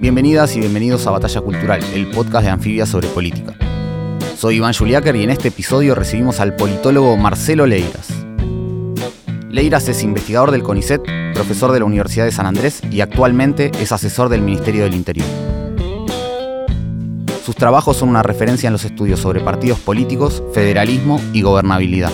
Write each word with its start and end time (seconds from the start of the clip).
Bienvenidas 0.00 0.56
y 0.56 0.60
bienvenidos 0.60 1.06
a 1.06 1.10
Batalla 1.10 1.42
Cultural, 1.42 1.84
el 1.92 2.06
podcast 2.10 2.46
de 2.46 2.50
Anfibia 2.50 2.86
sobre 2.86 3.06
política. 3.08 3.52
Soy 4.34 4.56
Iván 4.56 4.72
Juliáquer 4.72 5.14
y 5.14 5.24
en 5.24 5.28
este 5.28 5.48
episodio 5.48 5.94
recibimos 5.94 6.40
al 6.40 6.56
politólogo 6.56 7.18
Marcelo 7.18 7.66
Leiras. 7.66 8.08
Leiras 9.50 9.86
es 9.90 10.02
investigador 10.02 10.52
del 10.52 10.62
CONICET, 10.62 11.02
profesor 11.34 11.72
de 11.72 11.80
la 11.80 11.84
Universidad 11.84 12.24
de 12.24 12.32
San 12.32 12.46
Andrés 12.46 12.80
y 12.90 13.02
actualmente 13.02 13.72
es 13.78 13.92
asesor 13.92 14.30
del 14.30 14.40
Ministerio 14.40 14.84
del 14.84 14.94
Interior. 14.94 15.26
Sus 17.44 17.54
trabajos 17.54 17.98
son 17.98 18.08
una 18.08 18.22
referencia 18.22 18.68
en 18.68 18.72
los 18.72 18.86
estudios 18.86 19.20
sobre 19.20 19.40
partidos 19.40 19.80
políticos, 19.80 20.42
federalismo 20.54 21.20
y 21.34 21.42
gobernabilidad. 21.42 22.12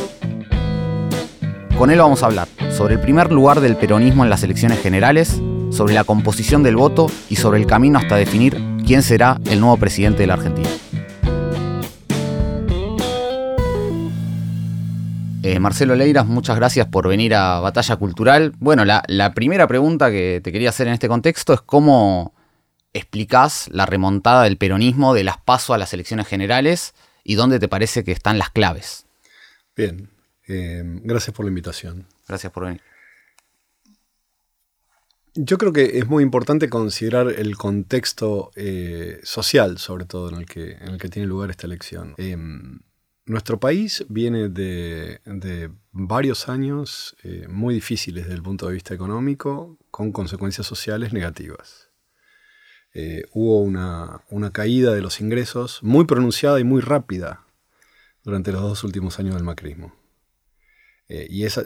Con 1.79 1.93
él 1.93 2.01
vamos 2.01 2.25
a 2.25 2.27
hablar 2.27 2.49
sobre 2.77 2.95
el 2.95 3.01
primer 3.01 3.31
lugar 3.31 3.61
del 3.61 3.77
peronismo 3.77 4.25
en 4.25 4.31
las 4.31 4.43
elecciones 4.43 4.83
generales, 4.83 5.41
sobre 5.71 5.95
la 5.95 6.05
composición 6.05 6.63
del 6.63 6.77
voto 6.77 7.11
y 7.29 7.37
sobre 7.37 7.59
el 7.59 7.67
camino 7.67 7.99
hasta 7.99 8.17
definir 8.17 8.61
quién 8.87 9.03
será 9.03 9.41
el 9.47 9.61
nuevo 9.61 9.77
presidente 9.77 10.23
de 10.23 10.27
la 10.27 10.35
Argentina. 10.35 10.69
Eh, 15.49 15.61
Marcelo 15.61 15.95
Leiras, 15.95 16.27
muchas 16.27 16.57
gracias 16.57 16.89
por 16.89 17.07
venir 17.07 17.33
a 17.33 17.61
Batalla 17.61 17.95
Cultural. 17.95 18.53
Bueno, 18.59 18.85
la, 18.85 19.33
primera 19.33 19.69
pregunta 19.69 20.11
que 20.11 20.41
te 20.43 20.51
quería 20.51 20.71
hacer 20.71 20.89
en 20.89 20.95
este 20.95 21.07
contexto 21.07 21.55
es 21.55 21.61
cómo 21.61 22.35
explicás 22.93 23.69
la 23.71 23.87
remontada 23.87 24.43
del 24.43 24.57
peronismo 24.57 25.15
de 25.15 25.23
las 25.23 25.39
pasos 25.39 25.75
a 25.75 25.79
las 25.79 25.93
elecciones 25.93 26.27
generales 26.27 26.95
y 27.23 27.37
dónde 27.37 27.61
te 27.61 27.69
parece 27.69 28.03
que 28.03 28.11
están 28.11 28.39
las 28.39 28.51
claves. 28.51 29.07
Bien, 29.77 30.11
eh, 30.49 30.83
gracias 31.05 31.37
por 31.37 31.45
la 31.45 31.51
invitación. 31.51 32.07
Gracias 32.27 32.53
por 32.53 32.65
venir. 32.65 32.83
Yo 35.39 35.59
creo 35.59 35.73
que 35.73 35.99
es 35.99 36.07
muy 36.07 36.23
importante 36.23 36.71
considerar 36.71 37.29
el 37.29 37.59
contexto 37.59 38.53
eh, 38.57 39.21
social, 39.23 39.77
sobre 39.77 40.07
todo, 40.07 40.31
en 40.31 40.37
el, 40.37 40.47
que, 40.47 40.73
en 40.73 40.89
el 40.89 40.99
que 40.99 41.11
tiene 41.11 41.29
lugar 41.29 41.51
esta 41.51 41.67
elección. 41.67 42.15
Em, 42.17 42.81
nuestro 43.27 43.61
país 43.61 44.07
viene 44.09 44.49
de, 44.49 45.71
varios 45.93 46.49
años 46.49 47.17
eh, 47.23 47.47
muy 47.49 47.75
difíciles 47.75 48.25
desde 48.25 48.37
el 48.37 48.43
punto 48.43 48.67
de 48.67 48.75
vista 48.75 48.95
económico, 48.95 49.79
con 49.91 50.11
consecuencias 50.11 50.67
sociales 50.67 51.13
negativas. 51.13 51.91
Eh, 52.95 53.25
hubo 53.33 53.61
una, 53.61 54.23
una, 54.31 54.53
caída 54.53 54.95
de 54.95 55.03
los 55.03 55.21
ingresos 55.21 55.83
muy 55.83 56.07
pronunciada 56.07 56.59
y 56.61 56.65
muy 56.65 56.81
rápida 56.81 57.45
durante 58.25 58.53
los 58.53 58.63
dos 58.63 58.85
últimos 58.85 59.19
años 59.19 59.35
del 59.35 59.45
macrismo. 59.45 59.95
y 61.09 61.45
esa, 61.45 61.63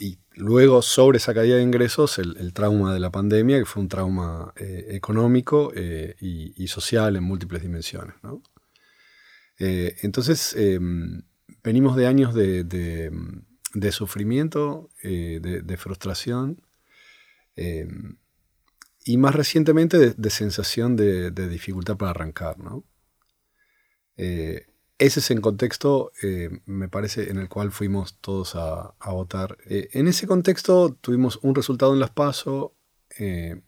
y 0.00 0.18
luego, 0.34 0.82
sobre 0.82 1.18
esa 1.18 1.34
caída 1.34 1.56
de 1.56 1.62
ingresos, 1.62 2.18
el, 2.18 2.52
trauma 2.52 2.94
de 2.94 3.00
la 3.00 3.10
pandemia, 3.10 3.58
que 3.58 3.64
fue 3.64 3.82
un 3.82 3.88
trauma 3.88 4.52
eh, 4.56 4.86
económico 4.90 5.72
eh, 5.74 6.14
y, 6.20 6.66
social 6.68 7.16
en 7.16 7.24
múltiples 7.24 7.62
dimensiones. 7.62 8.14
Eh, 9.58 9.96
entonces, 10.02 10.54
em, 10.56 11.22
venimos 11.64 11.96
de 11.96 12.06
años 12.06 12.34
de, 12.34 13.10
sufrimiento, 13.90 14.90
de, 15.02 15.76
frustración, 15.76 16.62
em, 17.56 18.18
y 19.04 19.16
más 19.16 19.34
recientemente 19.34 20.14
de, 20.14 20.30
sensación 20.30 20.94
de, 20.96 21.30
dificultad 21.48 21.96
para 21.96 22.12
arrancar. 22.12 22.58
¿no? 22.58 22.84
Ese 24.98 25.20
es 25.20 25.30
el 25.30 25.40
contexto, 25.40 26.10
eh, 26.22 26.50
me 26.66 26.88
parece, 26.88 27.30
en 27.30 27.38
el 27.38 27.48
cual 27.48 27.70
fuimos 27.70 28.18
todos 28.20 28.56
a, 28.56 28.94
votar. 29.06 29.56
Eh, 29.66 29.88
en 29.92 30.08
ese 30.08 30.26
contexto 30.26 30.92
tuvimos 31.00 31.38
un 31.42 31.54
resultado 31.54 31.94
en 31.94 32.00
las 32.00 32.10
PASO 32.10 32.74
eh, 33.16 33.62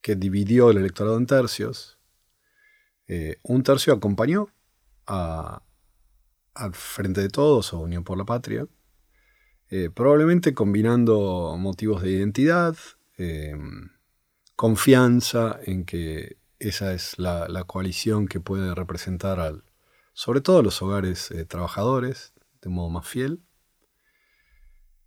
que 0.00 0.16
dividió 0.16 0.70
el 0.70 0.78
electorado 0.78 1.18
en 1.18 1.26
tercios. 1.26 1.98
un 3.42 3.62
tercio 3.62 3.92
acompañó 3.92 4.48
al 5.06 5.60
Frente 6.72 7.20
de 7.20 7.28
Todos 7.28 7.74
o 7.74 7.80
Unión 7.80 8.02
por 8.04 8.16
la 8.16 8.24
Patria, 8.24 8.66
probablemente 9.94 10.54
combinando 10.54 11.56
motivos 11.58 12.02
de 12.02 12.10
identidad, 12.12 12.76
confianza 14.56 15.60
en 15.64 15.84
que 15.84 16.38
esa 16.58 16.94
es 16.94 17.18
la 17.18 17.64
coalición 17.66 18.26
que 18.26 18.40
puede 18.40 18.74
representar 18.74 19.40
al 19.40 19.64
sobre 20.14 20.40
todo 20.40 20.62
los 20.62 20.80
hogares 20.80 21.30
eh, 21.32 21.44
trabajadores, 21.44 22.32
de 22.62 22.70
modo 22.70 22.88
más 22.88 23.06
fiel. 23.06 23.42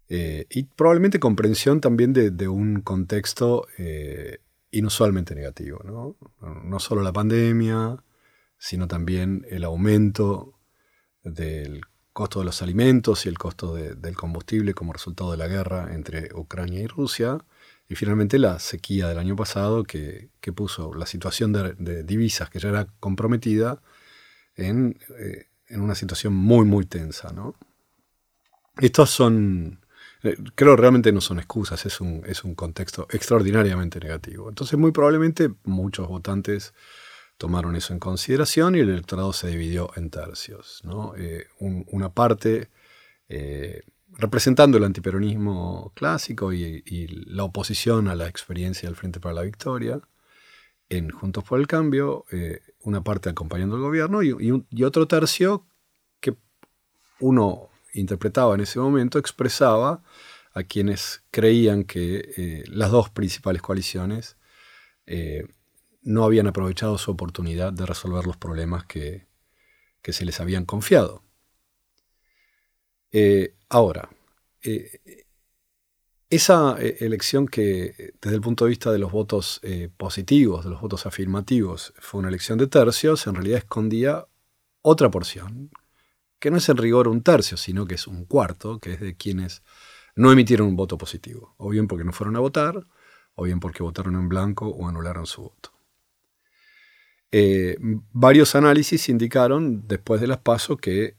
Eh, 0.10 0.46
y 0.50 0.64
probablemente 0.64 1.20
comprensión 1.20 1.82
también 1.82 2.14
de, 2.14 2.48
un 2.48 2.82
contexto 2.82 3.68
eh, 3.78 4.40
inusualmente 4.72 5.34
negativo. 5.34 5.82
¿no? 5.84 6.18
¿no? 6.64 6.80
solo 6.80 7.02
la 7.02 7.14
pandemia, 7.14 8.04
sino 8.58 8.88
también 8.88 9.46
el 9.50 9.64
aumento 9.64 10.60
del 11.24 11.82
costo 12.14 12.40
de 12.40 12.46
los 12.46 12.62
alimentos 12.62 13.26
y 13.26 13.30
el 13.30 13.38
costo 13.38 13.76
del 13.76 14.16
combustible 14.16 14.74
como 14.74 14.92
resultado 14.92 15.32
de 15.32 15.38
la 15.38 15.48
guerra 15.48 15.94
entre 15.94 16.34
Ucrania 16.34 16.82
y 16.82 16.88
Rusia. 16.88 17.38
Y 17.90 17.96
finalmente 17.96 18.40
la 18.40 18.60
sequía 18.60 19.08
del 19.08 19.20
año 19.20 19.36
pasado 19.36 19.84
que, 19.84 20.32
puso 20.56 20.94
la 20.94 21.06
situación 21.06 21.52
de 21.52 22.04
divisas 22.04 22.50
que 22.50 22.60
ya 22.60 22.70
era 22.70 22.88
comprometida 23.00 23.82
eh, 24.58 25.48
en, 25.68 25.82
una 25.82 25.96
situación 25.96 26.34
muy, 26.34 26.66
muy 26.66 26.86
tensa. 26.86 27.32
¿no? 27.32 27.56
Estos 28.80 29.10
son, 29.10 29.80
eh, 30.24 30.36
creo 30.56 30.76
realmente 30.76 31.12
no 31.12 31.22
son 31.22 31.40
excusas, 31.40 31.86
es 31.86 32.02
un, 32.02 32.24
es 32.26 32.44
un 32.44 32.56
contexto 32.56 33.08
extraordinariamente 33.12 34.00
negativo. 34.00 34.50
Entonces 34.50 34.78
muy 34.78 34.92
probablemente 34.92 35.50
muchos 35.64 36.08
votantes 36.08 36.74
tomaron 37.38 37.76
eso 37.76 37.94
en 37.94 38.00
consideración 38.00 38.76
y 38.76 38.80
el 38.80 38.90
electorado 38.90 39.32
se 39.32 39.48
dividió 39.48 39.92
en 39.96 40.10
tercios. 40.10 40.82
¿no? 40.84 41.14
Eh, 41.16 41.48
una 41.60 42.10
parte 42.10 42.70
representando 44.18 44.78
el 44.78 44.86
antiperonismo 44.86 45.92
clásico 45.94 46.54
y, 46.54 46.82
y, 46.86 47.08
la 47.08 47.44
oposición 47.44 48.08
a 48.08 48.16
la 48.16 48.28
experiencia 48.28 48.88
del 48.88 48.96
Frente 48.96 49.20
para 49.20 49.36
la 49.36 49.42
Victoria, 49.42 50.00
en 50.90 51.10
Juntos 51.10 51.44
por 51.44 51.60
el 51.60 51.68
Cambio, 51.68 52.26
eh, 52.32 52.62
una 52.82 53.04
parte 53.04 53.30
acompañando 53.30 53.76
al 53.76 53.82
gobierno 53.82 54.24
y, 54.24 54.84
otro 54.84 55.08
tercio 55.08 55.66
que 56.20 56.36
uno 57.20 57.70
interpretaba 57.94 58.56
en 58.56 58.62
ese 58.62 58.80
momento, 58.80 59.20
expresaba 59.20 60.04
a 60.54 60.64
quienes 60.64 61.24
creían 61.32 61.84
que 61.84 62.34
eh, 62.38 62.64
las 62.68 62.92
dos 62.92 63.10
principales 63.10 63.62
coaliciones 63.62 64.38
eh, 65.06 65.48
no 66.02 66.24
habían 66.24 66.48
aprovechado 66.48 66.98
su 66.98 67.12
oportunidad 67.12 67.74
de 67.74 67.86
resolver 67.86 68.26
los 68.26 68.38
problemas 68.38 68.86
que, 68.86 69.28
que 70.02 70.14
se 70.14 70.26
les 70.26 70.40
habían 70.40 70.66
confiado. 70.66 71.24
ahora, 73.70 74.10
esa 76.30 76.76
eh, 76.80 76.98
elección 77.02 77.48
que 77.48 78.14
desde 78.22 78.36
el 78.36 78.42
punto 78.42 78.66
de 78.66 78.70
vista 78.70 78.92
de 78.92 79.00
los 79.00 79.12
votos 79.12 79.60
eh, 79.64 79.90
positivos, 79.96 80.66
de 80.66 80.72
los 80.72 80.82
votos 80.82 81.06
afirmativos, 81.06 81.94
fue 82.00 82.20
una 82.20 82.30
elección 82.30 82.58
de 82.58 82.68
tercios, 82.68 83.28
en 83.28 83.36
realidad 83.36 83.60
escondía 83.60 84.26
otra 84.82 85.10
porción, 85.10 85.72
que 86.40 86.52
no 86.52 86.58
es 86.58 86.70
en 86.70 86.78
rigor 86.78 87.08
un 87.08 87.24
tercio, 87.24 87.58
sino 87.58 87.86
que 87.88 87.96
es 87.96 88.08
un 88.08 88.26
cuarto, 88.26 88.80
que 88.80 88.94
es 88.94 89.00
de 89.00 89.16
quienes 89.16 89.64
no 90.16 90.32
emitieron 90.32 90.68
un 90.68 90.76
voto 90.76 90.98
positivo, 90.98 91.56
o 91.58 91.70
bien 91.70 91.88
porque 91.88 92.04
no 92.04 92.12
fueron 92.12 92.36
a 92.36 92.40
votar, 92.40 92.86
o 93.36 93.44
bien 93.44 93.60
porque 93.60 93.84
votaron 93.84 94.16
en 94.16 94.30
blanco 94.30 94.68
o 94.68 94.88
anularon 94.88 95.26
su 95.26 95.44
voto. 95.44 95.72
Eh, 97.32 97.78
varios 98.12 98.56
análisis 98.56 99.10
indicaron 99.10 99.88
después 99.88 100.22
de 100.22 100.28
las 100.28 100.40
pasos 100.40 100.78
que 100.80 101.18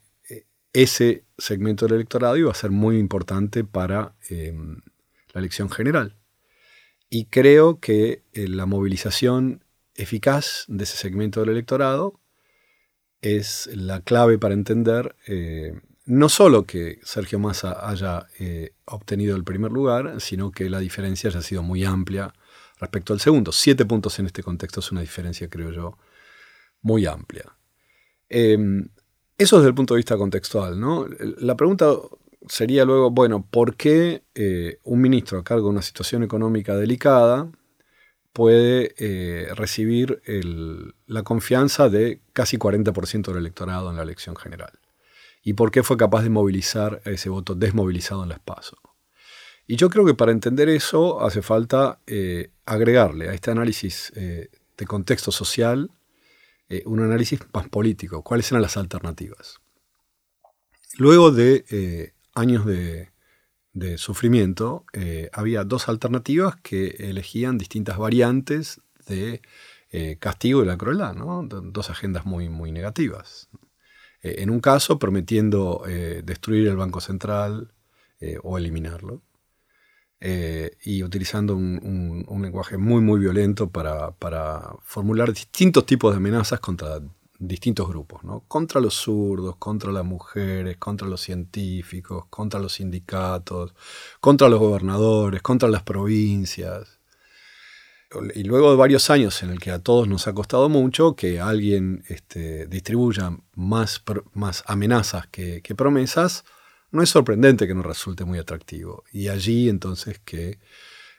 ese 0.72 1.24
segmento 1.36 1.86
del 1.86 1.96
electorado 1.96 2.36
iba 2.36 2.50
a 2.50 2.54
ser 2.54 2.70
muy 2.70 2.98
importante 2.98 3.64
para 3.64 4.14
em, 4.28 4.80
la 5.32 5.40
elección 5.40 5.70
general. 5.70 6.16
Y 7.10 7.26
creo 7.26 7.80
que 7.80 8.24
eh, 8.32 8.48
la 8.48 8.66
movilización 8.66 9.64
eficaz 9.94 10.64
de 10.68 10.84
ese 10.84 10.96
segmento 10.96 11.40
del 11.40 11.50
electorado 11.50 12.20
es 13.20 13.68
la 13.74 14.00
clave 14.00 14.38
para 14.38 14.54
entender 14.54 15.16
eh, 15.26 15.80
no 16.08 16.30
solo 16.30 16.64
que 16.64 17.00
Sergio 17.02 17.38
Massa 17.38 17.86
haya 17.86 18.26
eh, 18.38 18.72
obtenido 18.86 19.36
el 19.36 19.44
primer 19.44 19.70
lugar, 19.70 20.20
sino 20.20 20.50
que 20.50 20.70
la 20.70 20.78
diferencia 20.78 21.28
haya 21.28 21.42
sido 21.42 21.62
muy 21.62 21.84
amplia 21.84 22.32
respecto 22.80 23.12
al 23.12 23.20
segundo. 23.20 23.52
Siete 23.52 23.84
puntos 23.84 24.18
en 24.18 24.24
este 24.24 24.42
contexto 24.42 24.80
es 24.80 24.90
una 24.90 25.02
diferencia, 25.02 25.50
creo 25.50 25.70
yo, 25.70 25.98
muy 26.80 27.04
amplia. 27.04 27.44
Em, 28.28 28.88
eso 29.36 29.56
desde 29.58 29.68
el 29.68 29.74
punto 29.74 29.94
de 29.94 29.98
vista 29.98 30.16
contextual. 30.16 30.80
¿no? 30.80 31.06
La 31.38 31.56
pregunta 31.56 31.92
sería 32.46 32.84
luego, 32.84 33.10
bueno, 33.10 33.46
¿por 33.48 33.76
qué 33.76 34.22
eh, 34.34 34.78
un 34.84 35.00
ministro 35.00 35.38
a 35.38 35.44
cargo 35.44 35.64
de 35.64 35.70
una 35.70 35.82
situación 35.82 36.22
económica 36.22 36.76
delicada 36.76 37.50
puede 38.32 38.94
eh, 38.98 39.48
recibir 39.54 40.22
la 41.06 41.22
confianza 41.22 41.88
de 41.88 42.20
casi 42.32 42.56
40% 42.56 43.26
del 43.28 43.38
electorado 43.38 43.90
en 43.90 43.96
la 43.96 44.02
elección 44.02 44.36
general? 44.36 44.78
¿Y 45.42 45.54
por 45.54 45.70
qué 45.70 45.82
fue 45.82 45.96
capaz 45.96 46.22
de 46.22 46.30
movilizar 46.30 47.00
ese 47.04 47.28
voto 47.28 47.54
desmovilizado 47.54 48.22
en 48.22 48.28
las 48.28 48.40
PASO? 48.40 48.76
Y 49.66 49.76
yo 49.76 49.90
creo 49.90 50.04
que 50.04 50.14
para 50.14 50.32
entender 50.32 50.68
eso 50.68 51.20
hace 51.22 51.42
falta 51.42 52.00
eh, 52.06 52.50
agregarle 52.64 53.28
a 53.28 53.34
este 53.34 53.50
análisis 53.50 54.12
de 54.14 54.86
contexto 54.86 55.32
social 55.32 55.90
un 56.84 57.00
análisis 57.00 57.40
más 57.52 57.68
político. 57.68 58.22
¿Cuáles 58.22 58.50
eran 58.50 58.62
las 58.62 58.76
alternativas? 58.76 59.58
Luego 60.98 61.30
de 61.30 62.12
años 62.38 62.64
de, 62.64 63.08
sufrimiento, 63.96 64.84
eh, 64.92 65.30
había 65.32 65.62
dos 65.62 65.88
alternativas 65.88 66.56
que 66.56 66.88
elegían 66.98 67.58
distintas 67.58 67.96
variantes 67.96 68.80
de 69.06 69.40
eh, 69.90 70.16
castigo 70.18 70.60
de 70.60 70.66
la 70.66 70.76
crueldad, 70.76 71.14
dos 71.14 71.90
agendas 71.90 72.26
muy, 72.26 72.48
muy 72.48 72.72
negativas. 72.72 73.48
Eh, 74.22 74.36
en 74.38 74.50
un 74.50 74.58
caso, 74.58 74.98
prometiendo 74.98 75.84
destruir 76.24 76.66
el 76.66 76.76
Banco 76.76 77.00
Central 77.00 77.72
o 78.42 78.58
eliminarlo, 78.58 79.22
y 80.20 81.04
utilizando 81.04 81.54
un, 81.54 82.42
lenguaje 82.42 82.78
muy, 82.78 83.00
muy 83.00 83.20
violento 83.20 83.70
para, 83.70 84.10
para, 84.10 84.74
formular 84.82 85.32
distintos 85.32 85.86
tipos 85.86 86.12
de 86.12 86.16
amenazas 86.16 86.58
contra 86.58 87.00
distintos 87.38 87.88
grupos, 87.88 88.24
¿no? 88.24 88.44
Contra 88.48 88.80
los 88.80 88.94
zurdos, 88.94 89.56
contra 89.56 89.92
las 89.92 90.04
mujeres, 90.04 90.76
contra 90.76 91.06
los 91.06 91.20
científicos, 91.20 92.24
contra 92.30 92.58
los 92.58 92.74
sindicatos, 92.74 93.74
contra 94.20 94.48
los 94.48 94.58
gobernadores, 94.58 95.40
contra 95.42 95.68
las 95.68 95.82
provincias. 95.82 96.98
Y 98.34 98.42
luego 98.44 98.70
de 98.70 98.76
varios 98.76 99.10
años 99.10 99.42
en 99.42 99.50
el 99.50 99.60
que 99.60 99.70
a 99.70 99.80
todos 99.80 100.08
nos 100.08 100.26
ha 100.26 100.32
costado 100.32 100.68
mucho 100.68 101.14
que 101.14 101.40
alguien 101.40 102.04
este, 102.08 102.66
distribuya 102.66 103.36
más, 103.54 104.02
más 104.32 104.64
amenazas 104.66 105.26
que, 105.28 105.60
que 105.62 105.74
promesas, 105.74 106.44
no 106.90 107.02
es 107.02 107.10
sorprendente 107.10 107.66
que 107.66 107.74
no 107.74 107.82
resulte 107.82 108.24
muy 108.24 108.38
atractivo. 108.38 109.04
Y 109.12 109.28
allí 109.28 109.68
entonces 109.68 110.18
que 110.24 110.58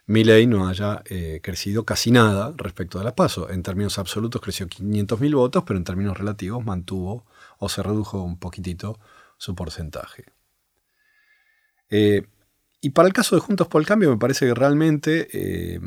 ley 0.10 0.48
no 0.48 0.68
haya 0.68 1.04
eh, 1.06 1.40
crecido 1.44 1.86
casi 1.86 2.10
nada 2.10 2.52
respecto 2.58 2.98
de 2.98 3.06
la 3.06 3.16
PASO. 3.16 3.50
En 3.50 3.62
términos 3.62 4.00
absolutos 4.00 4.42
creció 4.42 4.68
500.000 4.68 5.36
votos, 5.36 5.64
pero 5.66 5.78
en 5.78 5.84
términos 5.84 6.18
relativos 6.18 6.66
mantuvo 6.66 7.26
o 7.60 7.70
se 7.70 7.84
redujo 7.84 8.24
un 8.24 8.40
poquitito 8.40 9.00
su 9.38 9.54
porcentaje. 9.54 10.26
Eh, 11.90 12.26
y 12.82 12.90
para 12.90 13.08
el 13.08 13.14
caso 13.14 13.36
de 13.36 13.42
Juntos 13.42 13.68
por 13.68 13.82
el 13.82 13.88
Cambio 13.88 14.10
me 14.10 14.18
parece 14.18 14.48
que 14.48 14.54
realmente 14.56 15.28
eh, 15.32 15.80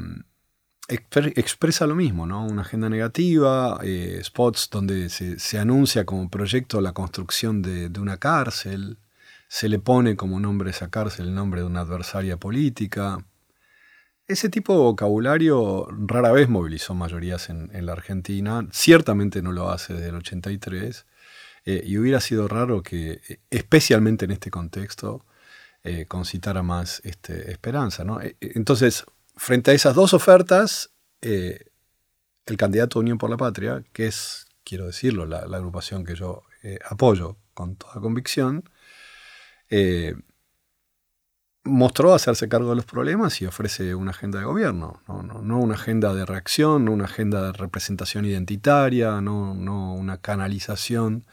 expresa 0.89 1.87
lo 1.87 1.95
mismo, 1.95 2.27
¿no? 2.27 2.45
Una 2.45 2.63
agenda 2.63 2.89
negativa, 2.89 3.81
spots 4.23 4.69
donde 4.71 5.09
se, 5.09 5.59
anuncia 5.59 6.05
como 6.05 6.29
proyecto 6.29 6.81
la 6.81 6.93
construcción 6.93 7.63
de, 7.63 7.89
de, 7.89 8.01
una 8.01 8.19
cárcel, 8.19 8.99
se 9.49 9.69
le 9.69 9.79
pone 9.79 10.17
como 10.17 10.39
nombre 10.39 10.69
a 10.69 10.73
esa 10.73 10.91
cárcel 10.91 11.29
el 11.29 11.35
nombre 11.35 11.63
de 11.63 11.67
una 11.67 11.81
adversaria 11.81 12.37
política, 12.37 13.25
ese 14.29 14.49
tipo 14.49 14.73
de 14.73 14.81
vocabulario 14.81 15.87
rara 15.91 16.33
vez 16.33 16.49
movilizó 16.49 16.95
mayorías 16.95 17.51
en, 17.51 17.71
la 17.85 17.93
Argentina, 17.93 18.67
ciertamente 18.73 19.43
no 19.43 19.53
lo 19.53 19.71
hace 19.71 19.95
desde 19.95 20.09
el 20.09 20.17
83, 20.17 21.07
eh, 21.65 21.83
y 21.85 21.99
hubiera 21.99 22.21
sido 22.21 22.49
raro 22.49 22.83
que, 22.83 23.21
especialmente 23.51 24.25
en 24.25 24.33
este 24.33 24.51
contexto, 24.51 25.25
eh, 25.85 26.07
concitara 26.07 26.63
más 26.63 27.01
este, 27.05 27.51
esperanza. 27.51 28.05
Eh, 28.23 28.37
entonces, 28.41 29.05
frente 29.37 29.71
a 29.71 29.75
esas 29.75 29.95
dos 29.95 30.15
ofertas, 30.15 30.91
el 31.21 32.57
candidato 32.57 32.99
Unión 32.99 33.19
por 33.19 33.31
la 33.31 33.37
Patria, 33.37 33.85
que 33.93 34.07
es, 34.07 34.47
quiero 34.65 34.87
decirlo, 34.87 35.27
la, 35.27 35.47
la 35.47 35.59
agrupación 35.59 36.05
que 36.05 36.17
yo 36.17 36.43
apoyo 36.89 37.37
con 37.55 37.77
toda 37.77 38.01
convicción, 38.01 38.69
mostró 41.65 42.13
hacerse 42.15 42.49
cargo 42.49 42.71
de 42.71 42.77
los 42.77 42.85
problemas 42.85 43.41
y 43.41 43.47
ofrece 43.47 43.95
una 43.95 44.11
agenda 44.11 44.41
de 44.41 44.45
gobierno, 44.45 45.01
no, 45.07 45.59
una 45.61 45.75
agenda 45.75 46.13
de 46.15 46.27
reacción, 46.27 46.85
no 46.85 46.93
una 46.93 47.05
agenda 47.05 47.43
de 47.43 47.53
representación 47.53 48.25
identitaria, 48.25 49.21
no, 49.21 49.53
una 49.95 50.21
canalización 50.21 51.25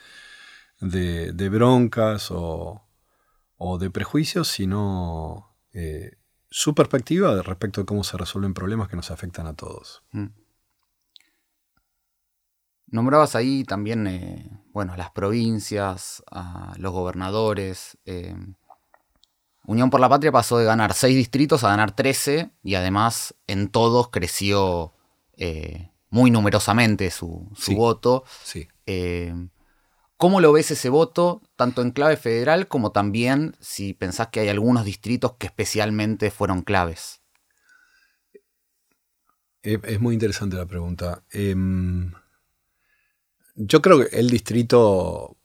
de, 0.80 1.50
broncas 1.50 2.30
o, 2.32 2.86
de 3.80 3.90
prejuicios, 3.90 4.48
sino 4.48 5.56
eh, 5.74 6.18
su 6.50 6.76
perspectiva 6.76 7.42
respecto 7.42 7.82
de 7.82 7.86
cómo 7.86 8.04
se 8.04 8.18
resuelven 8.18 8.54
problemas 8.54 8.88
que 8.88 8.96
nos 8.96 9.12
afectan 9.12 9.48
a 9.48 9.56
todos. 9.56 10.04
Mm. 10.12 10.28
Nombrabas 12.92 13.36
ahí 13.36 13.64
también, 13.66 14.08
eh, 14.08 14.50
bueno, 14.72 14.96
las 14.98 15.12
provincias, 15.12 16.24
los 16.78 16.92
gobernadores. 16.92 18.00
Eh, 18.06 18.36
Unión 19.70 19.92
por 19.92 20.00
la 20.00 20.10
Patria 20.10 20.32
pasó 20.32 20.58
de 20.58 20.66
ganar 20.66 20.96
6 20.96 21.16
distritos 21.16 21.64
a 21.64 21.70
ganar 21.70 21.96
13 21.96 22.50
y 22.64 22.74
además 22.74 23.36
en 23.46 23.68
todos 23.68 24.10
creció 24.10 24.96
eh, 25.38 25.92
muy 26.10 26.32
numerosamente 26.32 27.12
su, 27.12 27.48
voto. 27.76 28.24
Sí. 28.44 28.68
Eh, 28.88 29.32
¿Cómo 30.18 30.42
lo 30.42 30.52
ves 30.54 30.72
ese 30.72 30.90
voto, 30.90 31.44
tanto 31.56 31.84
en 31.84 31.92
clave 31.92 32.18
federal 32.18 32.68
como 32.68 32.92
también 32.92 33.58
si 33.60 33.94
pensás 33.94 34.30
que 34.30 34.40
hay 34.40 34.50
algunos 34.50 34.86
distritos 34.86 35.34
que 35.34 35.46
especialmente 35.46 36.32
fueron 36.32 36.64
claves? 36.64 37.22
Es 39.62 40.02
muy 40.02 40.16
interesante 40.16 40.56
la 40.56 40.66
pregunta. 40.66 41.24
Em, 41.30 42.12
yo 43.54 43.84
creo 43.84 44.00
que 44.00 44.18
el 44.18 44.32
distrito 44.32 45.38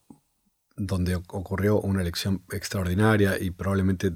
donde 0.76 1.14
ocurrió 1.14 1.80
una 1.80 2.02
elección 2.02 2.42
extraordinaria 2.50 3.38
y 3.40 3.50
probablemente 3.50 4.12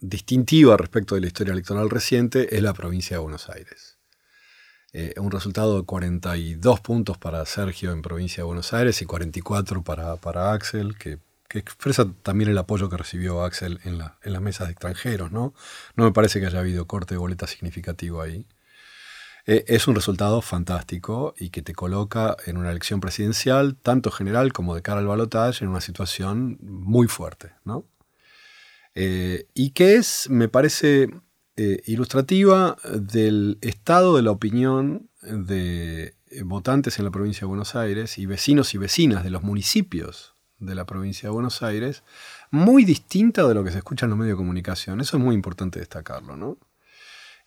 distintiva 0.00 0.76
respecto 0.76 1.14
de 1.14 1.22
la 1.22 1.28
historia 1.28 1.52
electoral 1.52 1.88
reciente, 1.88 2.56
es 2.56 2.62
la 2.62 2.74
provincia 2.74 3.16
de 3.16 3.22
Buenos 3.22 3.48
Aires. 3.48 3.98
Eh, 4.92 5.14
un 5.16 5.30
resultado 5.30 5.78
de 5.78 5.86
42 5.86 6.80
puntos 6.80 7.16
para 7.16 7.46
Sergio 7.46 7.92
en 7.92 8.02
provincia 8.02 8.42
de 8.42 8.46
Buenos 8.46 8.74
Aires 8.74 9.00
y 9.00 9.06
44 9.06 9.82
para, 9.82 10.16
para 10.16 10.52
Axel, 10.52 10.98
que, 10.98 11.18
expresa 11.54 12.10
también 12.22 12.48
el 12.48 12.56
apoyo 12.56 12.88
que 12.88 12.96
recibió 12.96 13.44
Axel 13.44 13.78
en, 13.84 14.00
en 14.22 14.32
las 14.32 14.42
mesas 14.42 14.68
de 14.68 14.72
extranjeros. 14.72 15.32
¿no? 15.32 15.52
no 15.96 16.04
me 16.04 16.12
parece 16.12 16.40
que 16.40 16.46
haya 16.46 16.60
habido 16.60 16.86
corte 16.86 17.14
de 17.14 17.18
boleta 17.18 17.46
significativo 17.46 18.22
ahí. 18.22 18.46
Eh, 19.44 19.64
es 19.66 19.88
un 19.88 19.94
resultado 19.94 20.40
fantástico 20.40 21.34
y 21.36 21.50
que 21.50 21.62
te 21.62 21.74
coloca 21.74 22.36
en 22.46 22.56
una 22.56 22.70
elección 22.70 23.00
presidencial, 23.00 23.76
tanto 23.76 24.10
general 24.10 24.52
como 24.52 24.74
de 24.74 24.82
cara 24.82 25.00
al 25.00 25.06
balotaje, 25.06 25.64
en 25.64 25.70
una 25.70 25.80
situación 25.80 26.58
muy 26.62 27.08
fuerte. 27.08 27.52
¿no? 27.64 27.84
Eh, 28.94 29.46
y 29.54 29.70
que 29.70 29.96
es, 29.96 30.28
me 30.30 30.48
parece, 30.48 31.08
eh, 31.56 31.82
ilustrativa 31.86 32.76
del 32.94 33.58
estado 33.60 34.16
de 34.16 34.22
la 34.22 34.30
opinión 34.30 35.10
de 35.22 36.14
votantes 36.44 36.98
en 36.98 37.04
la 37.04 37.10
provincia 37.10 37.40
de 37.40 37.46
Buenos 37.46 37.74
Aires 37.74 38.18
y 38.18 38.26
vecinos 38.26 38.74
y 38.74 38.78
vecinas 38.78 39.22
de 39.22 39.30
los 39.30 39.42
municipios 39.42 40.34
de 40.58 40.74
la 40.74 40.86
provincia 40.86 41.28
de 41.28 41.32
Buenos 41.32 41.62
Aires, 41.62 42.04
muy 42.50 42.84
distinta 42.84 43.46
de 43.46 43.54
lo 43.54 43.64
que 43.64 43.72
se 43.72 43.78
escucha 43.78 44.06
en 44.06 44.10
los 44.10 44.18
medios 44.18 44.36
de 44.36 44.42
comunicación. 44.42 45.00
Eso 45.00 45.16
es 45.16 45.22
muy 45.22 45.34
importante 45.34 45.80
destacarlo, 45.80 46.36
¿no? 46.36 46.56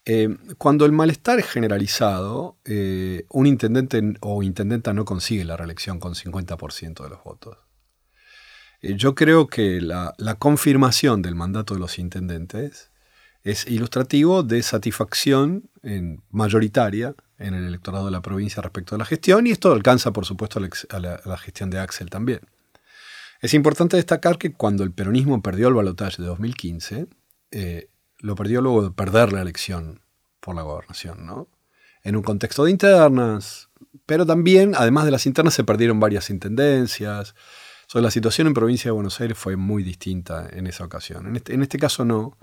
Eh, 0.08 0.30
cuando 0.60 0.86
el 0.86 0.92
malestar 0.92 1.40
es 1.40 1.48
generalizado, 1.48 2.58
eh, 2.64 3.26
un 3.30 3.48
intendente 3.48 4.02
o 4.22 4.44
intendenta 4.44 4.94
no 4.94 5.04
consigue 5.04 5.44
la 5.44 5.58
reelección 5.58 6.00
con 6.00 6.14
50% 6.14 7.04
de 7.04 7.10
los 7.10 7.24
votos. 7.24 7.58
Eh, 8.82 8.94
yo 8.96 9.16
creo 9.16 9.48
que 9.48 9.82
la, 9.82 10.14
confirmación 10.38 11.24
del 11.24 11.34
mandato 11.34 11.74
de 11.74 11.80
los 11.80 11.98
intendentes 11.98 12.92
es 13.44 13.68
ilustrativo 13.68 14.44
de 14.44 14.62
satisfacción 14.64 15.70
mayoritaria 16.32 17.14
en 17.38 17.54
el 17.54 17.66
electorado 17.66 18.06
de 18.06 18.12
la 18.12 18.22
provincia 18.22 18.62
respecto 18.62 18.96
a 18.96 18.98
la 18.98 19.06
gestión 19.06 19.46
y 19.46 19.52
esto 19.52 19.72
alcanza, 19.72 20.12
por 20.14 20.26
supuesto, 20.26 20.60
a 20.60 21.00
la, 21.00 21.38
gestión 21.38 21.70
de 21.70 21.80
Axel 21.80 22.10
también. 22.10 22.42
Es 23.42 23.54
importante 23.54 23.98
destacar 23.98 24.38
que 24.40 24.54
cuando 24.54 24.84
el 24.84 24.92
peronismo 24.92 25.44
perdió 25.44 25.68
el 25.68 25.76
balotaje 25.76 26.22
de 26.22 26.28
2015, 26.28 27.08
lo 28.20 28.36
perdió 28.36 28.62
luego 28.62 28.84
de 28.84 28.92
perder 28.92 29.34
la 29.34 29.42
elección 29.42 30.02
por 30.40 30.56
la 30.56 30.62
gobernación, 30.62 31.26
¿no? 31.26 31.48
En 32.04 32.16
un 32.16 32.24
contexto 32.24 32.66
de 32.66 32.72
internas, 32.72 33.70
pero 34.06 34.26
también, 34.26 34.74
además 34.76 35.06
de 35.06 35.12
las 35.12 35.26
internas, 35.26 35.56
se 35.56 35.64
perdieron 35.64 36.00
varias 36.00 36.30
intendencias, 36.30 37.36
la 38.02 38.12
situación 38.12 38.48
en 38.48 38.54
provincia 38.54 38.90
de 38.90 38.94
Buenos 38.94 39.20
Aires 39.22 39.38
fue 39.38 39.56
muy 39.56 39.84
distinta 39.84 40.50
en 40.52 40.68
esa 40.68 40.84
ocasión. 40.84 41.28
En 41.28 41.36
este, 41.36 41.54
en 41.54 41.62
este 41.62 41.78
caso 41.78 42.04
no, 42.04 42.38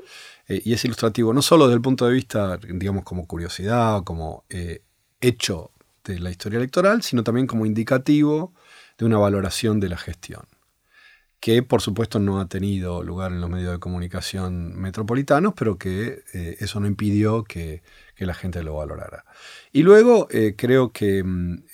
eh, 0.48 0.62
y 0.64 0.72
es 0.72 0.84
ilustrativo, 0.84 1.32
no 1.34 1.42
solo 1.42 1.66
desde 1.66 1.76
el 1.76 1.82
punto 1.82 2.06
de 2.06 2.12
vista, 2.12 2.56
digamos, 2.56 3.04
como 3.04 3.26
curiosidad 3.26 3.98
o 3.98 4.04
como 4.04 4.44
eh, 4.48 4.82
hecho 5.20 5.70
de 6.04 6.18
la 6.18 6.30
historia 6.30 6.58
electoral, 6.58 7.02
sino 7.02 7.22
también 7.22 7.46
como 7.46 7.66
indicativo 7.66 8.54
de 8.98 9.04
una 9.04 9.18
valoración 9.18 9.78
de 9.80 9.88
la 9.88 9.98
gestión, 9.98 10.42
que 11.42 11.62
por 11.64 11.82
supuesto 11.82 12.20
no 12.20 12.40
ha 12.40 12.46
tenido 12.46 13.02
lugar 13.02 13.32
en 13.32 13.40
los 13.40 13.50
medios 13.50 13.72
de 13.72 13.80
comunicación 13.80 14.76
metropolitanos, 14.80 15.54
pero 15.56 15.76
que 15.76 16.22
eh, 16.32 16.56
eso 16.60 16.78
no 16.78 16.86
impidió 16.86 17.44
que, 17.44 17.82
la 18.18 18.34
gente 18.34 18.62
lo 18.62 18.76
valorara. 18.76 19.24
Y 19.72 19.82
luego 19.82 20.28
creo 20.56 20.92
que 20.92 21.24
mm, 21.24 21.64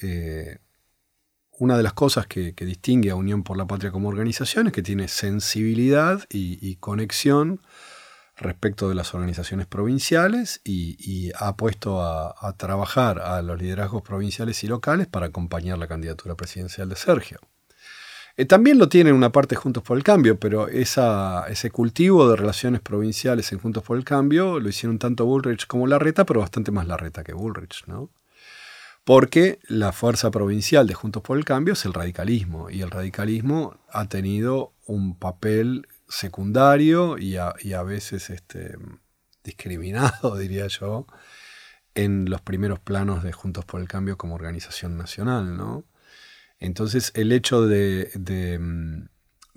una 1.58 1.76
de 1.76 1.82
las 1.82 1.92
cosas 1.92 2.26
que, 2.26 2.52
distingue 2.52 3.10
a 3.10 3.16
Unión 3.16 3.42
por 3.42 3.56
la 3.56 3.66
Patria 3.66 3.90
como 3.90 4.08
organización 4.08 4.68
es 4.68 4.72
que 4.72 4.82
tiene 4.82 5.08
sensibilidad 5.08 6.24
y, 6.30 6.76
conexión 6.76 7.60
respecto 8.36 8.88
de 8.88 8.94
las 8.94 9.14
organizaciones 9.14 9.66
provinciales 9.66 10.60
y, 10.64 11.32
ha 11.34 11.56
puesto 11.56 12.00
a, 12.00 12.54
trabajar 12.56 13.20
a 13.20 13.42
los 13.42 13.60
liderazgos 13.60 14.02
provinciales 14.02 14.62
y 14.64 14.68
locales 14.68 15.08
para 15.08 15.26
acompañar 15.26 15.78
la 15.78 15.88
candidatura 15.88 16.34
presidencial 16.36 16.88
de 16.88 16.96
Sergio. 16.96 17.40
Eh, 18.38 18.46
también 18.46 18.78
lo 18.78 18.88
tiene 18.88 19.12
una 19.12 19.32
parte 19.32 19.56
Juntos 19.56 19.82
por 19.82 19.98
el 19.98 20.04
Cambio, 20.04 20.38
pero 20.38 20.68
ese 20.68 21.70
cultivo 21.72 22.30
de 22.30 22.36
relaciones 22.36 22.80
provinciales 22.80 23.52
en 23.52 23.58
Juntos 23.58 23.82
por 23.82 23.98
el 23.98 24.04
Cambio 24.04 24.60
lo 24.60 24.68
hicieron 24.68 25.00
tanto 25.00 25.26
Bullrich 25.26 25.66
como 25.66 25.88
Larreta, 25.88 26.24
pero 26.24 26.40
bastante 26.40 26.70
más 26.70 26.86
Larreta 26.86 27.24
que 27.24 27.34
Bullrich, 27.34 27.84
¿no? 27.86 28.10
porque 29.08 29.58
la 29.66 29.92
fuerza 29.92 30.30
provincial 30.30 30.86
de 30.86 30.92
Juntos 30.92 31.22
por 31.22 31.38
el 31.38 31.46
Cambio 31.46 31.72
es 31.72 31.84
el 31.86 31.94
radicalismo, 31.94 32.68
y 32.68 32.82
el 32.82 32.90
radicalismo 32.90 33.80
ha 33.90 34.06
tenido 34.06 34.74
un 34.86 35.18
papel 35.18 35.88
secundario 36.08 37.16
y 37.16 37.36
a, 37.36 37.82
veces 37.82 38.28
este, 38.28 38.76
discriminado, 39.42 40.36
diría 40.38 40.66
yo, 40.66 41.06
en 41.94 42.28
los 42.28 42.42
primeros 42.42 42.78
planos 42.80 43.22
de 43.22 43.32
Juntos 43.32 43.64
por 43.64 43.80
el 43.80 43.88
Cambio 43.88 44.18
como 44.18 44.34
organización 44.34 44.98
nacional. 44.98 45.56
¿no? 45.56 45.84
Entonces, 46.60 47.12
el 47.14 47.32
hecho 47.32 47.66
de, 47.66 48.58
mm, 48.60 49.08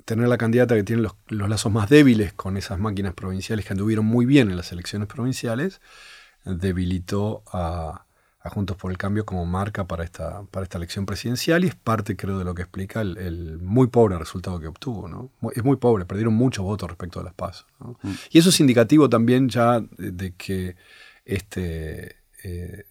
tener 0.06 0.28
la 0.28 0.38
candidata 0.38 0.76
que 0.76 0.84
tiene 0.84 1.02
los, 1.02 1.14
los, 1.28 1.50
lazos 1.50 1.72
más 1.72 1.90
débiles 1.90 2.34
con 2.34 2.58
esas 2.58 2.80
máquinas 2.80 3.14
provinciales 3.14 3.66
que 3.66 3.74
anduvieron 3.74 4.06
muy 4.06 4.26
bien 4.26 4.50
en 4.50 4.58
las 4.58 4.72
elecciones 4.72 5.08
provinciales, 5.08 5.82
debilitó 6.44 7.44
a, 7.52 8.06
a 8.44 8.50
Juntos 8.50 8.76
por 8.76 8.92
el 8.92 8.98
Cambio 8.98 9.26
como 9.26 9.46
marca 9.46 9.86
para 9.86 10.04
esta, 10.04 10.44
para 10.50 10.64
esta 10.64 10.78
elección 10.78 11.06
presidencial 11.06 11.64
y 11.64 11.68
es 11.68 11.76
parte, 11.76 12.16
creo, 12.16 12.40
de 12.40 12.44
lo 12.44 12.56
que 12.56 12.64
explica 12.64 13.02
el, 13.02 13.60
muy 13.62 13.88
pobre 13.88 14.18
resultado 14.18 14.60
que 14.60 14.68
obtuvo. 14.68 15.08
¿no? 15.08 15.32
Es 15.54 15.64
muy 15.64 15.78
pobre, 15.78 16.06
perdieron 16.06 16.34
muchos 16.34 16.66
votos 16.66 16.90
respecto 16.90 17.20
a 17.20 17.24
las 17.24 17.34
pasos. 17.34 17.68
Mm. 17.80 18.12
Y 18.32 18.40
eso 18.40 18.50
es 18.50 18.60
indicativo 18.60 19.10
también 19.10 19.48
ya 19.50 19.80
de, 19.98 20.34
que 20.36 20.76
este 21.24 22.16
eh, 22.44 22.86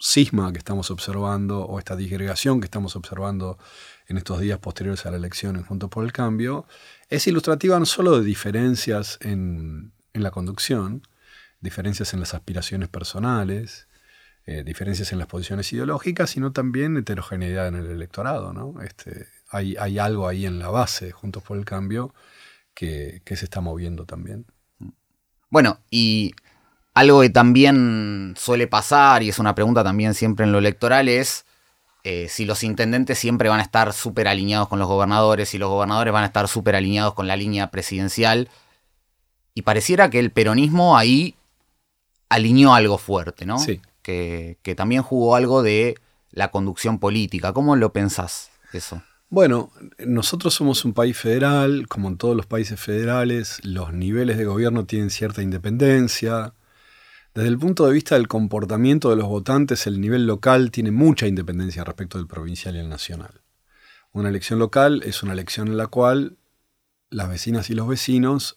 cisma 0.00 0.52
que 0.52 0.58
estamos 0.58 0.90
observando 0.90 1.60
o 1.64 1.78
esta 1.78 1.94
disgregación 1.94 2.60
que 2.60 2.64
estamos 2.64 2.96
observando 2.96 3.58
en 4.08 4.16
estos 4.16 4.40
días 4.40 4.58
posteriores 4.58 5.04
a 5.06 5.10
la 5.10 5.18
elección 5.18 5.56
en 5.56 5.64
Juntos 5.64 5.90
por 5.90 6.04
el 6.04 6.12
Cambio 6.12 6.66
es 7.08 7.26
ilustrativa 7.26 7.78
no 7.78 7.86
solo 7.86 8.18
de 8.18 8.24
diferencias 8.24 9.18
en, 9.20 9.92
en 10.14 10.22
la 10.22 10.30
conducción, 10.30 11.02
diferencias 11.60 12.14
en 12.14 12.20
las 12.20 12.34
aspiraciones 12.34 12.88
personales, 12.88 13.88
eh, 14.46 14.64
diferencias 14.64 15.12
en 15.12 15.18
las 15.18 15.28
posiciones 15.28 15.72
ideológicas, 15.72 16.30
sino 16.30 16.52
también 16.52 16.96
heterogeneidad 16.96 17.68
en 17.68 17.76
el 17.76 17.86
electorado. 17.86 18.52
¿no? 18.52 18.80
Este, 18.82 19.28
hay, 19.50 19.76
hay, 19.78 19.98
algo 19.98 20.26
ahí 20.26 20.46
en 20.46 20.58
la 20.58 20.68
base, 20.68 21.12
Juntos 21.12 21.42
por 21.42 21.58
el 21.58 21.64
Cambio, 21.64 22.14
que, 22.74 23.22
se 23.26 23.44
está 23.44 23.60
moviendo 23.60 24.06
también. 24.06 24.46
Bueno, 25.50 25.80
y 25.90 26.32
algo 27.00 27.20
que 27.22 27.30
también 27.30 28.34
suele 28.36 28.66
pasar, 28.66 29.22
y 29.22 29.28
es 29.28 29.38
una 29.38 29.54
pregunta 29.54 29.84
también 29.84 30.14
siempre 30.14 30.44
en 30.44 30.52
lo 30.52 30.58
electoral, 30.58 31.08
es 31.08 31.44
eh, 32.04 32.28
si 32.28 32.44
los 32.44 32.62
intendentes 32.62 33.18
siempre 33.18 33.48
van 33.48 33.60
a 33.60 33.64
estar 33.64 33.92
súper 33.92 34.28
alineados 34.28 34.68
con 34.68 34.78
los 34.78 34.88
gobernadores, 34.88 35.48
si 35.48 35.58
los 35.58 35.68
gobernadores 35.68 36.12
van 36.12 36.22
a 36.22 36.26
estar 36.26 36.48
súper 36.48 36.76
alineados 36.76 37.14
con 37.14 37.26
la 37.26 37.36
línea 37.36 37.70
presidencial. 37.70 38.48
Y 39.54 39.62
pareciera 39.62 40.08
que 40.08 40.18
el 40.18 40.30
peronismo 40.30 40.96
ahí 40.96 41.34
alineó 42.28 42.74
algo 42.74 42.96
fuerte, 42.96 43.44
¿no? 43.44 43.58
Sí 43.58 43.80
que, 44.02 44.74
también 44.76 45.02
jugó 45.02 45.36
algo 45.36 45.62
de 45.62 45.96
la 46.30 46.50
conducción 46.50 46.98
política. 46.98 47.52
¿Cómo 47.52 47.76
lo 47.76 47.92
pensás 47.92 48.50
eso? 48.72 49.02
Bueno, 49.28 49.70
nosotros 49.98 50.54
somos 50.54 50.84
un 50.84 50.92
país 50.92 51.16
federal, 51.16 51.86
como 51.88 52.08
en 52.08 52.16
todos 52.16 52.36
los 52.36 52.46
países 52.46 52.80
federales, 52.80 53.60
los 53.62 53.92
niveles 53.92 54.36
de 54.38 54.44
gobierno 54.44 54.86
tienen 54.86 55.10
cierta 55.10 55.42
independencia. 55.42 56.52
Desde 57.32 57.48
el 57.48 57.58
punto 57.58 57.86
de 57.86 57.92
vista 57.92 58.16
del 58.16 58.26
comportamiento 58.26 59.10
de 59.10 59.16
los 59.16 59.28
votantes, 59.28 59.86
el 59.86 60.00
nivel 60.00 60.26
local 60.26 60.72
tiene 60.72 60.90
mucha 60.90 61.28
independencia 61.28 61.84
respecto 61.84 62.18
del 62.18 62.26
provincial 62.26 62.74
y 62.74 62.80
el 62.80 62.88
nacional. 62.88 63.42
Una 64.10 64.28
elección 64.28 64.58
local 64.58 65.02
es 65.04 65.22
una 65.22 65.34
elección 65.34 65.68
en 65.68 65.76
la 65.76 65.86
cual 65.86 66.38
las 67.08 67.28
vecinas 67.28 67.70
y 67.70 67.74
los 67.74 67.86
vecinos 67.86 68.56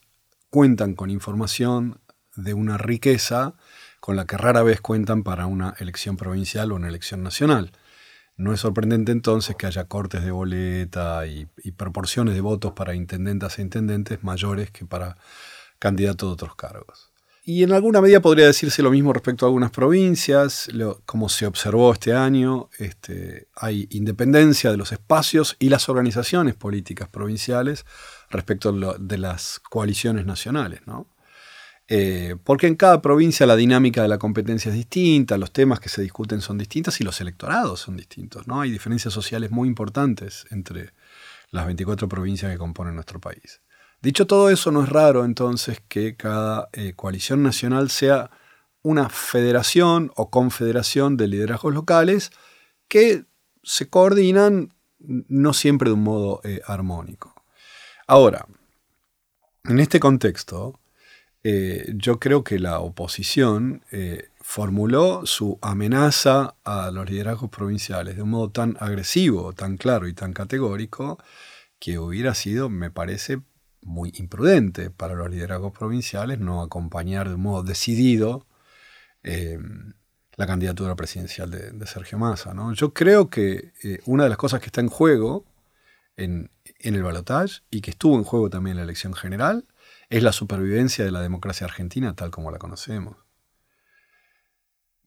cuentan 0.50 0.94
con 0.94 1.10
información 1.10 2.00
de 2.34 2.54
una 2.54 2.76
riqueza 2.76 3.54
con 4.00 4.16
la 4.16 4.26
que 4.26 4.36
rara 4.36 4.64
vez 4.64 4.80
cuentan 4.80 5.22
para 5.22 5.46
una 5.46 5.74
elección 5.78 6.16
provincial 6.16 6.72
o 6.72 6.74
una 6.74 6.88
elección 6.88 7.22
nacional. 7.22 7.70
No 8.36 8.52
es 8.52 8.60
sorprendente 8.60 9.12
entonces 9.12 9.54
que 9.54 9.66
haya 9.66 9.84
cortes 9.84 10.24
de 10.24 10.32
boleta 10.32 11.24
y, 11.28 11.46
proporciones 11.76 12.34
de 12.34 12.40
votos 12.40 12.72
para 12.72 12.96
intendentas 12.96 13.60
e 13.60 13.62
intendentes 13.62 14.24
mayores 14.24 14.72
que 14.72 14.84
para 14.84 15.16
candidatos 15.78 16.28
de 16.28 16.32
otros 16.32 16.56
cargos. 16.56 17.13
Y 17.46 17.62
en 17.62 17.72
alguna 17.72 18.00
medida 18.00 18.22
podría 18.22 18.46
decirse 18.46 18.82
lo 18.82 18.90
mismo 18.90 19.12
respecto 19.12 19.44
a 19.44 19.48
algunas 19.48 19.70
provincias, 19.70 20.66
como 21.04 21.28
se 21.28 21.44
observó 21.44 21.92
este 21.92 22.14
año, 22.14 22.70
este, 22.78 23.48
hay 23.54 23.86
independencia 23.90 24.70
de 24.70 24.78
los 24.78 24.92
espacios 24.92 25.54
y 25.58 25.68
las 25.68 25.90
organizaciones 25.90 26.54
políticas 26.54 27.10
provinciales 27.10 27.84
respecto 28.30 28.72
de 28.72 29.18
las 29.18 29.60
coaliciones 29.60 30.24
nacionales. 30.24 30.80
¿no? 30.86 31.06
Eh, 31.86 32.36
porque 32.44 32.66
en 32.66 32.76
cada 32.76 33.02
provincia 33.02 33.44
la 33.44 33.56
dinámica 33.56 34.00
de 34.00 34.08
la 34.08 34.16
competencia 34.16 34.70
es 34.70 34.74
distinta, 34.74 35.36
los 35.36 35.52
temas 35.52 35.80
que 35.80 35.90
se 35.90 36.00
discuten 36.00 36.40
son 36.40 36.56
distintos 36.56 36.98
y 37.02 37.04
los 37.04 37.20
electorados 37.20 37.80
son 37.80 37.98
distintos. 37.98 38.46
¿no? 38.46 38.62
Hay 38.62 38.70
diferencias 38.70 39.12
sociales 39.12 39.50
muy 39.50 39.68
importantes 39.68 40.46
entre 40.50 40.94
las 41.50 41.66
24 41.66 42.08
provincias 42.08 42.50
que 42.50 42.56
componen 42.56 42.94
nuestro 42.94 43.20
país. 43.20 43.60
Dicho 44.04 44.26
todo 44.26 44.50
eso, 44.50 44.70
no 44.70 44.82
es 44.82 44.90
raro 44.90 45.24
entonces 45.24 45.80
que 45.88 46.14
cada 46.14 46.68
eh, 46.74 46.92
coalición 46.94 47.42
nacional 47.42 47.88
sea 47.88 48.30
una 48.82 49.08
federación 49.08 50.12
o 50.14 50.28
confederación 50.28 51.16
de 51.16 51.26
liderazgos 51.26 51.72
locales 51.72 52.30
que 52.86 53.24
se 53.62 53.88
coordinan 53.88 54.74
no 54.98 55.54
siempre 55.54 55.88
de 55.88 55.94
un 55.94 56.02
modo 56.02 56.42
eh, 56.44 56.60
armónico. 56.66 57.34
Ahora, 58.06 58.46
en 59.64 59.80
este 59.80 60.00
contexto, 60.00 60.78
eh, 61.42 61.90
yo 61.94 62.20
creo 62.20 62.44
que 62.44 62.58
la 62.58 62.80
oposición 62.80 63.84
formuló 64.42 65.24
su 65.24 65.58
amenaza 65.62 66.56
a 66.62 66.90
los 66.90 67.08
liderazgos 67.08 67.48
provinciales 67.48 68.16
de 68.16 68.22
un 68.22 68.28
modo 68.28 68.50
tan 68.50 68.76
agresivo, 68.80 69.54
tan 69.54 69.78
claro 69.78 70.08
y 70.08 70.12
tan 70.12 70.34
categórico, 70.34 71.18
que 71.78 71.98
hubiera 71.98 72.34
sido, 72.34 72.68
me 72.68 72.90
parece, 72.90 73.40
muy 73.84 74.12
imprudente 74.16 74.90
para 74.90 75.14
los 75.14 75.30
liderazgos 75.30 75.72
provinciales 75.72 76.38
no 76.40 76.62
acompañar 76.62 77.28
de 77.28 77.34
un 77.34 77.42
modo 77.42 77.62
decidido 77.62 78.46
eh, 79.22 79.58
la 80.36 80.46
candidatura 80.46 80.96
presidencial 80.96 81.50
de, 81.50 81.86
Sergio 81.86 82.18
Massa. 82.18 82.52
Yo 82.74 82.92
creo 82.92 83.30
que 83.30 83.72
una 84.06 84.24
de 84.24 84.28
las 84.30 84.38
cosas 84.38 84.60
que 84.60 84.66
está 84.66 84.80
en 84.80 84.88
juego 84.88 85.44
en, 86.16 86.50
en 86.80 86.94
el 86.94 87.02
balotaje 87.02 87.60
y 87.70 87.80
que 87.80 87.90
estuvo 87.90 88.16
en 88.16 88.24
juego 88.24 88.50
también 88.50 88.72
en 88.72 88.78
la 88.78 88.84
elección 88.84 89.14
general 89.14 89.66
es 90.10 90.22
la 90.22 90.32
supervivencia 90.32 91.04
de 91.04 91.10
la 91.10 91.20
democracia 91.20 91.66
argentina 91.66 92.14
tal 92.14 92.30
como 92.30 92.50
la 92.50 92.58
conocemos, 92.58 93.16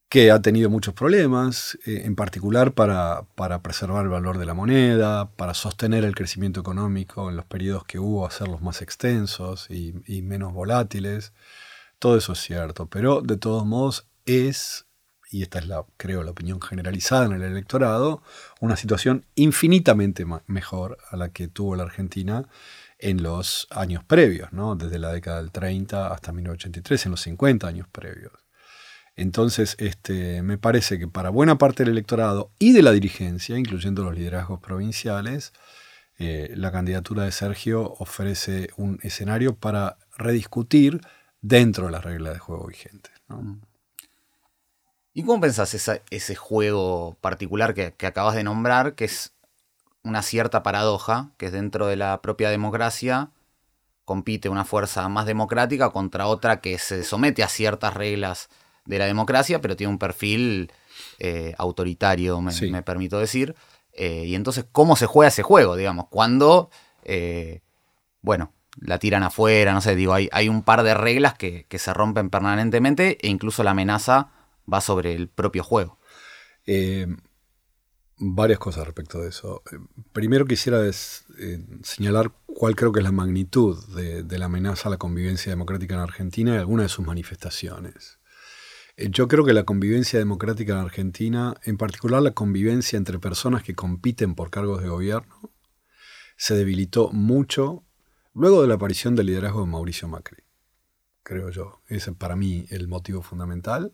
que 0.10 0.32
ha 0.32 0.42
tenido 0.42 0.70
muchos 0.70 0.94
problemas, 0.94 1.78
eh, 1.86 2.04
en 2.06 2.16
particular 2.16 2.74
para, 2.74 3.26
preservar 3.62 4.04
el 4.06 4.10
valor 4.10 4.38
de 4.38 4.46
la 4.46 4.54
moneda, 4.54 5.32
para 5.32 5.54
sostener 5.54 6.06
el 6.06 6.16
crecimiento 6.16 6.62
económico 6.62 7.30
en 7.30 7.36
los 7.36 7.46
periodos 7.46 7.84
que 7.86 8.00
hubo, 8.00 8.26
hacerlos 8.26 8.62
más 8.62 8.82
extensos 8.82 9.70
y, 9.70 9.94
y 10.06 10.22
menos 10.22 10.54
volátiles. 10.54 11.34
Todo 12.00 12.18
eso 12.18 12.34
es 12.34 12.40
cierto, 12.40 12.88
pero 12.88 13.22
de 13.22 13.38
todos 13.38 13.66
modos 13.66 14.08
es 14.26 14.88
y 15.30 15.44
esta 15.44 15.60
es 15.60 15.68
la, 15.68 15.86
creo, 15.98 16.24
la 16.24 16.32
opinión 16.32 16.62
generalizada 16.62 17.26
en 17.26 17.34
el 17.34 17.44
electorado, 17.44 18.22
una 18.62 18.78
situación 18.78 19.26
infinitamente 19.36 20.26
mejor 20.48 20.98
a 21.10 21.18
la 21.18 21.30
que 21.30 21.48
tuvo 21.48 21.76
la 21.76 21.84
Argentina 21.84 22.48
en 23.00 23.22
los 23.24 23.68
años 23.72 24.04
previos, 24.04 24.54
¿no? 24.54 24.76
desde 24.76 25.00
la 25.00 25.12
década 25.12 25.38
del 25.38 25.52
30 25.52 26.08
hasta 26.08 26.32
1983, 26.32 27.06
en 27.06 27.12
los 27.12 27.22
50 27.22 27.68
años 27.68 27.88
previos. 27.92 28.47
Entonces, 29.18 29.76
este, 29.80 30.44
me 30.44 30.60
parece 30.60 31.00
que 31.00 31.08
para 31.08 31.32
buena 31.32 31.58
parte 31.58 31.84
del 31.84 31.94
electorado 31.94 32.52
y 32.60 32.72
de 32.72 32.84
la 32.84 32.92
dirigencia, 32.92 33.58
incluyendo 33.58 34.04
los 34.04 34.16
liderazgos 34.16 34.60
provinciales, 34.60 35.54
eh, 36.20 36.54
la 36.56 36.72
candidatura 36.72 37.24
de 37.24 37.32
Sergio 37.32 37.96
ofrece 37.98 38.70
un 38.78 39.00
escenario 39.02 39.56
para 39.56 39.98
rediscutir 40.18 41.02
dentro 41.42 41.88
de 41.88 41.92
las 41.92 42.06
reglas 42.06 42.34
de 42.34 42.40
juego 42.40 42.68
vigentes. 42.68 43.12
Mm. 43.28 43.56
¿Y 45.14 45.24
cómo 45.24 45.42
pensás 45.42 45.74
ese 46.12 46.36
juego 46.36 47.18
particular 47.20 47.74
que, 47.74 47.96
acabas 48.06 48.36
de 48.36 48.44
nombrar, 48.44 48.94
que 48.94 49.06
es 49.06 49.34
una 50.04 50.22
cierta 50.22 50.62
paradoja, 50.62 51.32
que 51.38 51.48
es 51.48 51.52
dentro 51.52 51.88
de 51.88 51.96
la 51.96 52.22
propia 52.22 52.52
democracia 52.52 53.32
compite 54.06 54.48
una 54.48 54.64
fuerza 54.64 55.10
más 55.10 55.26
democrática 55.26 55.90
contra 55.90 56.28
otra 56.28 56.62
que 56.62 56.78
se 56.78 57.04
somete 57.04 57.44
a 57.44 57.50
ciertas 57.50 57.94
reglas 57.94 58.48
de 58.88 59.00
la 59.00 59.06
democracia, 59.06 59.62
pero 59.62 59.76
tiene 59.76 59.92
un 59.92 60.00
perfil 60.00 60.72
eh, 61.20 61.54
autoritario, 61.58 62.42
me, 62.42 62.82
permito 62.84 63.20
decir. 63.20 63.56
Eh, 63.94 64.26
y 64.26 64.36
entonces, 64.36 64.66
¿cómo 64.72 64.96
se 64.96 65.06
juega 65.06 65.28
ese 65.28 65.44
juego? 65.44 65.76
Digamos, 65.76 66.08
cuando, 66.10 66.70
eh, 67.04 67.62
bueno, 68.22 68.54
la 68.80 68.98
tiran 69.00 69.24
afuera, 69.24 69.74
no 69.74 69.82
sé, 69.82 69.96
digo, 69.96 70.14
hay, 70.14 70.30
hay 70.32 70.50
un 70.50 70.64
par 70.64 70.84
de 70.84 70.94
reglas 70.94 71.34
que, 71.34 71.66
que, 71.68 71.80
se 71.80 71.94
rompen 71.94 72.30
permanentemente 72.30 73.18
e 73.22 73.28
incluso 73.28 73.64
la 73.64 73.72
amenaza 73.72 74.30
va 74.72 74.82
sobre 74.82 75.14
el 75.14 75.28
propio 75.28 75.64
juego. 75.64 75.98
varias 78.20 78.60
cosas 78.60 78.86
respecto 78.86 79.20
de 79.20 79.30
eso. 79.30 79.64
Primero 80.14 80.46
quisiera 80.46 80.82
señalar 81.84 82.32
cuál 82.46 82.76
creo 82.76 82.92
que 82.92 83.00
es 83.00 83.04
la 83.04 83.12
magnitud 83.12 83.84
de, 83.96 84.24
de, 84.24 84.38
la 84.38 84.46
amenaza 84.46 84.90
a 84.90 84.92
la 84.92 84.98
convivencia 84.98 85.52
democrática 85.52 85.96
en 85.96 86.02
Argentina 86.02 86.56
y 86.56 86.58
algunas 86.58 86.86
de 86.86 86.90
sus 86.90 87.06
manifestaciones. 87.06 88.17
Yo 88.98 89.28
creo 89.28 89.46
que 89.46 89.54
la 89.54 89.64
convivencia 89.64 90.18
democrática 90.18 90.74
en 90.74 90.80
Argentina, 90.80 91.56
en 91.64 91.78
particular 91.78 92.20
la 92.24 92.32
convivencia 92.32 92.98
entre 92.98 93.20
personas 93.20 93.62
que 93.62 93.76
compiten 93.76 94.34
por 94.34 94.50
cargos 94.50 94.82
de 94.82 94.90
gobierno, 94.90 95.52
se 96.36 96.56
debilitó 96.56 97.12
mucho 97.12 97.84
luego 98.34 98.64
de 98.64 98.68
la 98.68 98.74
aparición 98.74 99.16
del 99.16 99.28
liderazgo 99.28 99.62
de 99.62 99.68
Mauricio 99.68 100.08
Macri, 100.08 100.44
creo 101.22 101.52
yo. 101.52 101.82
Ese 101.88 102.10
es 102.10 102.18
para 102.18 102.36
mí 102.36 102.66
el 102.70 102.88
motivo 102.88 103.22
fundamental. 103.22 103.94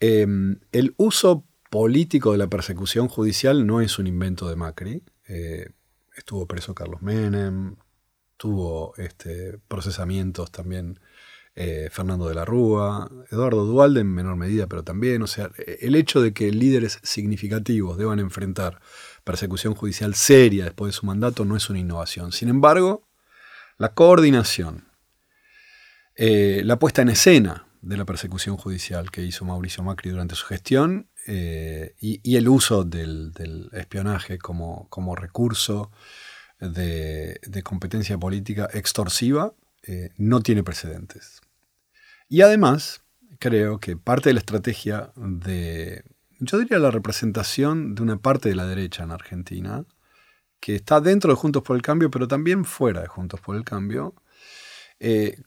Em, 0.00 0.60
el 0.72 0.94
uso 0.96 1.44
político 1.70 2.32
de 2.32 2.38
la 2.38 2.48
persecución 2.48 3.08
judicial 3.08 3.66
no 3.66 3.82
es 3.82 3.98
un 3.98 4.06
invento 4.06 4.48
de 4.48 4.56
Macri. 4.56 5.02
Eh, 5.28 5.68
estuvo 6.16 6.46
preso 6.46 6.74
Carlos 6.74 7.02
Menem, 7.02 7.76
tuvo 8.38 8.94
este, 8.96 9.58
procesamientos 9.68 10.50
también 10.50 11.00
eh, 11.58 11.88
Fernando 11.90 12.28
de 12.28 12.34
la 12.34 12.44
Rúa, 12.44 13.10
Eduardo 13.30 13.64
Dualde 13.64 14.02
en 14.02 14.12
menor 14.12 14.36
medida, 14.36 14.66
pero 14.66 14.84
también, 14.84 15.22
o 15.22 15.26
sea, 15.26 15.50
el 15.56 15.94
hecho 15.94 16.20
de 16.20 16.34
que 16.34 16.52
líderes 16.52 16.98
significativos 17.02 17.96
deban 17.96 18.18
enfrentar 18.18 18.78
persecución 19.24 19.74
judicial 19.74 20.14
seria 20.14 20.64
después 20.64 20.90
de 20.90 20.98
su 20.98 21.06
mandato 21.06 21.46
no 21.46 21.56
es 21.56 21.70
una 21.70 21.78
innovación. 21.78 22.32
Sin 22.32 22.50
embargo, 22.50 23.08
la 23.78 23.94
coordinación, 23.94 24.88
eh, 26.14 26.60
la 26.62 26.78
puesta 26.78 27.00
en 27.00 27.08
escena 27.08 27.66
de 27.80 27.96
la 27.96 28.04
persecución 28.04 28.58
judicial 28.58 29.10
que 29.10 29.22
hizo 29.22 29.46
Mauricio 29.46 29.82
Macri 29.82 30.10
durante 30.10 30.34
su 30.34 30.44
gestión 30.44 31.08
eh, 31.26 31.94
y, 31.98 32.36
el 32.36 32.50
uso 32.50 32.84
del, 32.84 33.32
espionaje 33.72 34.36
como, 34.36 34.90
como 34.90 35.16
recurso 35.16 35.90
de, 36.60 37.40
competencia 37.64 38.18
política 38.18 38.68
extorsiva 38.74 39.54
no 40.18 40.40
tiene 40.40 40.62
precedentes. 40.62 41.40
Y 42.28 42.40
además, 42.40 43.02
creo 43.38 43.78
que 43.78 43.96
parte 43.96 44.30
de 44.30 44.34
la 44.34 44.40
estrategia 44.40 45.12
de, 45.16 46.04
yo 46.40 46.58
diría 46.58 46.78
la 46.78 46.90
representación 46.90 47.94
de 47.94 48.02
una 48.02 48.18
parte 48.18 48.48
de 48.48 48.56
la 48.56 48.66
derecha 48.66 49.04
en 49.04 49.12
Argentina, 49.12 49.84
que 50.60 50.74
está 50.74 51.00
dentro 51.00 51.30
de 51.30 51.36
Juntos 51.36 51.62
por 51.62 51.76
el 51.76 51.82
Cambio, 51.82 52.10
pero 52.10 52.26
también 52.28 52.64
fuera 52.64 53.00
de 53.02 53.06
Juntos 53.06 53.40
por 53.40 53.56
el 53.56 53.64
Cambio, 53.64 54.14
eh, 54.98 55.40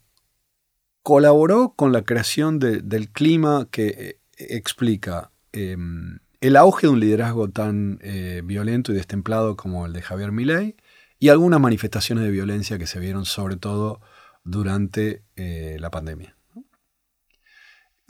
colaboró 1.03 1.74
con 1.75 1.91
la 1.91 2.03
creación 2.03 2.59
del 2.59 3.09
clima 3.11 3.68
que 3.72 3.87
eh, 3.87 4.20
explica 4.37 5.31
em, 5.51 6.20
el 6.39 6.55
auge 6.55 6.87
de 6.87 6.94
un 6.94 7.00
liderazgo 7.00 7.50
tan 7.50 8.00
eh, 8.01 8.42
violento 8.46 8.92
y 8.92 8.96
destemplado 8.96 9.55
como 9.55 9.85
el 9.85 9.94
de 9.94 10.01
Javier 10.01 10.31
Milei 10.31 10.75
y 11.20 11.29
algunas 11.29 11.59
manifestaciones 11.59 12.24
de 12.24 12.31
violencia 12.31 12.77
que 12.77 12.87
se 12.87 13.00
vieron 13.00 13.25
sobre 13.25 13.57
todo 13.57 14.00
durante 14.44 15.24
la 15.35 15.92
pandemia. 15.92 16.38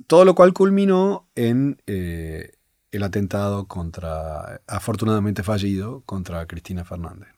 Todo 0.08 0.26
lo 0.26 0.36
cual 0.36 0.54
culminó 0.54 1.30
en 1.36 1.82
eh, 1.88 2.54
el 2.92 3.04
atentado 3.04 3.68
contra, 3.68 4.62
afortunadamente 4.68 5.44
fallido, 5.44 6.02
contra 6.06 6.46
Cristina 6.48 6.86
Fernández. 6.86 7.30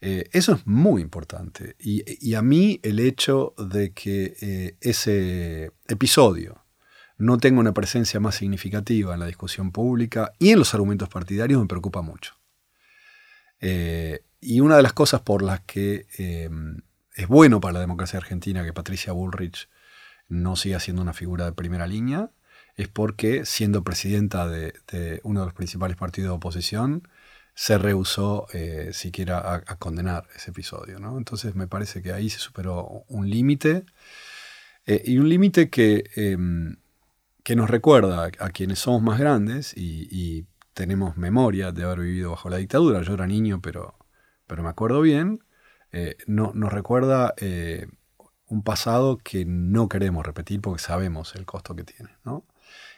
Eh, 0.00 0.28
eso 0.32 0.54
es 0.54 0.66
muy 0.66 1.02
importante. 1.02 1.76
Y, 1.78 2.34
a 2.34 2.42
mí 2.42 2.80
el 2.82 2.98
hecho 2.98 3.54
de 3.58 3.92
que 3.92 4.36
eh, 4.40 4.76
ese 4.80 5.72
episodio 5.88 6.64
no 7.18 7.38
tenga 7.38 7.60
una 7.60 7.74
presencia 7.74 8.18
más 8.18 8.36
significativa 8.36 9.12
en 9.12 9.20
la 9.20 9.26
discusión 9.26 9.72
pública 9.72 10.32
y 10.38 10.50
en 10.50 10.58
los 10.58 10.72
argumentos 10.74 11.08
partidarios 11.08 11.60
me 11.60 11.68
preocupa 11.68 12.02
mucho. 12.02 12.34
y 14.42 14.60
una 14.60 14.76
de 14.76 14.82
las 14.82 14.94
cosas 14.94 15.20
por 15.20 15.42
las 15.42 15.60
que 15.60 16.06
es 17.14 17.28
bueno 17.28 17.60
para 17.60 17.74
la 17.74 17.80
democracia 17.80 18.18
argentina 18.18 18.64
que 18.64 18.72
Patricia 18.72 19.12
Bullrich 19.12 19.68
no 20.30 20.56
siga 20.56 20.80
siendo 20.80 21.02
una 21.02 21.12
figura 21.12 21.44
de 21.44 21.52
primera 21.52 21.86
línea, 21.86 22.30
es 22.76 22.88
porque 22.88 23.44
siendo 23.44 23.84
presidenta 23.84 24.48
de, 24.48 24.72
uno 25.24 25.40
de 25.40 25.46
los 25.46 25.54
principales 25.54 25.96
partidos 25.96 26.30
de 26.30 26.36
oposición, 26.36 27.08
se 27.54 27.76
rehusó 27.76 28.46
eh, 28.54 28.90
siquiera 28.94 29.54
a, 29.54 29.76
condenar 29.76 30.28
ese 30.34 30.50
episodio. 30.50 30.98
¿no? 30.98 31.18
Entonces 31.18 31.54
me 31.54 31.66
parece 31.66 32.00
que 32.00 32.12
ahí 32.12 32.30
se 32.30 32.38
superó 32.38 33.04
un 33.08 33.28
límite, 33.28 33.84
eh, 34.86 35.02
y 35.04 35.18
un 35.18 35.28
límite 35.28 35.68
que, 35.68 36.04
em, 36.16 36.76
que 37.44 37.56
nos 37.56 37.68
recuerda 37.68 38.24
a 38.38 38.50
quienes 38.50 38.78
somos 38.78 39.02
más 39.02 39.18
grandes 39.18 39.74
y, 39.76 40.46
tenemos 40.72 41.16
memoria 41.18 41.72
de 41.72 41.82
haber 41.84 41.98
vivido 41.98 42.30
bajo 42.30 42.48
la 42.48 42.56
dictadura. 42.56 43.02
Yo 43.02 43.12
era 43.12 43.26
niño, 43.26 43.60
pero, 43.60 43.98
pero 44.46 44.62
me 44.62 44.70
acuerdo 44.70 45.02
bien. 45.02 45.44
Eh, 45.92 46.16
no, 46.26 46.52
nos 46.54 46.72
recuerda 46.72 47.34
un 48.50 48.62
pasado 48.62 49.18
que 49.18 49.44
no 49.46 49.88
queremos 49.88 50.26
repetir 50.26 50.60
porque 50.60 50.82
sabemos 50.82 51.34
el 51.36 51.46
costo 51.46 51.74
que 51.74 51.84
tiene. 51.84 52.10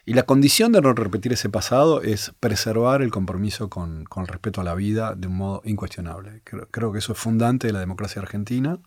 Y 0.04 0.14
la 0.14 0.24
condición 0.24 0.72
de 0.72 0.80
no 0.80 0.94
repetir 0.94 1.32
ese 1.32 1.48
pasado 1.48 2.02
es 2.02 2.32
preservar 2.40 3.02
el 3.02 3.10
compromiso 3.10 3.68
con, 3.68 4.06
el 4.16 4.26
respeto 4.26 4.60
a 4.60 4.64
la 4.64 4.74
vida 4.74 5.14
de 5.14 5.28
un 5.28 5.36
modo 5.36 5.62
incuestionable. 5.64 6.42
Creo, 6.42 6.92
que 6.92 6.98
eso 6.98 7.12
es 7.12 7.18
fundante 7.18 7.68
de 7.68 7.72
la 7.74 7.80
democracia 7.80 8.20
argentina 8.20 8.80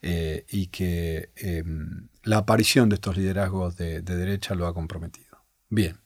eh, 0.00 0.46
y 0.48 0.68
que 0.68 1.32
em, 1.36 2.08
la 2.22 2.38
aparición 2.38 2.88
de 2.88 2.94
estos 2.94 3.16
liderazgos 3.16 3.76
de, 3.76 4.00
derecha 4.00 4.54
lo 4.54 4.66
ha 4.66 4.74
comprometido. 4.74 5.44
Bien, 5.68 5.98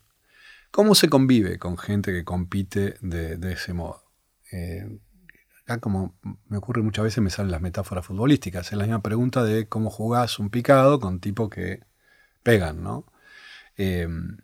¿cómo 0.71 0.95
se 0.95 1.09
convive 1.09 1.59
con 1.59 1.77
gente 1.77 2.13
que 2.13 2.25
compite 2.25 2.97
de, 3.03 3.53
ese 3.53 3.75
modo? 3.75 4.03
Eh, 4.51 4.99
Acá, 5.67 5.81
como 5.81 6.15
me 6.49 6.59
ocurre 6.59 6.81
muchas 6.83 7.03
veces, 7.05 7.23
me 7.25 7.31
salen 7.31 7.51
las 7.51 7.61
metáforas 7.61 8.07
futbolísticas. 8.07 8.71
Es 8.71 8.79
la 8.79 8.85
misma 8.85 9.03
pregunta 9.03 9.43
de 9.43 9.69
cómo 9.69 9.91
jugás 9.91 10.39
un 10.39 10.49
picado 10.49 11.01
con 11.01 11.19
tipos 11.19 11.51
que 11.51 11.83
pegan, 12.45 12.85
¿no? 12.85 13.05
Em, 13.77 14.39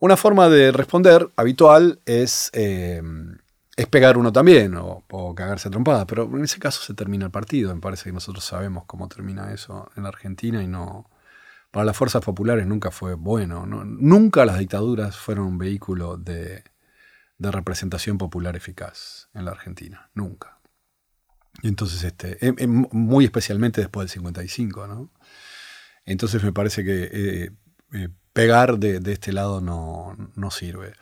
una 0.00 0.16
forma 0.16 0.48
de 0.48 0.72
responder 0.72 1.30
habitual 1.36 2.00
es, 2.06 2.50
em, 2.54 3.38
es 3.76 3.86
pegar 3.86 4.18
uno 4.18 4.32
también 4.32 4.74
o, 4.76 5.04
cagarse 5.36 5.68
a 5.68 5.70
trompadas, 5.70 6.06
pero 6.06 6.24
en 6.24 6.44
ese 6.44 6.58
caso 6.58 6.82
se 6.82 6.94
termina 6.94 7.26
el 7.26 7.30
partido. 7.32 7.74
Me 7.74 7.80
parece 7.80 8.04
que 8.04 8.12
nosotros 8.12 8.44
sabemos 8.44 8.84
cómo 8.86 9.08
termina 9.08 9.52
eso 9.52 9.90
en 9.96 10.02
la 10.04 10.08
Argentina 10.10 10.62
y 10.62 10.66
no. 10.68 11.08
Para 11.70 11.86
las 11.86 11.96
fuerzas 11.96 12.22
populares 12.24 12.66
nunca 12.66 12.90
fue 12.90 13.14
bueno. 13.14 13.66
Nunca 13.66 14.44
las 14.46 14.58
dictaduras 14.58 15.16
fueron 15.16 15.46
un 15.46 15.58
vehículo 15.58 16.16
de, 16.18 16.64
de 17.42 17.50
representación 17.50 18.18
popular 18.18 18.56
eficaz 18.56 19.28
en 19.34 19.44
la 19.44 19.50
Argentina, 19.50 20.10
nunca. 20.14 20.60
Y 21.60 21.68
entonces, 21.68 22.02
este, 22.04 22.44
em, 22.46 22.54
em, 22.58 22.86
muy 22.92 23.24
especialmente 23.24 23.80
después 23.80 24.04
del 24.04 24.10
55, 24.10 24.86
¿no? 24.86 25.10
Entonces 26.06 26.42
me 26.42 26.52
parece 26.52 26.84
que 26.84 27.10
eh, 27.12 27.50
eh, 27.92 28.08
pegar 28.32 28.78
de, 28.78 29.00
este 29.12 29.32
lado 29.32 29.60
no, 29.60 30.50
sirve. 30.50 30.94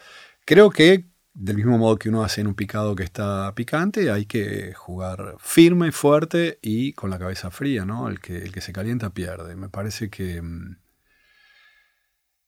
Creo 0.45 0.71
que 0.71 1.09
del 1.33 1.57
mismo 1.57 1.79
modo 1.79 1.99
que 1.99 2.09
uno 2.09 2.25
hace 2.25 2.41
en 2.41 2.49
un 2.49 2.55
picado 2.55 2.97
que 2.97 3.05
está 3.05 3.55
picante, 3.55 4.11
hay 4.11 4.27
que 4.27 4.75
jugar 4.75 5.37
firme, 5.39 5.93
fuerte 5.93 6.59
y 6.63 6.93
con 6.95 7.11
la 7.11 7.19
cabeza 7.19 7.51
fría, 7.51 7.85
¿no? 7.85 8.09
El 8.09 8.21
que, 8.21 8.39
el 8.39 8.53
que 8.53 8.61
se 8.61 8.73
calienta 8.73 9.11
pierde. 9.11 9.57
Me 9.57 9.69
parece 9.69 10.11
que 10.11 10.43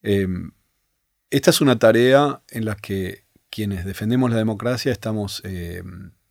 em, 0.03 0.53
esta 1.31 1.51
es 1.51 1.61
una 1.61 1.79
tarea 1.79 2.43
en 2.49 2.65
la 2.67 2.77
que 2.77 3.25
quienes 3.53 3.85
defendemos 3.85 4.31
la 4.31 4.39
democracia 4.39 4.91
estamos 4.91 5.43
eh, 5.45 5.83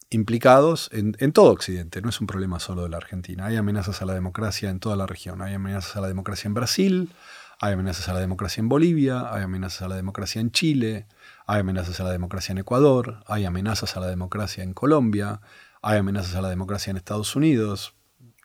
implicados 0.10 0.90
en, 0.92 1.14
todo 1.32 1.52
Occidente, 1.52 2.02
no 2.02 2.10
es 2.10 2.20
un 2.20 2.26
problema 2.26 2.60
solo 2.60 2.82
de 2.82 2.90
la 2.90 2.98
Argentina. 2.98 3.46
Hay 3.46 3.58
amenazas 3.58 4.02
a 4.02 4.06
la 4.06 4.16
democracia 4.16 4.72
en 4.72 4.80
toda 4.80 4.96
la 4.96 5.06
región, 5.06 5.44
hay 5.44 5.54
amenazas 5.54 5.96
a 5.96 6.02
la 6.02 6.08
democracia 6.08 6.48
en 6.48 6.56
Brasil, 6.56 7.14
hay 7.60 7.74
amenazas 7.74 8.10
a 8.10 8.14
la 8.14 8.20
democracia 8.20 8.60
en 8.60 8.70
Bolivia, 8.70 9.32
hay 9.32 9.44
amenazas 9.44 9.84
a 9.84 9.88
la 9.88 9.96
democracia 9.96 10.42
en 10.42 10.52
Chile, 10.52 11.06
hay 11.46 11.60
amenazas 11.60 12.00
a 12.00 12.06
la 12.06 12.12
democracia 12.12 12.54
en 12.54 12.58
Ecuador, 12.58 13.24
hay 13.28 13.46
amenazas 13.46 13.96
a 13.96 14.00
la 14.00 14.08
democracia 14.08 14.64
en 14.64 14.74
Colombia, 14.74 15.42
hay 15.84 16.00
amenazas 16.00 16.34
a 16.34 16.42
la 16.42 16.50
democracia 16.50 16.90
en 16.90 16.98
Estados 16.98 17.36
Unidos. 17.36 17.94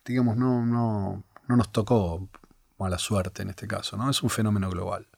Digamos, 0.05 0.37
no, 0.37 0.67
no, 0.67 1.25
no 1.49 1.57
nos 1.57 1.73
tocó 1.73 2.29
mala 2.79 2.99
suerte 2.99 3.41
en 3.41 3.49
este 3.49 3.67
caso, 3.67 3.97
¿no? 3.97 4.11
Es 4.11 4.23
un 4.23 4.29
fenómeno 4.29 4.69
global. 4.69 5.09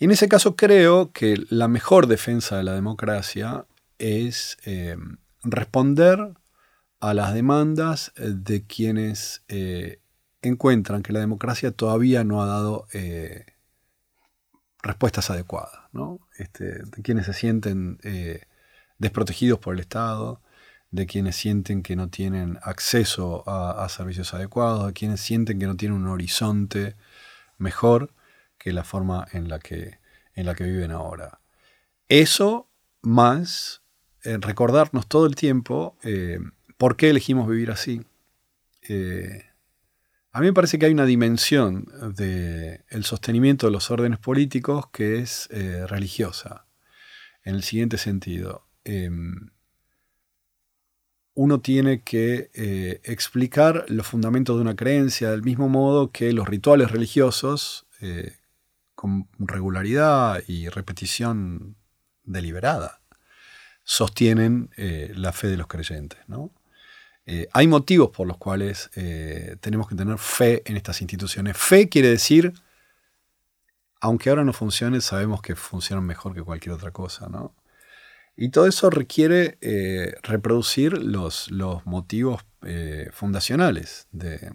Y 0.00 0.06
en 0.06 0.12
ese 0.12 0.28
caso 0.28 0.56
creo 0.56 1.12
que 1.12 1.36
la 1.50 1.68
mejor 1.68 2.06
defensa 2.06 2.56
de 2.56 2.64
la 2.64 2.72
democracia 2.72 3.66
es 3.98 4.56
eh, 4.64 4.96
responder 5.42 6.32
a 7.00 7.12
las 7.12 7.34
demandas 7.34 8.10
de 8.16 8.64
quienes 8.64 9.44
eh, 9.48 10.00
encuentran 10.40 11.02
que 11.02 11.12
la 11.12 11.20
democracia 11.20 11.70
todavía 11.70 12.24
no 12.24 12.42
ha 12.42 12.46
dado 12.46 12.86
eh, 12.94 13.44
respuestas 14.82 15.28
adecuadas, 15.28 15.82
¿no? 15.92 16.20
Este, 16.38 16.82
de 16.82 17.02
quienes 17.02 17.26
se 17.26 17.34
sienten 17.34 17.98
desprotegidos 18.96 19.58
por 19.58 19.74
el 19.74 19.80
Estado, 19.80 20.40
de 20.90 21.04
quienes 21.04 21.36
sienten 21.36 21.82
que 21.82 21.94
no 21.94 22.08
tienen 22.08 22.58
acceso 22.62 23.44
a, 23.46 23.86
servicios 23.90 24.32
adecuados, 24.32 24.86
de 24.86 24.92
quienes 24.94 25.20
sienten 25.20 25.58
que 25.58 25.66
no 25.66 25.76
tienen 25.76 25.98
un 25.98 26.08
horizonte 26.08 26.96
mejor 27.58 28.14
que 28.60 28.72
la 28.72 28.84
forma 28.84 29.26
en 29.32 29.48
la 29.48 29.58
que, 29.58 29.98
en 30.34 30.46
la 30.46 30.54
que 30.54 30.64
viven 30.64 30.92
ahora. 30.92 31.40
Eso 32.08 32.70
más 33.02 33.82
eh, 34.22 34.36
recordarnos 34.38 35.08
todo 35.08 35.26
el 35.26 35.34
tiempo 35.34 35.96
eh, 36.04 36.38
por 36.76 36.96
qué 36.96 37.10
elegimos 37.10 37.48
vivir 37.48 37.72
así. 37.72 38.02
Eh, 38.88 39.46
a 40.30 40.40
mí 40.40 40.46
me 40.46 40.52
parece 40.52 40.78
que 40.78 40.86
hay 40.86 40.92
una 40.92 41.06
dimensión 41.06 41.86
del 42.14 43.04
sostenimiento 43.04 43.66
de 43.66 43.72
los 43.72 43.90
órdenes 43.90 44.20
políticos 44.20 44.86
que 44.92 45.18
es 45.18 45.48
religiosa, 45.88 46.66
en 47.42 47.56
el 47.56 47.64
siguiente 47.64 47.98
sentido. 47.98 48.68
Em, 48.84 49.50
uno 51.34 51.60
tiene 51.60 52.02
que 52.02 52.50
eh, 52.54 53.00
explicar 53.04 53.86
los 53.88 54.06
fundamentos 54.06 54.56
de 54.56 54.62
una 54.62 54.76
creencia 54.76 55.30
del 55.30 55.42
mismo 55.42 55.68
modo 55.68 56.10
que 56.10 56.32
los 56.34 56.46
rituales 56.46 56.90
religiosos, 56.90 57.86
eh, 58.00 58.34
con 59.00 59.28
regularidad 59.38 60.42
y 60.46 60.68
repetición 60.68 61.74
deliberada, 62.22 63.00
sostienen 63.82 64.68
eh, 64.76 65.10
la 65.14 65.32
fe 65.32 65.46
de 65.48 65.56
los 65.56 65.68
creyentes. 65.68 66.20
hay 67.52 67.66
motivos 67.66 68.10
por 68.10 68.26
los 68.26 68.36
cuales 68.36 68.90
tenemos 69.60 69.88
que 69.88 69.94
tener 69.94 70.18
fe 70.18 70.62
en 70.66 70.76
estas 70.76 71.00
instituciones. 71.00 71.56
Fe 71.56 71.88
quiere 71.88 72.08
decir, 72.08 72.52
aunque 74.00 74.28
ahora 74.28 74.44
no 74.44 74.52
funcione, 74.52 75.00
sabemos 75.00 75.40
que 75.40 75.54
funcionan 75.56 76.04
mejor 76.04 76.34
que 76.34 76.42
cualquier 76.42 76.74
otra 76.74 76.90
cosa. 76.90 77.28
¿no? 77.28 77.54
Y 78.36 78.48
todo 78.48 78.66
eso 78.66 78.88
requiere 78.88 79.58
eh, 79.60 80.14
reproducir 80.22 80.96
los, 80.96 81.50
los 81.50 81.84
motivos 81.84 82.42
eh, 82.62 83.10
fundacionales 83.12 84.08
de, 84.12 84.52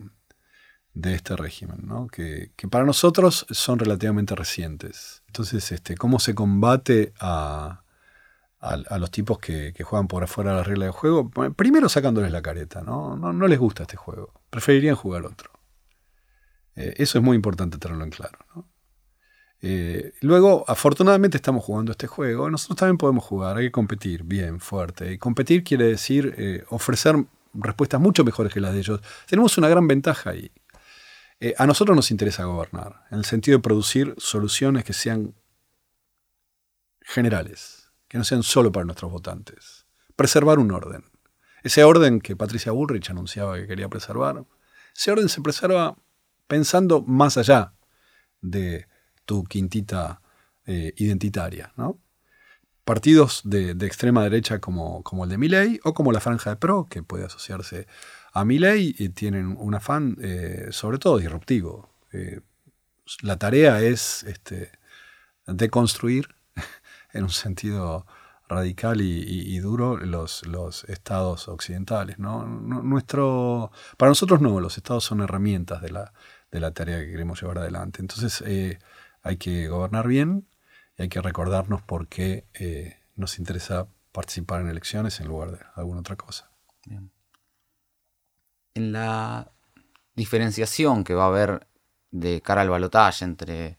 este 1.03 1.35
régimen, 1.35 1.79
¿no? 1.83 2.07
que, 2.07 2.51
para 2.69 2.85
nosotros 2.85 3.45
son 3.49 3.79
relativamente 3.79 4.35
recientes. 4.35 5.23
Entonces, 5.27 5.71
este, 5.71 5.95
¿cómo 5.95 6.19
se 6.19 6.33
combate 6.33 7.13
a, 7.19 7.83
a, 8.59 8.97
los 8.97 9.11
tipos 9.11 9.37
que, 9.39 9.73
juegan 9.83 10.07
por 10.07 10.23
afuera 10.23 10.51
de 10.51 10.57
la 10.57 10.63
regla 10.63 10.85
de 10.85 10.91
juego? 10.91 11.29
Primero 11.55 11.89
sacándoles 11.89 12.31
la 12.31 12.41
careta, 12.41 12.81
¿no? 12.81 13.15
No, 13.15 13.47
les 13.47 13.59
gusta 13.59 13.83
este 13.83 13.97
juego, 13.97 14.33
preferirían 14.49 14.95
jugar 14.95 15.25
otro. 15.25 15.51
Eh, 16.75 16.95
eso 16.97 17.17
es 17.17 17.23
muy 17.23 17.35
importante 17.35 17.77
tenerlo 17.77 18.03
en 18.03 18.11
claro. 18.11 18.39
Eh, 19.61 20.13
luego, 20.21 20.63
afortunadamente 20.67 21.37
estamos 21.37 21.63
jugando 21.63 21.91
este 21.91 22.07
juego. 22.07 22.49
Nosotros 22.49 22.77
también 22.77 22.97
podemos 22.97 23.23
jugar, 23.23 23.57
hay 23.57 23.65
que 23.65 23.71
competir 23.71 24.23
bien, 24.23 24.59
fuerte. 24.59 25.13
Y 25.13 25.17
competir 25.17 25.63
quiere 25.63 25.85
decir 25.85 26.35
eh, 26.37 26.63
ofrecer 26.69 27.15
respuestas 27.53 28.01
mucho 28.01 28.23
mejores 28.23 28.53
que 28.53 28.59
las 28.59 28.73
de 28.73 28.79
ellos. 28.79 29.01
Tenemos 29.27 29.57
una 29.57 29.69
gran 29.69 29.87
ventaja 29.87 30.31
ahí. 30.31 30.51
Eh, 31.39 31.53
a 31.57 31.65
nosotros 31.65 31.95
nos 31.95 32.11
interesa 32.11 32.45
gobernar, 32.45 33.05
en 33.11 33.19
el 33.19 33.25
sentido 33.25 33.57
de 33.57 33.63
producir 33.63 34.15
soluciones 34.17 34.83
que 34.83 34.93
sean 34.93 35.35
generales, 37.01 37.91
que 38.07 38.17
no 38.17 38.23
sean 38.23 38.43
solo 38.43 38.71
para 38.71 38.85
nuestros 38.85 39.11
votantes. 39.11 39.85
Preservar 40.15 40.59
un 40.59 40.71
orden. 40.71 41.03
Ese 41.63 41.83
orden 41.83 42.21
que 42.21 42.35
Patricia 42.35 42.71
Bullrich 42.71 43.09
anunciaba 43.09 43.55
que 43.55 43.67
quería 43.67 43.89
preservar, 43.89 44.45
ese 44.95 45.11
orden 45.11 45.29
se 45.29 45.41
preserva 45.41 45.97
pensando 46.47 47.01
más 47.01 47.37
allá 47.37 47.73
de 48.41 48.87
tu 49.25 49.43
quintita 49.43 50.21
eh, 50.65 50.93
identitaria. 50.97 51.73
¿no? 51.75 51.99
Partidos 52.83 53.41
de, 53.43 53.71
extrema 53.85 54.23
derecha 54.23 54.59
como, 54.59 55.03
como, 55.03 55.23
el 55.23 55.31
de 55.31 55.37
Milley 55.37 55.79
o 55.83 55.93
como 55.93 56.11
la 56.11 56.19
Franja 56.19 56.51
de 56.51 56.55
Pro, 56.55 56.87
que 56.89 57.03
puede 57.03 57.25
asociarse 57.25 57.87
a 58.35 58.45
Milley, 58.45 58.95
y 58.99 59.09
tienen 59.09 59.55
un 59.57 59.73
afán 59.73 60.17
eh, 60.21 60.67
sobre 60.71 60.99
todo 60.99 61.17
disruptivo. 61.17 61.89
Eh, 62.11 62.41
la 63.21 63.37
tarea 63.37 63.81
es 63.81 64.23
este, 64.23 64.71
deconstruir 65.47 66.35
en 67.13 67.23
un 67.23 67.29
sentido 67.29 68.05
radical 68.47 69.01
y, 69.01 69.57
duro 69.59 69.97
los, 69.97 70.43
estados 70.87 71.47
occidentales. 71.47 72.19
¿no? 72.19 72.45
Nuestro, 72.45 73.71
para 73.97 74.11
nosotros 74.11 74.39
no, 74.41 74.59
los 74.59 74.77
estados 74.77 75.03
son 75.03 75.21
herramientas 75.21 75.81
de 75.81 75.89
la, 75.89 76.13
de 76.51 76.59
la 76.59 76.71
tarea 76.71 76.99
que 76.99 77.09
queremos 77.09 77.41
llevar 77.41 77.57
adelante. 77.57 78.01
Entonces, 78.01 78.43
hay 79.23 79.37
que 79.37 79.67
gobernar 79.67 80.07
bien 80.07 80.47
y 80.97 81.03
hay 81.03 81.09
que 81.09 81.21
recordarnos 81.21 81.81
por 81.81 82.07
qué 82.07 82.45
eh, 82.53 82.99
nos 83.15 83.39
interesa 83.39 83.87
participar 84.11 84.61
en 84.61 84.69
elecciones 84.69 85.19
en 85.19 85.27
lugar 85.27 85.51
de 85.51 85.59
alguna 85.75 86.01
otra 86.01 86.15
cosa. 86.15 86.51
En 88.75 88.91
la 88.91 89.51
diferenciación 90.15 91.03
que 91.03 91.13
va 91.13 91.23
a 91.23 91.27
haber 91.27 91.67
de 92.11 92.41
cara 92.41 92.61
al 92.61 92.69
balotaje 92.69 93.25
entre 93.25 93.77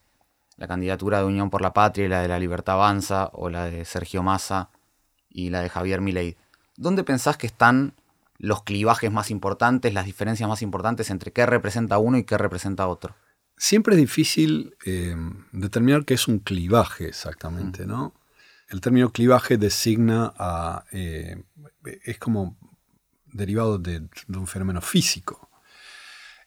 la 0.57 0.67
candidatura 0.67 1.19
de 1.19 1.25
Unión 1.25 1.51
por 1.51 1.63
la 1.63 1.73
Patria 1.73 2.07
y 2.07 2.09
la 2.09 2.23
de 2.23 2.29
la 2.29 2.39
Libertad 2.39 2.77
Avanza, 2.77 3.31
o 3.33 3.51
la 3.51 3.67
de 3.67 3.85
Sergio 3.85 4.23
Massa 4.23 4.71
y 5.29 5.51
la 5.51 5.61
de 5.61 5.69
Javier 5.69 6.01
Milei, 6.01 6.37
¿dónde 6.77 7.05
pensás 7.05 7.37
que 7.37 7.47
están 7.47 7.95
los 8.39 8.63
clivajes 8.63 9.13
más 9.13 9.31
importantes, 9.31 9.93
las 9.93 10.07
diferencias 10.07 10.49
más 10.49 10.63
importantes 10.63 11.11
entre 11.11 11.31
qué 11.31 11.45
representa 11.47 11.99
uno 11.99 12.17
y 12.19 12.25
qué 12.25 12.39
representa 12.39 12.87
otro? 12.87 13.15
Siempre 13.59 13.95
es 13.95 14.01
difícil 14.01 14.77
eh, 14.85 15.15
determinar 15.53 16.05
qué 16.05 16.15
es 16.15 16.29
un 16.29 16.39
clivaje 16.39 17.07
exactamente, 17.07 17.87
¿no? 17.87 18.15
El 18.69 18.81
término 18.81 19.13
clivaje 19.13 19.57
designa 19.59 20.33
a... 20.37 20.85
Eh, 20.93 21.43
es 22.05 22.19
como 22.19 22.57
derivado 23.37 23.79
de, 23.79 24.09
un 24.29 24.46
fenómeno 24.46 24.81
físico. 24.81 25.49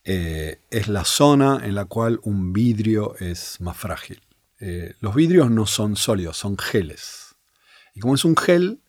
Eh, 0.04 0.62
es 0.70 0.88
la 0.88 1.06
zona 1.06 1.62
en 1.64 1.76
la 1.76 1.86
cual 1.86 2.20
un 2.24 2.54
vidrio 2.54 3.16
es 3.20 3.60
más 3.62 3.78
frágil. 3.78 4.22
los 5.00 5.16
vidrios 5.16 5.50
no 5.50 5.66
son 5.66 5.96
sólidos, 5.96 6.38
son 6.38 6.58
geles. 6.58 7.36
Y 7.94 8.00
como 8.02 8.16
es 8.16 8.26
un 8.26 8.36
gel, 8.36 8.82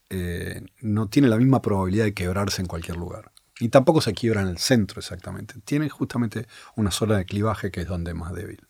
no 0.81 1.09
tiene 1.09 1.29
la 1.29 1.37
misma 1.37 1.63
probabilidad 1.63 2.05
de 2.05 2.15
quebrarse 2.15 2.61
en 2.61 2.67
cualquier 2.67 2.97
lugar. 2.97 3.31
Y 3.61 3.69
tampoco 3.69 4.01
se 4.01 4.15
quiebra 4.15 4.41
en 4.41 4.49
el 4.49 4.59
centro 4.59 4.99
exactamente. 4.99 5.55
Tiene 5.65 5.89
justamente 5.89 6.47
una 6.77 6.91
zona 6.91 7.19
de 7.19 7.27
clivaje 7.27 7.71
que 7.71 7.83
es 7.83 7.87
donde 7.87 8.13
es 8.13 8.17
más 8.17 8.33
débil. 8.33 8.67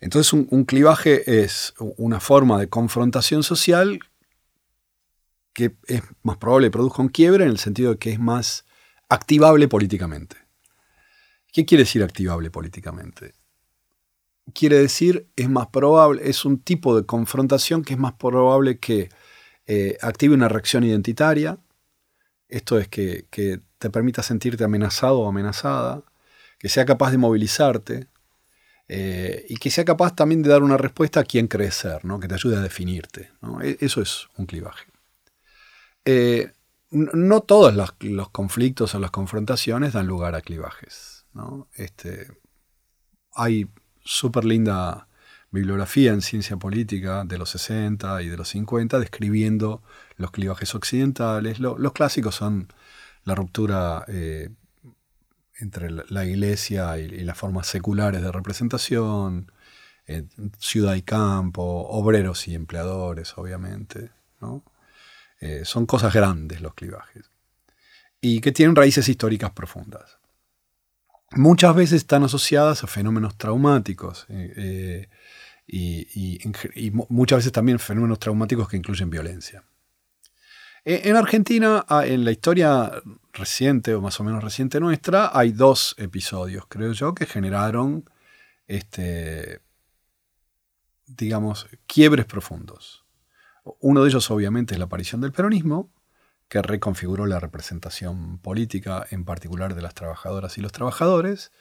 Entonces 0.00 0.32
un, 0.32 0.64
clivaje 0.64 1.42
es 1.44 1.74
una 1.78 2.20
forma 2.20 2.58
de 2.58 2.68
confrontación 2.68 3.42
social 3.42 4.00
que 5.52 5.76
es 5.86 6.02
más 6.22 6.36
probable 6.36 6.68
que 6.68 6.72
produzca 6.72 7.02
un 7.02 7.08
quiebre 7.08 7.44
en 7.44 7.50
el 7.50 7.58
sentido 7.58 7.92
de 7.92 7.98
que 7.98 8.12
es 8.12 8.20
más 8.20 8.64
activable 9.08 9.68
políticamente. 9.68 10.36
¿Qué 11.52 11.64
quiere 11.64 11.84
decir 11.84 12.02
activable 12.02 12.50
políticamente? 12.50 13.34
Quiere 14.54 14.78
decir, 14.78 15.28
es 15.36 15.48
más 15.48 15.68
probable, 15.68 16.22
es 16.28 16.44
un 16.44 16.60
tipo 16.60 16.96
de 16.96 17.06
confrontación 17.06 17.82
que 17.82 17.94
es 17.94 17.98
más 17.98 18.14
probable 18.14 18.78
que 18.78 19.08
eh, 19.66 19.96
active 20.00 20.34
una 20.34 20.48
reacción 20.48 20.84
identitaria, 20.84 21.58
esto 22.50 22.78
es 22.78 22.88
que, 22.88 23.26
te 23.78 23.88
permita 23.88 24.22
sentirte 24.22 24.62
amenazado 24.62 25.20
o 25.20 25.28
amenazada, 25.28 26.02
que 26.58 26.68
sea 26.68 26.84
capaz 26.84 27.12
de 27.12 27.16
movilizarte 27.16 28.08
eh, 28.88 29.46
y 29.48 29.56
que 29.56 29.70
sea 29.70 29.86
capaz 29.86 30.14
también 30.14 30.42
de 30.42 30.50
dar 30.50 30.62
una 30.62 30.76
respuesta 30.76 31.20
a 31.20 31.24
quien 31.24 31.46
crees 31.46 31.76
ser, 31.76 32.04
¿no? 32.04 32.20
que 32.20 32.28
te 32.28 32.34
ayude 32.34 32.56
a 32.56 32.60
definirte. 32.60 33.30
E, 33.62 33.78
eso 33.80 34.02
es 34.02 34.28
un 34.36 34.44
clivaje. 34.44 34.89
Eh, 36.04 36.52
no 36.90 37.40
todos 37.42 37.74
los, 37.74 38.28
conflictos 38.30 38.94
o 38.94 38.98
las 38.98 39.10
confrontaciones 39.10 39.92
dan 39.92 40.06
lugar 40.06 40.34
a 40.34 40.40
clivajes. 40.40 41.24
Este, 41.74 42.28
hay 43.34 43.68
súper 44.02 44.44
linda 44.44 45.06
bibliografía 45.52 46.12
en 46.12 46.20
ciencia 46.20 46.56
política 46.56 47.24
de 47.24 47.38
los 47.38 47.50
60 47.50 48.22
y 48.22 48.28
de 48.28 48.36
los 48.36 48.48
50 48.48 48.98
describiendo 48.98 49.82
los 50.16 50.30
clivajes 50.30 50.74
occidentales. 50.74 51.60
los 51.60 51.92
clásicos 51.92 52.34
son 52.34 52.72
la 53.24 53.34
ruptura 53.34 54.04
eh, 54.08 54.50
entre 55.58 55.90
la 55.90 56.24
iglesia 56.24 56.98
y, 56.98 57.08
las 57.22 57.36
formas 57.36 57.66
seculares 57.66 58.22
de 58.22 58.32
representación, 58.32 59.52
ciudad 60.58 60.94
y 60.94 61.02
campo, 61.02 61.62
obreros 61.62 62.48
y 62.48 62.54
empleadores, 62.54 63.36
obviamente. 63.36 64.10
Eh, 65.40 65.62
son 65.64 65.86
cosas 65.86 66.12
grandes 66.12 66.60
los 66.60 66.74
clivajes. 66.74 67.30
y 68.22 68.42
que 68.42 68.52
tienen 68.52 68.76
raíces 68.76 69.08
históricas 69.08 69.50
profundas. 69.52 70.18
Muchas 71.32 71.74
veces 71.74 72.02
están 72.02 72.22
asociadas 72.22 72.84
a 72.84 72.86
fenómenos 72.86 73.38
traumáticos 73.38 74.26
eh, 74.28 75.08
y, 75.66 76.38
muchas 77.08 77.38
veces 77.38 77.52
también 77.52 77.78
fenómenos 77.78 78.18
traumáticos 78.18 78.68
que 78.68 78.76
incluyen 78.76 79.08
violencia. 79.08 79.64
E, 80.84 81.08
en 81.08 81.16
Argentina, 81.16 81.86
en 82.04 82.24
la 82.24 82.30
historia 82.30 82.90
reciente 83.32 83.94
o 83.94 84.02
más 84.02 84.20
o 84.20 84.24
menos 84.24 84.44
reciente 84.44 84.80
nuestra, 84.80 85.30
hay 85.32 85.52
dos 85.52 85.94
episodios, 85.98 86.64
creo 86.68 86.92
yo, 86.92 87.14
que 87.14 87.24
generaron, 87.24 88.04
este, 88.66 89.60
digamos, 91.06 91.68
quiebres 91.86 92.26
profundos. 92.26 93.04
Uno 93.80 94.02
de 94.02 94.08
ellos 94.08 94.30
obviamente 94.30 94.74
es 94.74 94.78
la 94.78 94.86
aparición 94.86 95.20
del 95.20 95.32
peronismo, 95.32 95.92
que 96.48 96.62
reconfiguró 96.62 97.26
la 97.26 97.38
representación 97.38 98.38
política, 98.38 99.06
en 99.10 99.24
particular 99.24 99.74
de 99.74 99.82
las 99.82 99.94
trabajadoras 99.94 100.58
y 100.58 100.60
los 100.60 100.72
trabajadores, 100.72 101.52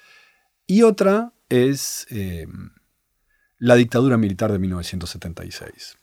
y 0.66 0.82
otra 0.82 1.34
es 1.50 2.08
eh, 2.10 2.48
la 3.58 3.76
dictadura 3.76 4.18
militar 4.18 4.52
de 4.52 4.60
1976. 4.60 5.98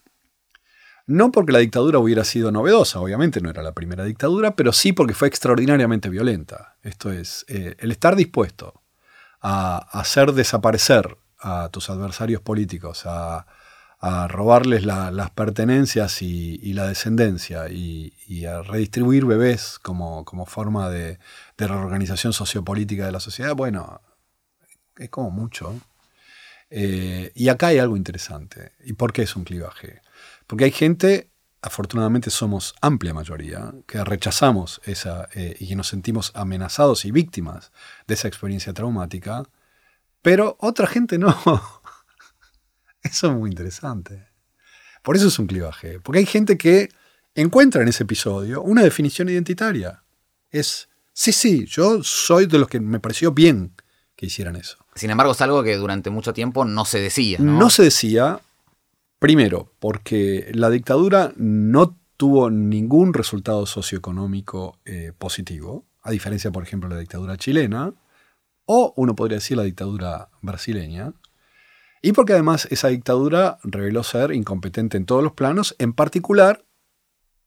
No 1.09 1.31
porque 1.31 1.53
la 1.53 1.61
dictadura 1.61 1.99
hubiera 1.99 2.25
sido 2.25 2.51
novedosa, 2.51 3.01
obviamente 3.01 3.41
no 3.41 3.49
era 3.49 3.63
la 3.63 3.75
primera 3.75 4.05
dictadura, 4.05 4.57
pero 4.57 4.73
sí 4.73 4.93
porque 4.93 5.15
fue 5.15 5.29
extraordinariamente 5.29 6.09
violenta. 6.09 6.77
Esto 6.83 7.13
es, 7.13 7.45
eh, 7.49 7.77
el 7.79 7.93
estar 7.93 8.17
dispuesto 8.17 8.83
a 9.41 9.79
hacer 9.99 10.33
desaparecer 10.33 11.17
a 11.39 11.69
tus 11.71 11.91
adversarios 11.91 12.41
políticos, 12.41 13.05
a, 13.07 13.47
a 13.99 14.29
robarles 14.29 14.85
las 14.85 15.31
pertenencias 15.31 16.21
y, 16.23 16.73
la 16.75 16.87
descendencia 16.87 17.69
y, 17.71 18.45
a 18.45 18.63
redistribuir 18.63 19.25
bebés 19.25 19.79
como, 19.81 20.25
forma 20.47 20.91
de, 20.91 21.19
reorganización 21.57 22.33
sociopolítica 22.33 23.07
de 23.07 23.13
la 23.13 23.21
sociedad, 23.21 23.55
bueno, 23.55 24.01
es 24.97 25.11
como 25.11 25.31
mucho. 25.31 25.75
Eh, 26.69 27.33
y 27.35 27.49
acá 27.49 27.69
hay 27.69 27.79
algo 27.79 27.97
interesante. 27.97 28.73
¿Y 28.85 28.95
por 28.95 29.13
qué 29.13 29.23
es 29.23 29.37
un 29.37 29.45
clivaje? 29.45 30.03
Porque 30.47 30.65
hay 30.65 30.73
gente, 30.73 31.31
afortunadamente 31.63 32.31
somos 32.31 32.75
amplia 32.81 33.15
mayoría, 33.15 33.73
que 33.87 34.03
rechazamos 34.05 34.81
esa 34.85 35.29
eh, 35.35 35.57
y 35.59 35.69
que 35.69 35.77
nos 35.77 35.89
sentimos 35.89 36.33
amenazados 36.35 37.05
y 37.05 37.13
víctimas 37.13 37.73
de 38.07 38.15
esa 38.15 38.29
experiencia 38.29 38.73
traumática, 38.73 39.45
pero 40.23 40.57
otra 40.61 40.87
gente 40.87 41.19
no. 41.19 41.35
Eso 43.11 43.29
es 43.29 43.37
muy 43.37 43.51
interesante. 43.51 44.27
Por 45.03 45.17
eso 45.17 45.29
es 45.29 45.39
un 45.39 45.47
clivaje. 45.47 46.01
Porque 46.01 46.19
hay 46.19 46.27
gente 46.27 46.59
que 46.59 46.89
encuentra 47.35 47.83
en 47.83 47.89
ese 47.89 48.03
episodio 48.03 48.63
una 48.63 48.83
definición 48.83 49.29
identitaria. 49.29 50.03
Es, 50.51 50.89
sí, 51.13 51.33
sí, 51.33 51.67
yo 51.67 52.03
soy 52.03 52.47
de 52.47 52.59
los 52.59 52.69
que 52.69 52.81
me 52.81 53.01
pareció 53.01 53.33
bien 53.33 53.73
que 54.17 54.27
hicieran 54.27 54.57
eso. 54.57 54.79
Sin 54.95 55.11
embargo, 55.11 55.33
es 55.33 55.41
algo 55.43 55.63
que 55.63 55.77
durante 55.77 56.11
mucho 56.11 56.33
tiempo 56.33 56.65
no 56.65 56.85
se 56.85 56.99
decía. 56.99 57.39
No, 57.39 57.59
no 57.59 57.71
se 57.71 57.83
decía, 57.83 58.41
primero, 59.19 59.73
porque 59.79 60.51
la 60.55 60.71
dictadura 60.71 61.33
no 61.37 61.97
tuvo 62.17 62.51
ningún 62.51 63.13
resultado 63.13 63.67
socioeconómico 63.67 64.79
eh, 64.87 65.13
positivo, 65.17 65.85
a 66.03 66.11
diferencia, 66.11 66.51
por 66.51 66.63
ejemplo, 66.63 66.89
de 66.89 66.95
la 66.95 67.01
dictadura 67.01 67.37
chilena, 67.37 67.93
o 68.65 68.95
uno 68.97 69.15
podría 69.15 69.37
decir 69.37 69.57
la 69.57 69.65
dictadura 69.65 70.31
brasileña, 70.41 71.13
y 72.07 72.13
porque 72.13 72.35
además 72.35 72.69
esa 72.71 72.87
dictadura 72.87 73.59
reveló 73.65 74.05
ser 74.05 74.31
incompetente 74.31 74.97
en 74.97 75.07
todos 75.07 75.25
los 75.25 75.33
planos, 75.33 75.75
en 75.81 75.93
particular 75.93 76.65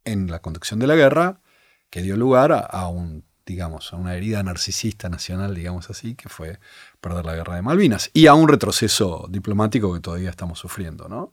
en 0.04 0.30
la 0.30 0.42
conducción 0.42 0.82
de 0.82 0.88
la 0.88 0.98
guerra, 0.98 1.40
que 1.90 2.02
dio 2.02 2.18
lugar 2.18 2.68
a, 2.70 2.88
un, 2.90 3.24
digamos, 3.46 3.94
a 3.94 3.96
una 3.96 4.18
herida 4.18 4.44
narcisista 4.44 5.08
nacional, 5.08 5.56
digamos 5.56 5.90
así, 5.90 6.14
que 6.14 6.28
fue 6.28 6.60
perder 7.00 7.24
la 7.24 7.36
guerra 7.36 7.56
de 7.56 7.62
Malvinas, 7.62 8.12
y 8.14 8.28
a 8.28 8.34
un 8.34 8.50
retroceso 8.50 9.28
diplomático 9.30 9.94
que 9.94 10.02
todavía 10.02 10.30
estamos 10.30 10.60
sufriendo, 10.60 11.08
¿no? 11.08 11.32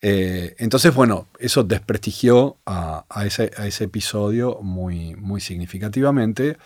Eh, 0.00 0.56
entonces, 0.58 0.92
bueno, 0.92 1.28
eso 1.38 1.62
desprestigió 1.62 2.58
a, 2.66 3.06
ese, 3.24 3.52
episodio 3.84 4.58
muy, 4.62 5.14
muy 5.14 5.40
significativamente, 5.40 6.58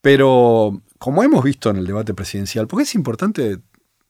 pero 0.00 0.82
como 0.98 1.22
hemos 1.22 1.44
visto 1.44 1.70
en 1.70 1.76
el 1.76 1.86
debate 1.86 2.14
presidencial, 2.14 2.66
porque 2.66 2.82
es 2.82 2.96
importante 2.96 3.60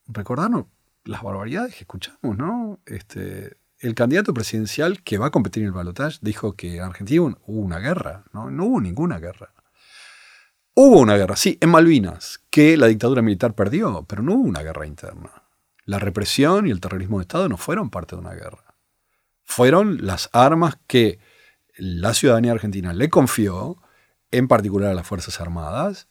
recordarnos 0.06 0.64
las 1.08 1.22
barbaridades 1.22 1.74
que 1.74 1.80
escuchamos, 1.80 2.36
¿no? 2.36 2.80
Este, 2.84 3.56
el 3.78 3.94
candidato 3.94 4.34
presidencial 4.34 5.02
que 5.02 5.16
va 5.16 5.28
a 5.28 5.30
competir 5.30 5.62
en 5.62 5.68
el 5.68 5.72
balotaje 5.72 6.18
dijo 6.20 6.54
que 6.54 6.76
en 6.76 6.82
Argentina 6.82 7.34
hubo 7.46 7.60
una 7.60 7.78
guerra, 7.78 8.24
¿no? 8.34 8.50
No 8.50 8.66
hubo 8.66 8.80
ninguna 8.80 9.18
guerra. 9.18 9.54
Hubo 10.74 11.00
una 11.00 11.16
guerra, 11.16 11.34
sí, 11.34 11.56
en 11.62 11.70
Malvinas, 11.70 12.40
que 12.50 12.76
la 12.76 12.88
dictadura 12.88 13.22
militar 13.22 13.54
perdió, 13.54 14.04
pero 14.06 14.22
no 14.22 14.34
hubo 14.34 14.42
una 14.42 14.62
guerra 14.62 14.86
interna. 14.86 15.30
La 15.86 15.98
represión 15.98 16.66
y 16.66 16.70
el 16.70 16.80
terrorismo 16.80 17.18
de 17.18 17.22
Estado 17.22 17.48
no 17.48 17.56
fueron 17.56 17.88
parte 17.88 18.14
de 18.14 18.20
una 18.20 18.34
guerra. 18.34 18.76
Fueron 19.44 20.06
las 20.06 20.28
armas 20.34 20.78
que 20.86 21.18
la 21.78 22.12
ciudadanía 22.12 22.52
argentina 22.52 22.92
le 22.92 23.08
confió, 23.08 23.82
en 24.30 24.46
particular 24.46 24.90
a 24.90 24.94
las 24.94 25.06
Fuerzas 25.06 25.40
Armadas, 25.40 26.08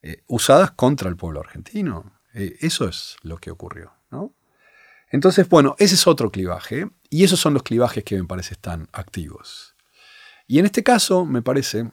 eh, 0.00 0.22
usadas 0.28 0.70
contra 0.70 1.08
el 1.08 1.16
pueblo 1.16 1.40
argentino. 1.40 2.12
Eh, 2.34 2.56
eso 2.60 2.88
es 2.88 3.16
lo 3.22 3.38
que 3.38 3.50
ocurrió. 3.50 3.97
¿No? 4.10 4.34
Entonces, 5.10 5.48
bueno, 5.48 5.74
ese 5.78 5.94
es 5.94 6.06
otro 6.06 6.30
clivaje 6.30 6.88
y 7.08 7.24
esos 7.24 7.40
son 7.40 7.54
los 7.54 7.62
clivajes 7.62 8.04
que 8.04 8.16
me 8.20 8.26
parece 8.26 8.54
están 8.54 8.88
activos. 8.92 9.74
Y 10.46 10.58
en 10.58 10.66
este 10.66 10.82
caso, 10.82 11.24
me 11.24 11.42
parece, 11.42 11.90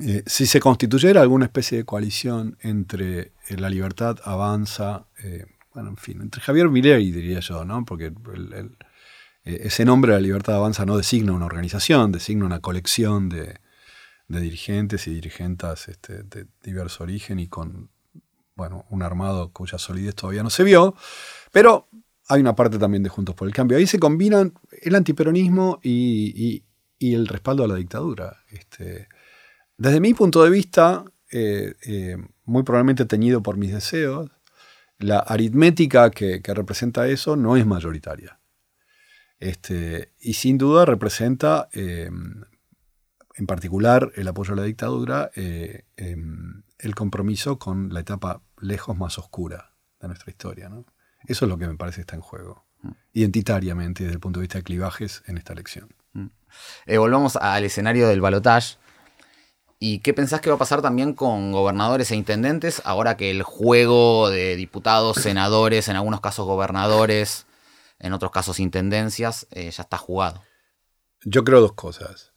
eh, 0.00 0.22
si 0.26 0.46
se 0.46 0.60
constituyera 0.60 1.20
alguna 1.20 1.44
especie 1.44 1.78
de 1.78 1.84
coalición 1.84 2.58
entre 2.60 3.32
eh, 3.48 3.56
la 3.56 3.68
libertad 3.70 4.18
avanza, 4.24 5.06
bueno, 5.74 5.90
en 5.90 5.96
fin, 5.96 6.20
entre 6.20 6.42
Javier 6.42 6.68
Milei, 6.68 7.10
diría 7.10 7.40
yo, 7.40 7.64
¿no? 7.64 7.84
porque 7.84 8.12
ese 9.44 9.84
nombre, 9.84 10.12
la 10.12 10.20
libertad 10.20 10.56
avanza, 10.56 10.84
no 10.84 10.96
designa 10.96 11.32
una 11.32 11.46
organización, 11.46 12.12
designa 12.12 12.44
una 12.44 12.60
colección 12.60 13.28
de, 13.28 13.60
dirigentes 14.28 15.06
y 15.08 15.14
dirigentes 15.14 15.88
este, 15.88 16.22
de 16.22 16.46
diverso 16.62 17.04
origen 17.04 17.38
y 17.38 17.48
con 17.48 17.90
bueno, 18.54 18.84
un 18.90 19.02
armado 19.02 19.52
cuya 19.52 19.78
solidez 19.78 20.14
todavía 20.14 20.42
no 20.42 20.50
se 20.50 20.64
vio, 20.64 20.94
pero 21.52 21.88
hay 22.28 22.40
una 22.40 22.54
parte 22.54 22.78
también 22.78 23.02
de 23.02 23.08
Juntos 23.08 23.34
por 23.34 23.48
el 23.48 23.54
Cambio. 23.54 23.76
Ahí 23.76 23.86
se 23.86 23.98
combinan 23.98 24.54
el 24.82 24.94
antiperonismo 24.94 25.80
y, 25.82 26.64
el 27.00 27.26
respaldo 27.26 27.64
a 27.64 27.68
la 27.68 27.74
dictadura. 27.74 28.44
Este, 28.48 29.08
desde 29.76 30.00
mi 30.00 30.14
punto 30.14 30.44
de 30.44 30.50
vista, 30.50 31.04
eh, 31.32 31.74
eh, 31.84 32.16
muy 32.44 32.62
probablemente 32.62 33.04
teñido 33.06 33.42
por 33.42 33.56
mis 33.56 33.72
deseos, 33.72 34.30
la 34.98 35.18
aritmética 35.18 36.10
que, 36.10 36.40
representa 36.44 37.08
eso 37.08 37.34
no 37.36 37.56
es 37.56 37.66
mayoritaria. 37.66 38.38
Este, 39.40 40.12
y 40.20 40.34
sin 40.34 40.58
duda 40.58 40.84
representa, 40.84 41.68
eh, 41.72 42.08
en 43.34 43.46
particular, 43.46 44.12
el 44.14 44.28
apoyo 44.28 44.52
a 44.52 44.56
la 44.56 44.62
dictadura, 44.62 45.32
em, 45.34 46.62
el 46.82 46.94
compromiso 46.94 47.58
con 47.58 47.94
la 47.94 48.00
etapa 48.00 48.42
lejos 48.60 48.96
más 48.96 49.18
oscura 49.18 49.72
de 50.00 50.08
nuestra 50.08 50.30
historia. 50.30 50.68
¿no? 50.68 50.84
Eso 51.26 51.44
es 51.44 51.48
lo 51.48 51.56
que 51.56 51.66
me 51.66 51.76
parece 51.76 52.00
está 52.00 52.16
en 52.16 52.22
juego, 52.22 52.66
mm. 52.82 52.90
identitariamente 53.14 54.02
desde 54.02 54.14
el 54.14 54.20
punto 54.20 54.40
de 54.40 54.42
vista 54.42 54.58
de 54.58 54.64
clivajes 54.64 55.22
en 55.26 55.38
esta 55.38 55.52
elección. 55.52 55.94
Mm. 56.12 56.26
Eh, 56.86 56.98
volvamos 56.98 57.36
al 57.36 57.64
escenario 57.64 58.08
del 58.08 58.20
balotaje. 58.20 58.76
¿Y 59.78 59.98
qué 59.98 60.14
pensás 60.14 60.40
que 60.40 60.48
va 60.48 60.56
a 60.56 60.60
pasar 60.60 60.80
también 60.80 61.12
con 61.12 61.50
gobernadores 61.50 62.10
e 62.12 62.16
intendentes 62.16 62.82
ahora 62.84 63.16
que 63.16 63.32
el 63.32 63.42
juego 63.42 64.30
de 64.30 64.54
diputados, 64.54 65.16
senadores, 65.16 65.88
en 65.88 65.96
algunos 65.96 66.20
casos 66.20 66.46
gobernadores, 66.46 67.46
en 67.98 68.12
otros 68.12 68.30
casos 68.30 68.60
intendencias, 68.60 69.46
eh, 69.50 69.70
ya 69.70 69.82
está 69.82 69.98
jugado? 69.98 70.42
Yo 71.24 71.42
creo 71.42 71.60
dos 71.60 71.72
cosas. 71.72 72.31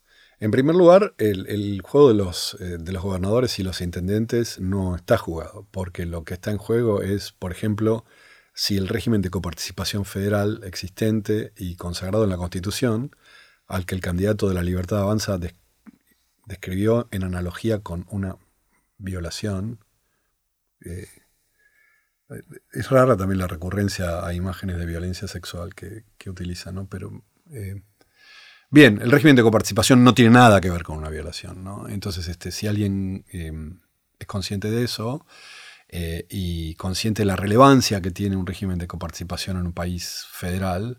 En 0.46 0.52
primer 0.52 0.76
lugar, 0.76 1.16
el, 1.18 1.82
juego 1.82 2.10
de 2.10 2.14
los, 2.14 2.56
eh, 2.60 2.78
de 2.80 2.92
los, 2.92 3.02
gobernadores 3.02 3.58
y 3.58 3.64
los 3.64 3.82
intendentes 3.82 4.60
no 4.60 4.96
está 4.96 5.18
jugado, 5.18 5.68
porque 5.72 6.06
lo 6.06 6.24
que 6.24 6.36
está 6.36 6.52
en 6.52 6.60
juego 6.60 7.02
es, 7.02 7.32
por 7.32 7.52
ejemplo, 7.52 8.06
si 8.54 8.78
el 8.78 8.88
régimen 8.88 9.24
de 9.24 9.32
coparticipación 9.32 10.06
federal 10.06 10.62
existente 10.64 11.52
y 11.58 11.78
consagrado 11.78 12.26
en 12.26 12.30
la 12.30 12.38
Constitución, 12.38 13.16
al 13.66 13.88
que 13.88 13.96
el 13.96 14.02
candidato 14.02 14.48
de 14.48 14.54
la 14.54 14.62
Libertad 14.62 15.02
Avanza 15.02 15.40
describió 16.46 17.08
en 17.10 17.24
analogía 17.24 17.80
con 17.80 18.06
una 18.12 18.38
violación, 19.00 19.84
eh, 20.82 21.08
es 22.72 22.90
rara 22.92 23.18
también 23.18 23.40
la 23.40 23.48
recurrencia 23.48 24.24
a 24.24 24.32
imágenes 24.36 24.78
de 24.78 24.86
violencia 24.86 25.28
sexual 25.28 25.74
que, 25.74 26.06
que 26.20 26.30
utiliza, 26.30 26.72
¿no? 26.72 26.88
Pero 26.88 27.24
eh, 27.50 27.82
Bien, 28.72 29.00
el 29.02 29.12
régimen 29.12 29.36
de 29.36 29.44
coparticipación 29.44 30.04
no 30.04 30.14
tiene 30.14 30.32
nada 30.32 30.60
que 30.60 30.70
ver 30.70 30.84
con 30.84 30.98
una 30.98 31.10
violación, 31.10 31.64
¿no? 31.64 31.88
Entonces, 31.88 32.28
este, 32.28 32.52
si 32.52 32.68
alguien 32.68 33.26
em, 33.32 33.80
es 34.20 34.28
consciente 34.28 34.70
de 34.72 34.84
eso 34.84 35.26
eh, 35.90 36.26
y 36.30 36.76
consciente 36.76 37.22
de 37.22 37.28
la 37.28 37.36
relevancia 37.36 38.02
que 38.02 38.12
tiene 38.12 38.36
un 38.36 38.48
régimen 38.48 38.78
de 38.80 38.88
coparticipación 38.88 39.58
en 39.58 39.68
un 39.68 39.74
país 39.74 40.26
federal, 40.32 40.98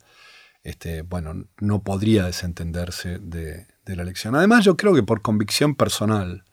este, 0.62 1.02
bueno, 1.02 1.46
no 1.60 1.82
podría 1.82 2.24
desentenderse 2.24 3.18
de, 3.18 3.66
la 3.84 4.02
elección. 4.02 4.34
Además, 4.34 4.64
yo 4.64 4.76
creo 4.76 4.94
que 4.94 5.02
por 5.02 5.22
convicción 5.22 5.76
personal, 5.76 6.44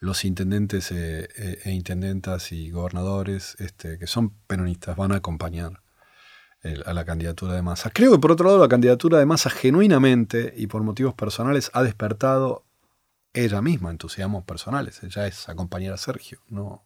los 0.00 0.24
intendentes 0.24 0.90
eh, 0.90 1.28
eh, 1.36 1.58
e 1.64 1.70
intendentas 1.70 2.50
y 2.52 2.70
gobernadores 2.70 3.56
este, 3.60 3.98
que 3.98 4.06
son 4.08 4.30
peronistas 4.48 4.96
van 4.96 5.12
a 5.12 5.16
acompañar 5.16 5.82
a 6.84 6.92
la 6.92 7.04
candidatura 7.04 7.54
de 7.54 7.62
Massa. 7.62 7.90
Creo 7.90 8.12
que 8.12 8.18
por 8.18 8.32
otro 8.32 8.46
lado 8.46 8.60
la 8.60 8.68
candidatura 8.68 9.18
de 9.18 9.26
Massa 9.26 9.50
genuinamente 9.50 10.54
y 10.56 10.68
por 10.68 10.82
motivos 10.82 11.14
personales 11.14 11.70
ha 11.74 11.82
despertado 11.82 12.64
ella 13.34 13.62
misma 13.62 13.90
entusiasmos 13.90 14.44
personales. 14.44 15.02
Ella 15.02 15.26
es 15.26 15.48
acompañar 15.48 15.94
a 15.94 15.96
Sergio, 15.96 16.40
no, 16.48 16.84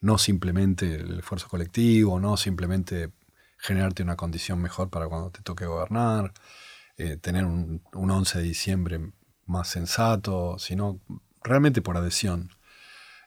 no 0.00 0.18
simplemente 0.18 0.96
el 0.96 1.18
esfuerzo 1.18 1.48
colectivo, 1.48 2.20
no 2.20 2.36
simplemente 2.36 3.12
generarte 3.58 4.02
una 4.02 4.16
condición 4.16 4.60
mejor 4.60 4.90
para 4.90 5.08
cuando 5.08 5.30
te 5.30 5.42
toque 5.42 5.66
gobernar, 5.66 6.32
eh, 6.96 7.16
tener 7.16 7.44
un, 7.44 7.82
11 7.92 8.38
de 8.38 8.44
diciembre 8.44 9.12
más 9.46 9.68
sensato, 9.68 10.58
sino 10.58 11.00
realmente 11.42 11.82
por 11.82 11.96
adhesión 11.96 12.50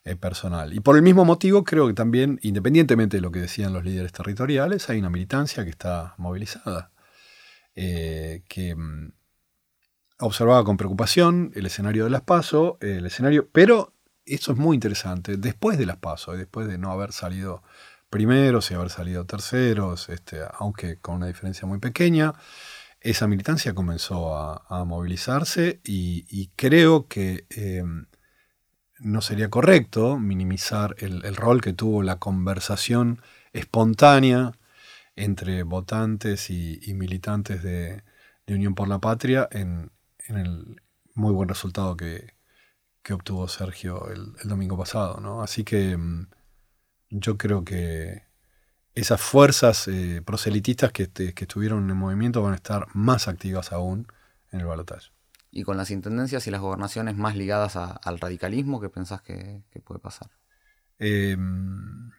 eh, 0.06 0.16
personal. 0.16 0.74
Y 0.74 0.80
por 0.80 0.96
el 0.96 1.02
mismo 1.02 1.26
motivo 1.26 1.64
creo 1.64 1.88
que 1.88 1.94
también, 1.94 2.40
independientemente 2.42 3.18
de 3.18 3.22
lo 3.22 3.32
que 3.32 3.40
decían 3.40 3.74
los 3.74 3.84
líderes 3.84 4.12
territoriales, 4.12 4.90
hay 4.90 5.00
una 5.00 5.10
militancia 5.10 5.64
que 5.64 5.70
está 5.70 6.16
movilizada, 6.18 6.92
eh, 7.76 8.44
que 8.48 8.76
mm, 8.76 9.12
observaba 10.20 10.64
con 10.64 10.78
preocupación 10.78 11.52
el 11.56 11.66
escenario 11.66 12.06
de 12.06 12.10
las 12.10 12.22
PASO, 12.22 12.78
el 12.82 13.06
escenario, 13.06 13.50
pero 13.52 13.94
eso 14.26 14.52
es 14.52 14.58
muy 14.58 14.76
interesante, 14.76 15.38
después 15.38 15.78
de 15.78 15.86
las 15.86 15.98
PASO, 15.98 16.34
después 16.34 16.68
de 16.68 16.78
no 16.78 16.92
haber 16.92 17.12
salido 17.12 17.64
primeros 18.10 18.72
y 18.72 18.76
haber 18.76 18.90
salido 18.90 19.26
terceros, 19.26 20.10
este, 20.10 20.40
aunque 20.60 20.98
con 20.98 21.16
una 21.16 21.28
diferencia 21.28 21.68
muy 21.68 21.80
pequeña, 21.80 22.34
esa 23.02 23.28
militancia 23.28 23.74
comenzó 23.74 24.36
a, 24.36 24.86
movilizarse 24.86 25.80
y, 25.84 26.48
creo 26.56 27.08
que 27.08 27.46
eh, 27.50 27.84
no 29.00 29.22
sería 29.22 29.50
correcto 29.50 30.20
minimizar 30.20 30.96
el, 31.00 31.36
rol 31.36 31.62
que 31.62 31.74
tuvo 31.74 32.04
la 32.04 32.18
conversación 32.18 33.22
espontánea 33.54 34.54
entre 35.16 35.64
votantes 35.64 36.50
y, 36.50 36.94
militantes 36.94 37.64
de, 37.64 38.04
Unión 38.48 38.74
por 38.74 38.88
la 38.88 38.98
Patria 38.98 39.48
en, 39.52 39.92
el 40.28 40.82
muy 41.14 41.32
buen 41.34 41.50
resultado 41.50 41.96
que, 41.96 42.34
obtuvo 43.12 43.48
Sergio 43.48 44.10
el, 44.10 44.34
domingo 44.48 44.78
pasado. 44.78 45.20
¿no? 45.20 45.42
Así 45.42 45.64
que 45.64 45.98
mm, 45.98 46.28
yo 47.10 47.38
creo 47.38 47.64
que 47.64 48.24
esas 48.96 49.22
fuerzas 49.22 49.88
eh, 49.88 50.22
proselitistas 50.26 50.92
que, 50.92 51.10
que, 51.10 51.34
estuvieron 51.36 51.84
en 51.84 51.90
el 51.92 51.96
movimiento 51.96 52.42
van 52.42 52.54
a 52.54 52.58
estar 52.58 52.88
más 52.94 53.28
activas 53.28 53.72
aún 53.72 54.08
en 54.52 54.62
el 54.62 54.66
balotaje. 54.66 55.10
¿Y 55.52 55.64
con 55.64 55.78
las 55.78 55.90
intendencias 55.92 56.46
y 56.48 56.52
las 56.52 56.62
gobernaciones 56.62 57.18
más 57.18 57.36
ligadas 57.36 57.76
al 57.76 58.20
radicalismo, 58.20 58.80
qué 58.80 58.90
pensás 58.90 59.22
que, 59.22 59.64
puede 59.84 60.00
pasar? 60.00 60.30
Em, 61.00 62.12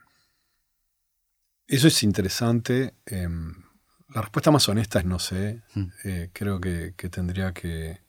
eso 1.67 1.87
es 1.87 2.03
interesante. 2.03 2.95
Em, 3.05 3.53
la 4.09 4.21
respuesta 4.21 4.51
más 4.51 4.67
honesta 4.67 4.99
es 4.99 5.05
no 5.05 5.19
sé. 5.19 5.61
Hmm. 5.73 5.87
Eh, 6.03 6.29
creo 6.33 6.59
que, 6.59 6.93
tendría 7.09 7.53
que, 7.53 8.01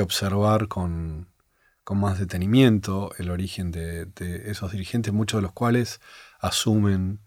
observar 0.00 0.68
con, 0.68 1.28
más 1.90 2.18
detenimiento 2.18 3.12
el 3.18 3.28
origen 3.28 3.70
de, 3.70 4.10
esos 4.46 4.72
dirigentes, 4.72 5.12
muchos 5.12 5.38
de 5.38 5.42
los 5.42 5.52
cuales 5.52 6.00
asumen 6.40 7.20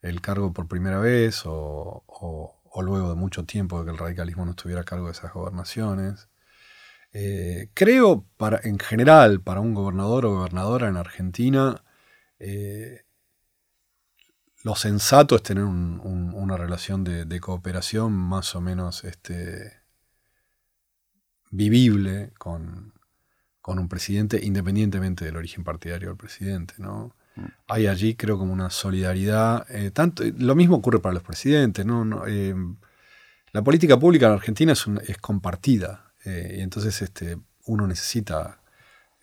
el 0.00 0.22
cargo 0.22 0.54
por 0.54 0.66
primera 0.68 0.98
vez 0.98 1.42
o, 1.44 2.04
o 2.72 2.82
luego 2.82 3.10
de 3.10 3.16
mucho 3.16 3.44
tiempo 3.44 3.78
de 3.78 3.84
que 3.84 3.90
el 3.90 3.98
radicalismo 3.98 4.46
no 4.46 4.52
estuviera 4.52 4.80
a 4.80 4.84
cargo 4.84 5.06
de 5.06 5.12
esas 5.12 5.34
gobernaciones. 5.34 6.29
Eh, 7.12 7.70
creo, 7.74 8.24
para, 8.36 8.60
en 8.62 8.78
general, 8.78 9.40
para 9.40 9.60
un 9.60 9.74
gobernador 9.74 10.26
o 10.26 10.34
gobernadora 10.36 10.88
en 10.88 10.96
Argentina, 10.96 11.82
eh, 12.38 13.04
lo 14.62 14.76
sensato 14.76 15.36
es 15.36 15.42
tener 15.42 15.64
una 15.64 16.56
relación 16.56 17.02
de, 17.04 17.40
cooperación 17.40 18.12
más 18.12 18.54
o 18.54 18.60
menos 18.60 19.04
este, 19.04 19.72
vivible 21.50 22.32
con, 22.38 22.94
un 23.66 23.88
presidente, 23.88 24.40
independientemente 24.42 25.24
del 25.24 25.36
origen 25.36 25.62
partidario 25.62 26.08
del 26.08 26.16
presidente. 26.16 26.74
¿no? 26.78 27.14
Mm. 27.36 27.44
Hay 27.68 27.86
allí, 27.86 28.16
creo, 28.16 28.36
como 28.36 28.52
una 28.52 28.68
solidaridad. 28.68 29.64
Eh, 29.70 29.92
tanto, 29.92 30.24
lo 30.38 30.56
mismo 30.56 30.76
ocurre 30.76 30.98
para 31.00 31.14
los 31.14 31.22
presidentes. 31.22 31.86
¿no? 31.86 32.04
la 33.52 33.62
política 33.62 33.98
pública 33.98 34.26
en 34.26 34.32
Argentina 34.32 34.72
es, 34.72 34.84
es 35.06 35.18
compartida. 35.18 36.09
Eh, 36.24 36.56
y 36.58 36.60
entonces 36.60 37.00
este, 37.02 37.38
uno 37.66 37.86
necesita 37.86 38.60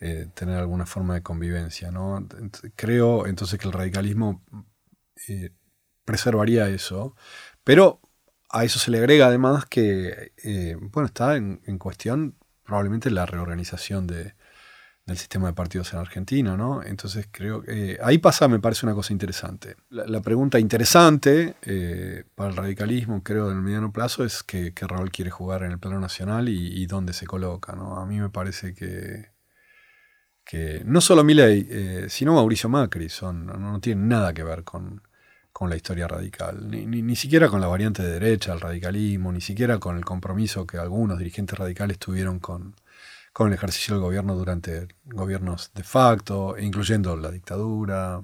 eh, 0.00 0.28
tener 0.34 0.58
alguna 0.58 0.86
forma 0.86 1.14
de 1.14 1.22
convivencia. 1.22 1.90
¿no? 1.90 2.26
Creo 2.76 3.26
entonces 3.26 3.58
que 3.58 3.66
el 3.66 3.72
radicalismo 3.72 4.44
eh, 5.28 5.50
preservaría 6.04 6.68
eso, 6.68 7.14
pero 7.64 8.00
a 8.50 8.64
eso 8.64 8.78
se 8.78 8.90
le 8.90 8.98
agrega 8.98 9.26
además 9.26 9.66
que 9.66 10.32
bueno, 10.92 11.06
está 11.06 11.36
en, 11.36 11.78
cuestión 11.78 12.36
probablemente 12.64 13.10
la 13.10 13.26
reorganización 13.26 14.06
de, 14.06 14.34
del 15.08 15.16
sistema 15.16 15.48
de 15.48 15.54
partidos 15.54 15.92
en 15.94 16.00
Argentina, 16.00 16.56
¿no? 16.56 16.82
Entonces 16.82 17.26
creo 17.30 17.62
que 17.62 17.92
eh, 17.92 17.98
ahí 18.02 18.18
pasa, 18.18 18.46
me 18.46 18.60
parece 18.60 18.84
una 18.84 18.94
cosa 18.94 19.14
interesante. 19.14 19.76
La, 19.88 20.20
pregunta 20.20 20.58
interesante 20.58 21.56
eh, 21.62 22.24
para 22.34 22.50
el 22.50 22.56
radicalismo, 22.56 23.22
creo, 23.22 23.50
en 23.50 23.56
el 23.56 23.62
mediano 23.62 23.90
plazo, 23.90 24.22
es 24.22 24.42
qué 24.42 24.72
rol 24.82 25.10
quiere 25.10 25.30
jugar 25.30 25.62
en 25.62 25.72
el 25.72 25.78
plano 25.78 25.98
nacional 25.98 26.50
y, 26.50 26.86
dónde 26.86 27.14
se 27.14 27.26
coloca, 27.26 27.74
¿no? 27.74 27.98
A 27.98 28.06
mí 28.06 28.20
me 28.20 28.28
parece 28.28 28.74
que, 28.74 29.30
que 30.44 30.82
no 30.84 31.00
solo 31.00 31.24
Milei, 31.24 31.66
eh, 31.70 32.06
sino 32.10 32.34
Mauricio 32.34 32.68
Macri 32.68 33.08
son, 33.08 33.46
no, 33.46 33.80
tienen 33.80 34.08
nada 34.08 34.34
que 34.34 34.44
ver 34.44 34.62
con, 34.62 35.02
la 35.68 35.74
historia 35.74 36.06
radical, 36.06 36.70
ni, 36.70 36.86
ni, 36.86 37.16
siquiera 37.16 37.48
con 37.48 37.60
la 37.60 37.66
variante 37.66 38.04
de 38.04 38.12
derecha 38.12 38.52
del 38.52 38.60
radicalismo, 38.60 39.32
ni 39.32 39.40
siquiera 39.40 39.78
con 39.78 39.96
el 39.96 40.04
compromiso 40.04 40.64
que 40.66 40.78
algunos 40.78 41.18
dirigentes 41.18 41.58
radicales 41.58 41.98
tuvieron 41.98 42.38
con 42.38 42.76
con 43.38 43.46
el 43.46 43.54
ejercicio 43.54 43.94
del 43.94 44.02
gobierno 44.02 44.34
durante 44.34 44.88
gobiernos 45.04 45.70
de 45.72 45.84
facto, 45.84 46.56
incluyendo 46.58 47.16
la 47.16 47.30
dictadura. 47.30 48.20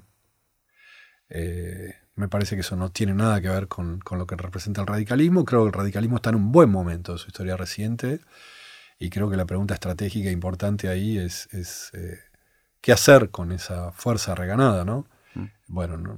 Eh, 1.29 1.95
me 2.17 2.27
parece 2.27 2.57
que 2.57 2.63
eso 2.63 2.75
no 2.75 2.91
tiene 2.91 3.15
nada 3.15 3.41
que 3.41 3.49
ver 3.49 3.69
con, 3.69 4.01
lo 4.11 4.27
que 4.27 4.35
representa 4.35 4.81
el 4.81 4.89
radicalismo. 4.89 5.45
Creo 5.45 5.63
que 5.63 5.67
el 5.69 5.73
radicalismo 5.73 6.17
está 6.17 6.31
en 6.31 6.35
un 6.35 6.51
buen 6.51 6.69
momento 6.69 7.13
de 7.13 7.19
su 7.19 7.29
historia 7.29 7.57
reciente 7.57 8.23
y 8.99 9.09
creo 9.09 9.31
que 9.31 9.37
la 9.37 9.47
pregunta 9.47 9.75
estratégica 9.75 10.33
importante 10.33 10.89
ahí 10.89 11.17
es, 11.17 11.49
eh, 11.93 12.19
qué 12.81 12.91
hacer 12.91 13.31
con 13.31 13.53
esa 13.53 13.93
fuerza 13.93 14.35
reganada, 14.35 14.85
¿no? 14.85 15.07
Mm. 15.35 15.45
Bueno, 15.69 15.97
no, 15.97 16.17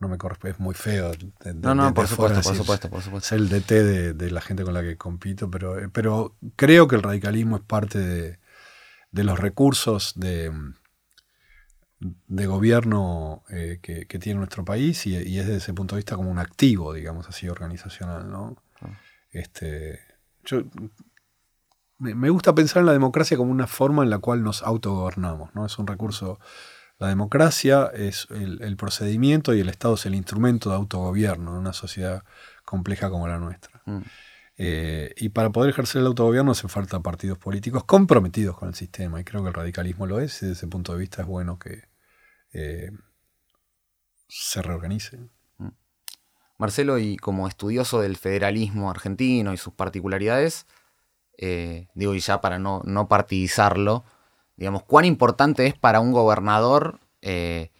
no 0.00 0.08
me 0.08 0.18
corresponde, 0.18 0.52
es 0.52 0.60
muy 0.60 0.74
feo. 0.74 1.12
no, 1.54 1.74
no, 1.74 1.94
por, 1.94 2.06
supuesto, 2.06 2.40
por 2.42 2.56
supuesto, 2.56 2.90
por 2.90 3.02
supuesto, 3.02 3.34
Es 3.34 3.40
el 3.40 3.48
DT 3.48 4.14
de, 4.14 4.30
la 4.30 4.40
gente 4.40 4.64
con 4.64 4.74
la 4.74 4.82
que 4.82 4.96
compito, 4.96 5.50
pero, 5.50 5.78
eh, 5.78 5.88
pero 5.88 6.36
creo 6.56 6.88
que 6.88 6.96
el 6.96 7.02
radicalismo 7.02 7.56
es 7.56 7.62
parte 7.62 7.98
de, 7.98 9.24
los 9.24 9.38
recursos 9.38 10.12
de, 10.16 10.52
de 11.98 12.46
gobierno 12.46 13.44
eh, 13.50 13.78
que, 13.80 14.18
tiene 14.18 14.38
nuestro 14.38 14.64
país 14.64 15.06
y, 15.06 15.16
es 15.16 15.46
desde 15.46 15.56
ese 15.56 15.74
punto 15.74 15.94
de 15.94 16.00
vista 16.00 16.16
como 16.16 16.30
un 16.30 16.38
activo, 16.38 16.92
digamos 16.92 17.28
así, 17.28 17.48
organizacional. 17.48 18.30
¿no? 18.30 18.56
Ah. 18.80 18.90
Este, 19.30 20.00
yo, 20.44 20.62
me, 21.98 22.30
gusta 22.30 22.54
pensar 22.54 22.80
en 22.80 22.86
la 22.86 22.92
democracia 22.92 23.36
como 23.36 23.50
una 23.50 23.66
forma 23.66 24.02
en 24.02 24.10
la 24.10 24.18
cual 24.18 24.42
nos 24.42 24.62
autogobernamos, 24.62 25.54
¿no? 25.54 25.66
Es 25.66 25.78
un 25.78 25.86
recurso 25.86 26.38
la 26.98 27.08
democracia 27.08 27.90
es 27.94 28.26
el, 28.30 28.76
procedimiento 28.76 29.54
y 29.54 29.60
el 29.60 29.68
Estado 29.68 29.94
es 29.94 30.06
el 30.06 30.14
instrumento 30.14 30.70
de 30.70 30.76
autogobierno 30.76 31.52
en 31.52 31.58
una 31.58 31.72
sociedad 31.74 32.24
compleja 32.64 33.10
como 33.10 33.28
la 33.28 33.38
nuestra. 33.38 33.82
Mm. 33.84 34.00
Eh, 34.58 35.12
y 35.18 35.28
para 35.28 35.50
poder 35.50 35.70
ejercer 35.70 36.00
el 36.00 36.06
autogobierno 36.06 36.52
hace 36.52 36.68
falta 36.68 37.00
partidos 37.00 37.36
políticos 37.36 37.84
comprometidos 37.84 38.56
con 38.56 38.68
el 38.68 38.74
sistema, 38.74 39.20
y 39.20 39.24
creo 39.24 39.42
que 39.42 39.48
el 39.48 39.54
radicalismo 39.54 40.06
lo 40.06 40.20
es, 40.20 40.42
y 40.42 40.46
desde 40.46 40.58
ese 40.58 40.66
punto 40.68 40.94
de 40.94 41.00
vista 41.00 41.22
es 41.22 41.28
bueno 41.28 41.58
que 41.58 41.82
eh, 42.54 42.90
se 44.28 44.62
reorganicen. 44.62 45.30
Mm. 45.58 45.68
Marcelo, 46.56 46.98
y 46.98 47.18
como 47.18 47.46
estudioso 47.46 48.00
del 48.00 48.16
federalismo 48.16 48.90
argentino 48.90 49.52
y 49.52 49.58
sus 49.58 49.74
particularidades, 49.74 50.66
eh, 51.36 51.88
digo, 51.94 52.14
y 52.14 52.20
ya 52.20 52.40
para 52.40 52.58
no, 52.58 52.80
no 52.86 53.08
partidizarlo, 53.08 54.06
digamos, 54.56 54.82
cuán 54.84 55.04
importante 55.04 55.66
es 55.66 55.74
para 55.74 56.00
un 56.00 56.12
gobernador 56.12 56.98
eh, 57.22 57.70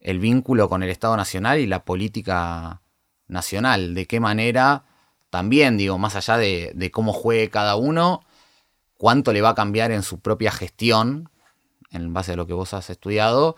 el 0.00 0.18
vínculo 0.20 0.68
con 0.68 0.82
el 0.82 0.90
Estado 0.90 1.16
Nacional 1.16 1.58
y 1.58 1.66
la 1.66 1.84
política 1.84 2.82
nacional, 3.28 3.94
de 3.94 4.06
qué 4.06 4.20
manera 4.20 4.84
también, 5.30 5.76
digo, 5.76 5.98
más 5.98 6.16
allá 6.16 6.36
de, 6.36 6.90
cómo 6.92 7.12
juegue 7.12 7.50
cada 7.50 7.76
uno, 7.76 8.22
cuánto 8.96 9.32
le 9.32 9.42
va 9.42 9.50
a 9.50 9.54
cambiar 9.54 9.90
en 9.90 10.02
su 10.02 10.20
propia 10.20 10.52
gestión, 10.52 11.28
en 11.90 12.12
base 12.12 12.32
a 12.32 12.36
lo 12.36 12.46
que 12.46 12.52
vos 12.52 12.72
has 12.74 12.88
estudiado, 12.90 13.56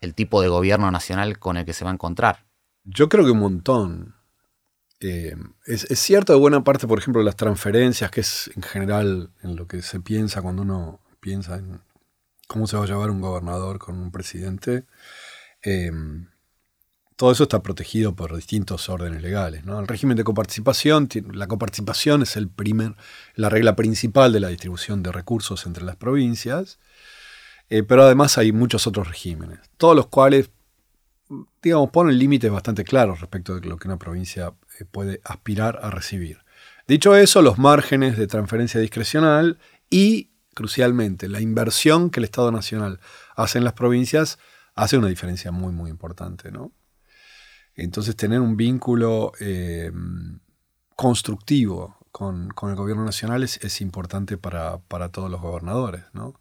el 0.00 0.14
tipo 0.14 0.42
de 0.42 0.48
gobierno 0.48 0.90
nacional 0.90 1.38
con 1.38 1.56
el 1.56 1.64
que 1.64 1.72
se 1.72 1.84
va 1.84 1.90
a 1.90 1.94
encontrar. 1.94 2.44
Yo 2.84 3.08
creo 3.08 3.24
que 3.24 3.30
un 3.30 3.38
montón. 3.38 4.14
Eh, 4.98 5.36
es, 5.66 5.86
cierto 5.98 6.32
de 6.32 6.38
buena 6.38 6.64
parte, 6.64 6.86
por 6.86 6.98
ejemplo, 6.98 7.22
las 7.22 7.36
transferencias, 7.36 8.10
que 8.10 8.20
es 8.20 8.50
en 8.56 8.62
general 8.62 9.30
en 9.42 9.56
lo 9.56 9.66
que 9.66 9.82
se 9.82 10.00
piensa 10.00 10.42
cuando 10.42 10.62
uno 10.62 11.00
piensa 11.22 11.56
en 11.56 11.80
cómo 12.48 12.66
se 12.66 12.76
va 12.76 12.82
a 12.82 12.86
llevar 12.86 13.10
un 13.10 13.20
gobernador 13.20 13.78
con 13.78 13.96
un 13.96 14.10
presidente. 14.10 14.84
Eh, 15.62 15.90
todo 17.16 17.30
eso 17.30 17.44
está 17.44 17.62
protegido 17.62 18.16
por 18.16 18.34
distintos 18.34 18.88
órdenes 18.88 19.22
legales. 19.22 19.64
¿no? 19.64 19.78
El 19.78 19.86
régimen 19.86 20.16
de 20.16 20.24
coparticipación, 20.24 21.08
la 21.32 21.46
coparticipación 21.46 22.22
es 22.22 22.36
el 22.36 22.48
primer, 22.48 22.96
la 23.36 23.48
regla 23.48 23.76
principal 23.76 24.32
de 24.32 24.40
la 24.40 24.48
distribución 24.48 25.04
de 25.04 25.12
recursos 25.12 25.64
entre 25.64 25.84
las 25.84 25.94
provincias, 25.94 26.80
eh, 27.70 27.84
pero 27.84 28.02
además 28.02 28.36
hay 28.38 28.50
muchos 28.50 28.88
otros 28.88 29.06
regímenes, 29.06 29.60
todos 29.76 29.94
los 29.94 30.08
cuales 30.08 30.50
digamos, 31.62 31.90
ponen 31.90 32.18
límites 32.18 32.50
bastante 32.50 32.84
claros 32.84 33.20
respecto 33.20 33.58
de 33.58 33.66
lo 33.68 33.76
que 33.76 33.88
una 33.88 33.98
provincia 33.98 34.52
eh, 34.78 34.84
puede 34.84 35.20
aspirar 35.24 35.78
a 35.82 35.90
recibir. 35.90 36.38
Dicho 36.88 37.14
eso, 37.14 37.40
los 37.40 37.58
márgenes 37.58 38.18
de 38.18 38.26
transferencia 38.26 38.80
discrecional 38.80 39.58
y, 39.88 40.31
crucialmente, 40.54 41.28
la 41.28 41.40
inversión 41.40 42.10
que 42.10 42.20
el 42.20 42.24
Estado 42.24 42.52
Nacional 42.52 43.00
hace 43.36 43.58
en 43.58 43.64
las 43.64 43.72
provincias 43.72 44.38
hace 44.74 44.96
una 44.96 45.08
diferencia 45.08 45.52
muy, 45.52 45.72
muy 45.72 45.90
importante. 45.90 46.50
¿no? 46.50 46.72
Entonces, 47.74 48.16
tener 48.16 48.40
un 48.40 48.56
vínculo 48.56 49.32
eh, 49.40 49.92
constructivo 50.96 51.96
con, 52.10 52.50
el 52.62 52.74
gobierno 52.76 53.04
nacional 53.04 53.42
es, 53.42 53.80
importante 53.80 54.36
para, 54.36 54.78
para, 54.78 55.08
todos 55.10 55.30
los 55.30 55.40
gobernadores. 55.40 56.04
¿no? 56.12 56.38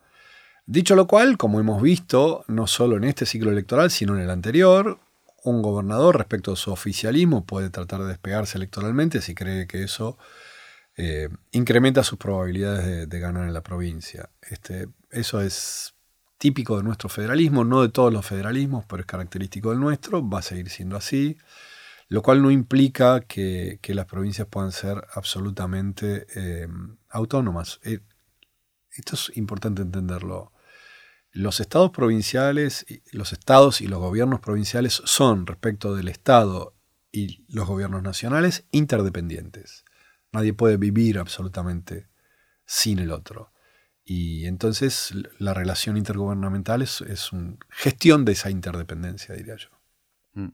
Dicho 0.66 0.96
lo 0.96 1.08
cual, 1.08 1.38
como 1.38 1.60
hemos 1.60 1.82
visto, 1.82 2.44
no 2.48 2.68
solo 2.68 2.98
en 2.98 3.06
este 3.06 3.26
ciclo 3.26 3.52
electoral, 3.52 3.92
sino 3.92 4.16
en 4.16 4.22
el 4.22 4.30
anterior, 4.30 5.00
un 5.44 5.62
gobernador 5.62 6.18
respecto 6.18 6.54
a 6.54 6.56
su 6.56 6.72
oficialismo 6.72 7.46
puede 7.46 7.70
tratar 7.70 8.02
de 8.02 8.10
despegarse 8.10 8.58
electoralmente 8.58 9.22
si 9.22 9.34
cree 9.34 9.66
que 9.66 9.84
eso 9.84 10.18
eh, 10.98 11.30
incrementa 11.52 12.04
sus 12.04 12.18
probabilidades 12.18 13.10
de, 13.10 13.20
ganar 13.20 13.48
en 13.48 13.54
la 13.54 13.64
provincia. 13.64 14.30
Este, 14.42 14.88
eso 15.10 15.42
es 15.42 15.96
típico 16.38 16.78
de 16.78 16.84
nuestro 16.84 17.08
federalismo, 17.08 17.64
no 17.64 17.82
de 17.82 17.90
todos 17.90 18.12
los 18.12 18.26
federalismos, 18.26 18.86
pero 18.88 19.02
es 19.02 19.06
característico 19.06 19.70
del 19.70 19.80
nuestro, 19.80 20.28
va 20.28 20.40
a 20.40 20.42
seguir 20.42 20.70
siendo 20.70 20.98
así, 20.98 21.38
lo 22.08 22.22
cual 22.22 22.42
no 22.42 22.52
implica 22.52 23.22
que, 23.22 23.80
las 23.84 24.06
provincias 24.06 24.48
puedan 24.48 24.72
ser 24.72 25.06
absolutamente 25.14 26.26
eh, 26.36 26.68
autónomas. 27.10 27.80
Eh, 27.84 28.00
esto 28.92 29.16
es 29.16 29.32
importante 29.38 29.82
entenderlo. 29.84 30.52
Los 31.32 31.62
estados 31.62 31.92
provinciales, 31.92 32.86
los 33.14 33.32
estados 33.32 33.80
y 33.80 33.88
los 33.88 34.00
gobiernos 34.00 34.42
provinciales 34.42 35.02
son, 35.06 35.48
respecto 35.48 35.96
del 35.96 36.10
Estado 36.10 36.76
y 37.12 37.46
los 37.48 37.68
gobiernos 37.68 38.04
nacionales, 38.04 38.66
interdependientes. 38.72 39.86
Nadie 40.32 40.54
puede 40.54 40.78
vivir 40.78 41.20
absolutamente 41.20 42.08
sin 42.66 43.00
el 43.00 43.12
otro. 43.12 43.52
Y 44.04 44.46
entonces 44.46 45.14
la 45.38 45.54
relación 45.54 45.98
intergubernamental 45.98 46.82
es, 46.82 47.02
una 47.32 47.58
gestión 47.70 48.26
de 48.26 48.32
esa 48.32 48.50
interdependencia, 48.50 49.36
diría 49.36 49.56
yo. 49.58 49.70
Mm. 50.34 50.54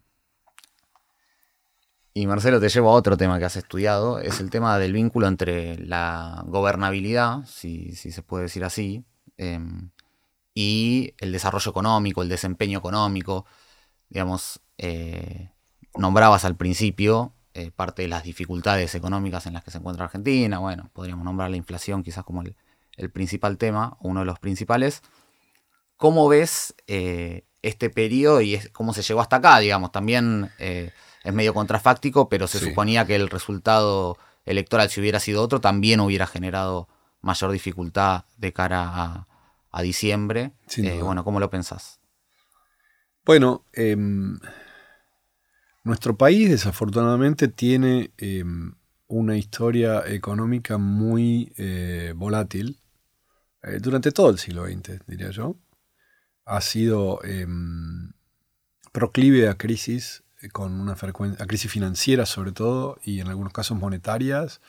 Y 2.13 2.27
Marcelo, 2.27 2.59
te 2.59 2.69
llevo 2.69 2.89
a 2.89 2.93
otro 2.93 3.17
tema 3.17 3.39
que 3.39 3.45
has 3.45 3.55
estudiado, 3.55 4.19
es 4.19 4.39
el 4.39 4.49
tema 4.49 4.77
del 4.79 4.93
vínculo 4.93 5.27
entre 5.27 5.77
la 5.77 6.43
gobernabilidad, 6.47 7.45
si, 7.45 7.95
se 7.95 8.21
puede 8.23 8.43
decir 8.43 8.63
así, 8.63 9.05
em, 9.37 9.91
y 10.53 11.13
el 11.19 11.31
desarrollo 11.31 11.69
económico, 11.69 12.23
el 12.23 12.29
desempeño 12.29 12.79
económico. 12.79 13.45
Digamos, 14.09 14.59
eh, 14.77 15.51
nombrabas 15.95 16.45
al 16.45 16.55
principio 16.57 17.36
eh, 17.57 17.71
parte 17.75 18.03
de 18.03 18.07
las 18.07 18.23
dificultades 18.23 18.93
económicas 18.95 19.45
en 19.45 19.53
las 19.53 19.63
que 19.63 19.71
se 19.71 19.77
encuentra 19.77 20.05
Argentina. 20.05 20.59
Bueno, 20.59 20.89
podríamos 20.93 21.25
nombrar 21.25 21.49
la 21.49 21.57
inflación 21.57 22.03
quizás 22.03 22.23
como 22.23 22.43
el, 22.43 22.55
principal 23.11 23.57
tema, 23.57 23.97
uno 24.01 24.21
de 24.21 24.25
los 24.25 24.39
principales. 24.39 25.01
¿Cómo 25.97 26.27
ves 26.27 26.75
eh, 26.87 27.43
este 27.61 27.89
periodo 27.89 28.41
y 28.41 28.59
cómo 28.71 28.93
se 28.93 29.01
llegó 29.01 29.21
hasta 29.21 29.37
acá? 29.37 29.59
Digamos, 29.59 29.91
también 29.91 30.51
es 30.57 31.33
medio 31.33 31.53
contrafáctico, 31.53 32.29
pero 32.29 32.47
se 32.47 32.59
suponía 32.59 33.05
que 33.05 33.15
el 33.15 33.29
resultado 33.29 34.17
electoral, 34.45 34.89
si 34.89 34.99
hubiera 35.01 35.19
sido 35.19 35.43
otro, 35.43 35.61
también 35.61 35.99
hubiera 35.99 36.25
generado 36.25 36.87
mayor 37.21 37.51
dificultad 37.51 38.25
de 38.37 38.53
cara 38.53 38.83
a, 38.83 39.27
a 39.71 39.81
diciembre. 39.81 40.51
Eh, 40.77 41.01
bueno, 41.03 41.23
¿cómo 41.23 41.39
lo 41.39 41.49
pensás? 41.49 41.99
Bueno, 43.25 43.63
em, 43.73 44.39
nuestro 45.87 46.17
país 46.17 46.49
desafortunadamente 46.49 47.47
tiene 47.47 48.11
em, 48.17 48.73
una 49.07 49.37
historia 49.37 50.03
económica 50.05 50.77
muy 50.77 51.53
eh, 51.57 52.13
volátil 52.15 52.79
eh, 53.63 53.79
durante 53.81 54.11
todo 54.11 54.29
el 54.29 54.37
siglo 54.37 54.65
XX, 54.65 55.01
diría 55.07 55.31
yo. 55.31 55.55
Ha 56.45 56.61
sido 56.61 57.23
em, 57.23 58.11
proclive 58.91 59.49
a 59.49 59.57
crisis 59.57 60.23
con 60.51 60.79
una 60.79 60.95
frecuencia, 60.95 61.43
a 61.43 61.47
crisis 61.47 61.71
financiera 61.71 62.25
sobre 62.25 62.51
todo 62.51 62.99
y 63.03 63.19
en 63.19 63.27
algunos 63.27 63.53
casos 63.53 63.77
monetarias 63.77 64.61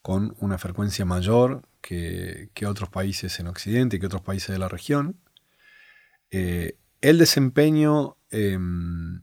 con 0.00 0.34
una 0.40 0.58
frecuencia 0.58 1.04
mayor 1.04 1.62
que, 1.80 2.50
otros 2.66 2.88
países 2.88 3.38
en 3.40 3.46
Occidente 3.48 3.96
y 3.96 4.00
que 4.00 4.06
otros 4.06 4.22
países 4.22 4.48
de 4.48 4.58
la 4.58 4.68
región. 4.68 5.16
Eh, 6.30 6.76
el 7.00 7.18
desempeño 7.18 8.16
em, 8.30 9.22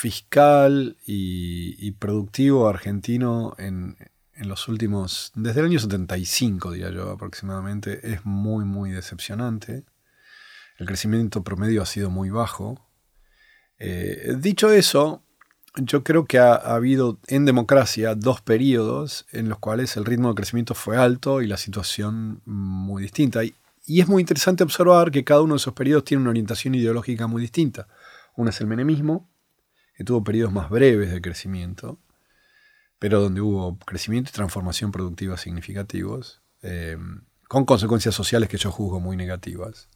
fiscal 0.00 0.96
y, 1.04 1.90
productivo 1.92 2.68
argentino 2.68 3.54
en, 3.58 3.98
los 4.34 4.66
últimos, 4.68 5.30
desde 5.34 5.60
el 5.60 5.66
año 5.66 5.78
75, 5.78 6.70
diría 6.70 6.90
yo 6.90 7.10
aproximadamente, 7.10 8.00
es 8.10 8.24
muy, 8.24 8.64
muy 8.64 8.92
decepcionante. 8.92 9.84
El 10.78 10.86
crecimiento 10.86 11.44
promedio 11.44 11.82
ha 11.82 11.86
sido 11.86 12.08
muy 12.08 12.30
bajo. 12.30 12.88
Eh, 13.78 14.36
dicho 14.38 14.70
eso, 14.72 15.22
yo 15.76 16.02
creo 16.02 16.24
que 16.24 16.38
ha, 16.38 16.54
habido 16.54 17.18
en 17.26 17.44
democracia 17.44 18.14
dos 18.14 18.40
periodos 18.40 19.26
en 19.32 19.50
los 19.50 19.58
cuales 19.58 19.98
el 19.98 20.06
ritmo 20.06 20.30
de 20.30 20.36
crecimiento 20.36 20.74
fue 20.74 20.96
alto 20.96 21.42
y 21.42 21.46
la 21.46 21.58
situación 21.58 22.40
muy 22.46 23.02
distinta. 23.02 23.44
Y, 23.44 23.54
es 23.86 24.08
muy 24.08 24.22
interesante 24.22 24.64
observar 24.64 25.10
que 25.10 25.24
cada 25.24 25.42
uno 25.42 25.52
de 25.54 25.58
esos 25.58 25.74
periodos 25.74 26.04
tiene 26.04 26.22
una 26.22 26.30
orientación 26.30 26.74
ideológica 26.74 27.26
muy 27.26 27.42
distinta. 27.42 27.86
Uno 28.36 28.48
es 28.48 28.58
el 28.62 28.66
menemismo, 28.66 29.29
que 30.00 30.04
tuvo 30.04 30.24
periodos 30.24 30.50
más 30.50 30.70
breves 30.70 31.12
de 31.12 31.20
crecimiento, 31.20 31.98
pero 32.98 33.20
donde 33.20 33.42
hubo 33.42 33.78
crecimiento 33.80 34.30
y 34.30 34.32
transformación 34.32 34.92
productiva 34.92 35.36
significativos, 35.36 36.40
eh, 36.62 36.96
con 37.48 37.66
consecuencias 37.66 38.14
sociales 38.14 38.48
que 38.48 38.56
yo 38.56 38.72
juzgo 38.72 38.98
muy 38.98 39.18
negativas. 39.18 39.90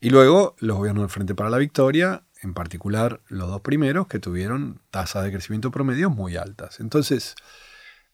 Y 0.00 0.10
luego 0.10 0.56
los 0.58 0.76
gobiernos 0.76 1.02
del 1.02 1.10
Frente 1.10 1.36
para 1.36 1.50
la 1.50 1.58
Victoria, 1.58 2.24
en 2.42 2.52
particular 2.52 3.20
los 3.28 3.48
dos 3.48 3.60
primeros, 3.60 4.08
que 4.08 4.18
tuvieron 4.18 4.80
tasas 4.90 5.22
de 5.22 5.30
crecimiento 5.30 5.70
promedio 5.70 6.10
muy 6.10 6.36
altas. 6.36 6.80
Entonces, 6.80 7.36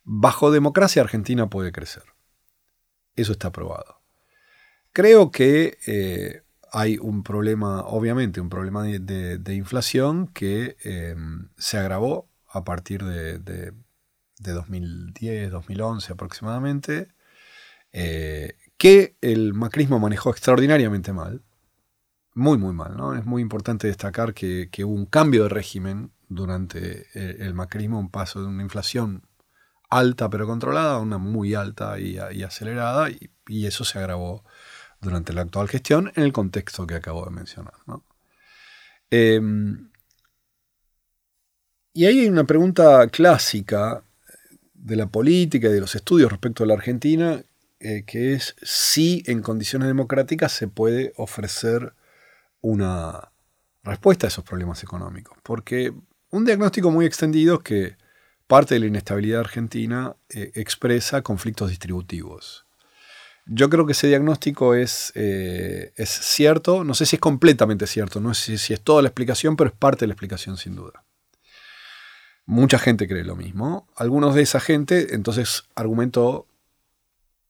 bajo 0.04 0.50
democracia 0.50 1.00
Argentina 1.00 1.48
puede 1.48 1.72
crecer. 1.72 2.02
Eso 3.16 3.32
está 3.32 3.50
probado. 3.50 4.02
Creo 4.92 5.30
que 5.30 5.78
eh, 5.86 6.42
hay 6.72 6.98
un 6.98 7.22
problema, 7.22 7.82
obviamente, 7.82 8.40
un 8.40 8.48
problema 8.48 8.84
de, 8.84 9.54
inflación 9.54 10.28
que 10.28 10.76
em, 10.82 11.48
se 11.56 11.78
agravó 11.78 12.28
a 12.48 12.64
partir 12.64 13.04
de, 13.04 13.72
2010, 14.38 15.50
2011 15.50 16.12
aproximadamente, 16.12 17.08
eh, 17.92 18.56
que 18.76 19.16
el 19.20 19.54
macrismo 19.54 19.98
manejó 19.98 20.30
extraordinariamente 20.30 21.12
mal 21.12 21.42
muy, 22.38 22.56
muy 22.56 22.72
mal. 22.72 22.96
¿no? 22.96 23.14
Es 23.14 23.26
muy 23.26 23.42
importante 23.42 23.88
destacar 23.88 24.32
que, 24.32 24.70
hubo 24.84 24.94
un 24.94 25.06
cambio 25.06 25.44
de 25.44 25.48
régimen 25.48 26.12
durante 26.28 27.06
eh, 27.14 27.36
el, 27.40 27.54
macrismo, 27.54 27.98
un 27.98 28.10
paso 28.10 28.40
de 28.40 28.46
una 28.46 28.62
inflación 28.62 29.26
alta 29.90 30.28
pero 30.28 30.46
controlada 30.46 30.94
a 30.94 31.00
una 31.00 31.18
muy 31.18 31.54
alta 31.54 31.98
y, 31.98 32.18
acelerada, 32.18 33.08
y, 33.10 33.66
eso 33.66 33.84
se 33.84 33.98
agravó 33.98 34.44
durante 35.00 35.32
la 35.32 35.42
actual 35.42 35.68
gestión 35.68 36.12
en 36.16 36.24
el 36.24 36.32
contexto 36.32 36.86
que 36.86 36.94
acabo 36.94 37.24
de 37.24 37.30
mencionar. 37.30 37.74
Em, 39.10 39.90
y 41.94 42.06
ahí 42.06 42.20
hay 42.20 42.28
una 42.28 42.44
pregunta 42.44 43.06
clásica 43.08 44.02
de 44.74 44.96
la 44.96 45.06
política 45.06 45.68
y 45.68 45.72
de 45.72 45.80
los 45.80 45.94
estudios 45.94 46.30
respecto 46.30 46.64
a 46.64 46.66
la 46.66 46.74
Argentina, 46.74 47.42
eh, 47.80 48.04
que 48.06 48.34
es 48.34 48.56
si 48.62 49.22
en 49.26 49.42
condiciones 49.42 49.88
democráticas 49.88 50.52
se 50.52 50.68
puede 50.68 51.12
ofrecer 51.16 51.94
una 52.60 53.32
respuesta 53.82 54.26
a 54.26 54.28
esos 54.28 54.44
problemas 54.44 54.82
económicos. 54.82 55.38
Porque 55.42 55.92
un 56.30 56.44
diagnóstico 56.44 56.90
muy 56.90 57.06
extendido 57.06 57.56
es 57.56 57.62
que 57.62 57.96
parte 58.46 58.74
de 58.74 58.80
la 58.80 58.86
inestabilidad 58.86 59.40
argentina 59.40 60.16
eh, 60.28 60.52
expresa 60.54 61.22
conflictos 61.22 61.70
distributivos. 61.70 62.67
Yo 63.50 63.70
creo 63.70 63.86
que 63.86 63.92
ese 63.92 64.08
diagnóstico 64.08 64.74
es, 64.74 65.10
eh, 65.14 65.92
es, 65.96 66.10
cierto, 66.10 66.84
no 66.84 66.92
sé 66.92 67.06
si 67.06 67.16
es 67.16 67.20
completamente 67.20 67.86
cierto, 67.86 68.20
no 68.20 68.34
sé 68.34 68.58
si, 68.58 68.74
es 68.74 68.80
toda 68.82 69.00
la 69.00 69.08
explicación, 69.08 69.56
pero 69.56 69.70
es 69.70 69.76
parte 69.76 70.00
de 70.00 70.08
la 70.08 70.12
explicación 70.12 70.58
sin 70.58 70.76
duda. 70.76 71.02
Mucha 72.44 72.78
gente 72.78 73.08
cree 73.08 73.24
lo 73.24 73.36
mismo. 73.36 73.88
Algunos 73.96 74.34
de 74.34 74.42
esa 74.42 74.60
gente 74.60 75.14
entonces 75.14 75.64
argumentó 75.74 76.46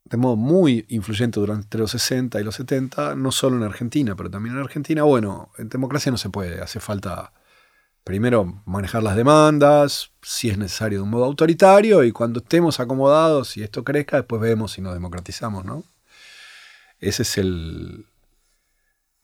de 0.04 0.16
modo 0.16 0.36
muy 0.36 0.86
influyente 0.88 1.40
durante 1.40 1.78
los 1.78 1.90
60 1.90 2.40
y 2.40 2.44
los 2.44 2.54
70, 2.54 3.14
no 3.14 3.32
solo 3.32 3.56
en 3.56 3.64
Argentina, 3.64 4.14
pero 4.16 4.30
también 4.30 4.54
en 4.54 4.62
Argentina, 4.62 5.02
bueno, 5.02 5.50
en 5.58 5.68
democracia 5.68 6.10
no 6.10 6.18
se 6.18 6.30
puede, 6.30 6.62
hace 6.62 6.80
falta 6.80 7.32
primero 8.08 8.62
manejar 8.64 9.02
las 9.02 9.16
demandas, 9.16 10.12
si 10.22 10.48
es 10.48 10.56
necesario 10.56 11.00
de 11.00 11.02
un 11.02 11.10
modo 11.10 11.26
autoritario, 11.26 12.04
y 12.04 12.10
cuando 12.10 12.40
estemos 12.40 12.80
acomodados 12.80 13.58
y 13.58 13.62
esto 13.62 13.84
crezca, 13.84 14.16
después 14.16 14.40
vemos 14.40 14.72
si 14.72 14.80
nos 14.80 14.94
democratizamos, 14.94 15.66
¿no? 15.66 15.84
Ese 17.00 17.20
es 17.22 17.36
el, 17.36 18.06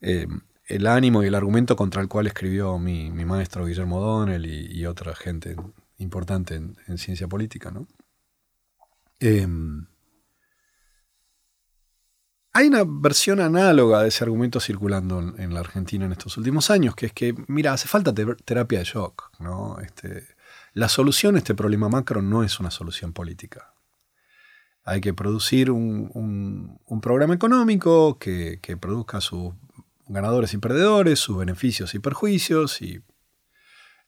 eh, 0.01 0.27
el 0.67 0.85
ánimo 0.85 1.23
y 1.23 1.25
el 1.25 1.33
argumento 1.33 1.75
contra 1.75 1.99
el 1.99 2.07
cual 2.07 2.27
escribió 2.27 2.77
mi, 2.77 3.09
maestro 3.09 3.65
Guillermo 3.65 3.99
Donnell 3.99 4.45
y, 4.45 4.85
otra 4.85 5.15
gente 5.15 5.55
importante 5.97 6.53
en, 6.53 6.97
ciencia 6.99 7.27
política. 7.27 7.71
¿no? 7.71 7.87
Em, 9.19 9.87
hay 12.55 12.67
una 12.67 12.85
versión 12.87 13.41
análoga 13.41 14.01
de 14.01 14.07
ese 14.07 14.23
argumento 14.23 14.61
circulando 14.61 15.19
en, 15.19 15.53
la 15.53 15.59
Argentina 15.59 16.05
en 16.05 16.13
estos 16.13 16.37
últimos 16.37 16.71
años, 16.71 16.95
que 16.95 17.07
es 17.07 17.11
que, 17.11 17.35
mira, 17.47 17.73
hace 17.73 17.89
falta 17.89 18.13
terapia 18.13 18.79
de 18.79 18.85
shock. 18.85 19.29
¿no? 19.39 19.77
Este, 19.81 20.25
la 20.73 20.87
solución 20.87 21.35
a 21.35 21.39
este 21.39 21.53
problema 21.53 21.89
macro 21.89 22.21
no 22.21 22.43
es 22.43 22.57
una 22.61 22.71
solución 22.71 23.11
política. 23.11 23.73
Hay 24.85 25.01
que 25.01 25.13
producir 25.13 25.69
un, 25.69 26.79
programa 27.01 27.33
económico 27.33 28.17
que, 28.17 28.57
produzca 28.79 29.19
sus 29.19 29.53
ganadores 30.07 30.53
y 30.53 30.57
perdedores, 30.57 31.19
sus 31.19 31.37
beneficios 31.37 31.93
y 31.93 31.99
perjuicios, 31.99 32.81
y 32.81 33.01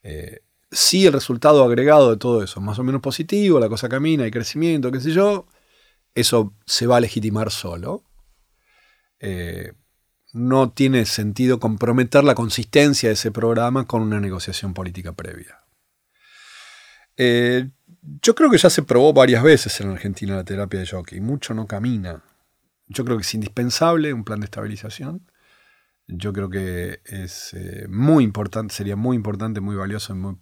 eh, 0.03 0.39
si 0.71 1.05
el 1.05 1.11
resultado 1.11 1.65
agregado 1.65 2.11
de 2.11 2.17
todo 2.17 2.41
eso 2.41 2.61
es 2.61 2.65
más 2.65 2.79
o 2.79 2.83
menos 2.85 3.01
positivo, 3.01 3.59
la 3.59 3.67
cosa 3.67 3.89
camina, 3.89 4.23
hay 4.23 4.31
crecimiento, 4.31 4.89
qué 4.89 5.01
sé 5.01 5.11
yo, 5.11 5.47
eso 6.15 6.53
se 6.65 6.87
va 6.87 6.95
a 6.95 7.01
legitimar 7.01 7.51
solo. 7.51 8.06
Eh, 9.19 9.73
no 10.33 10.71
tiene 10.71 11.05
sentido 11.05 11.59
comprometer 11.59 12.23
la 12.23 12.35
consistencia 12.35 13.09
de 13.09 13.13
ese 13.13 13.31
programa 13.31 13.87
con 13.87 14.01
una 14.01 14.19
negociación 14.19 14.73
política 14.73 15.13
previa. 15.13 15.63
Eh, 17.15 17.69
yo 18.21 18.35
creo 18.35 18.51
que 18.51 18.57
ya 18.57 18.69
se 18.69 18.83
probó 18.83 19.13
varias 19.13 19.41
veces 19.41 19.79
en 19.81 19.89
Argentina 19.89 20.35
la 20.35 20.43
terapia 20.43 20.79
de 20.79 20.85
shock 20.85 21.13
y 21.13 21.21
mucho 21.21 21.53
no 21.53 21.65
camina. 21.65 22.23
Yo 22.87 23.03
creo 23.03 23.17
que 23.17 23.23
es 23.23 23.33
indispensable 23.33 24.13
un 24.13 24.23
plan 24.23 24.39
de 24.39 24.45
estabilización. 24.45 25.29
Yo 26.07 26.31
creo 26.31 26.49
que 26.49 27.01
es 27.05 27.53
eh, 27.53 27.87
muy 27.89 28.23
importante, 28.23 28.73
sería 28.73 28.95
muy 28.95 29.15
importante, 29.15 29.59
muy 29.59 29.75
valioso 29.75 30.13
y 30.13 30.17
muy 30.17 30.37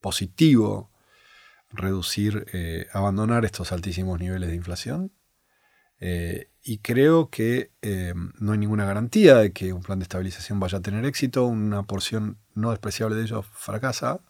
positivo 0.00 0.90
reducir, 1.70 2.46
abandonar 2.92 3.44
estos 3.44 3.72
altísimos 3.72 4.20
niveles 4.20 4.50
de 4.50 4.56
inflación. 4.56 5.12
Y 6.68 6.80
creo 6.80 7.30
que 7.30 7.70
no 8.38 8.52
hay 8.52 8.58
ninguna 8.58 8.84
garantía 8.84 9.36
de 9.36 9.54
que 9.54 9.72
un 9.72 9.80
plan 9.80 9.98
de 9.98 10.02
estabilización 10.02 10.60
vaya 10.60 10.76
a 10.76 10.82
tener 10.82 11.06
éxito. 11.06 11.46
Una 11.46 11.84
porción 11.84 12.36
no 12.54 12.68
despreciable 12.72 13.16
de 13.16 13.22
ellos 13.22 13.46
fracasa. 13.50 14.20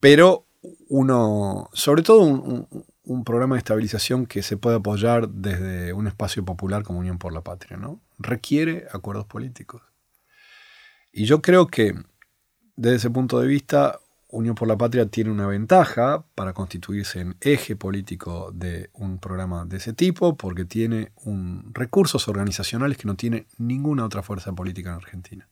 Pero 0.00 0.46
uno, 0.90 1.70
sobre 1.72 2.02
todo 2.02 2.18
un, 2.18 2.68
un 3.04 3.24
programa 3.24 3.54
de 3.54 3.60
estabilización 3.60 4.26
que 4.26 4.42
se 4.42 4.58
puede 4.58 4.76
apoyar 4.76 5.30
desde 5.30 5.94
un 5.94 6.08
espacio 6.08 6.44
popular 6.44 6.82
como 6.82 6.98
Unión 6.98 7.16
por 7.16 7.32
la 7.32 7.40
Patria, 7.40 7.78
¿no? 7.78 8.02
Requiere 8.18 8.86
acuerdos 8.92 9.24
políticos. 9.24 9.80
Y 11.10 11.24
yo 11.24 11.40
creo 11.40 11.68
que 11.68 11.94
desde 12.74 12.96
ese 12.96 13.10
punto 13.10 13.40
de 13.40 13.46
vista, 13.46 13.98
Unión 14.28 14.56
por 14.56 14.66
la 14.66 14.76
Patria 14.76 15.06
tiene 15.06 15.30
una 15.30 15.46
ventaja 15.46 16.24
para 16.34 16.52
constituirse 16.52 17.20
en 17.20 17.36
eje 17.40 17.76
político 17.76 18.50
de 18.52 18.90
un 18.92 19.18
programa 19.18 19.64
de 19.64 19.76
ese 19.76 19.92
tipo, 19.92 20.36
porque 20.36 20.64
tiene 20.64 21.12
recursos 21.72 22.26
organizacionales 22.26 22.98
que 22.98 23.06
no 23.06 23.14
tiene 23.14 23.46
ninguna 23.58 24.04
otra 24.04 24.22
fuerza 24.22 24.52
política 24.52 24.90
en 24.90 24.96
Argentina. 24.96 25.48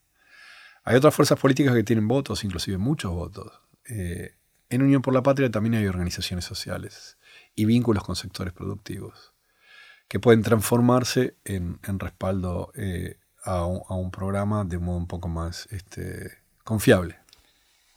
Hay 0.82 0.96
otras 0.96 1.14
fuerzas 1.14 1.38
políticas 1.38 1.74
que 1.74 1.84
tienen 1.84 2.08
votos, 2.08 2.44
inclusive 2.44 2.76
muchos 2.76 3.12
votos. 3.12 3.52
Eh, 3.88 4.34
en 4.68 4.82
Unión 4.82 5.02
por 5.02 5.14
la 5.14 5.22
Patria 5.22 5.50
también 5.50 5.74
hay 5.76 5.86
organizaciones 5.86 6.44
sociales 6.44 7.16
y 7.54 7.64
vínculos 7.64 8.02
con 8.02 8.16
sectores 8.16 8.52
productivos, 8.52 9.32
que 10.08 10.18
pueden 10.18 10.42
transformarse 10.42 11.36
en, 11.44 11.78
respaldo 11.98 12.72
eh, 12.74 13.18
a, 13.44 13.66
un, 13.66 14.10
programa 14.10 14.64
de 14.64 14.78
modo 14.78 14.96
un 14.96 15.06
poco 15.06 15.28
más 15.28 15.68
este, 15.70 16.38
confiable. 16.64 17.23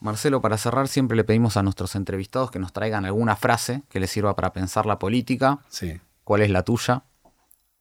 Marcelo, 0.00 0.40
para 0.40 0.58
cerrar, 0.58 0.88
siempre 0.88 1.16
le 1.16 1.24
pedimos 1.24 1.56
a 1.56 1.62
nuestros 1.62 1.96
entrevistados 1.96 2.50
que 2.50 2.58
nos 2.58 2.72
traigan 2.72 3.04
alguna 3.04 3.34
frase 3.36 3.82
que 3.88 4.00
les 4.00 4.10
sirva 4.10 4.36
para 4.36 4.52
pensar 4.52 4.86
la 4.86 4.98
política. 4.98 5.58
Sí. 5.68 6.00
¿Cuál 6.24 6.42
es 6.42 6.50
la 6.50 6.62
tuya? 6.62 7.04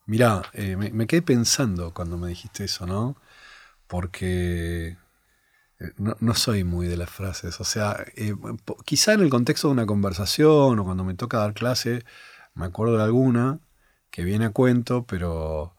Mirá, 0.07 0.43
eh, 0.53 0.75
me, 0.77 1.05
quedé 1.05 1.21
pensando 1.21 1.93
cuando 1.93 2.17
me 2.17 2.29
dijiste 2.29 2.63
eso, 2.63 2.87
¿no? 2.87 3.17
Porque 3.87 4.97
eh, 5.79 5.91
no, 5.97 6.33
soy 6.33 6.63
muy 6.63 6.87
de 6.87 6.97
las 6.97 7.09
frases. 7.09 7.59
O 7.59 7.65
sea, 7.65 8.05
eh, 8.15 8.33
quizá 8.85 9.13
en 9.13 9.21
el 9.21 9.29
contexto 9.29 9.67
de 9.67 9.73
una 9.73 9.85
conversación 9.85 10.79
o 10.79 10.85
cuando 10.85 11.03
me 11.03 11.13
toca 11.13 11.37
dar 11.39 11.53
clase, 11.53 12.03
me 12.55 12.65
acuerdo 12.65 12.97
de 12.97 13.03
alguna 13.03 13.59
que 14.09 14.23
viene 14.23 14.45
a 14.45 14.51
cuento, 14.51 15.05
pero, 15.05 15.75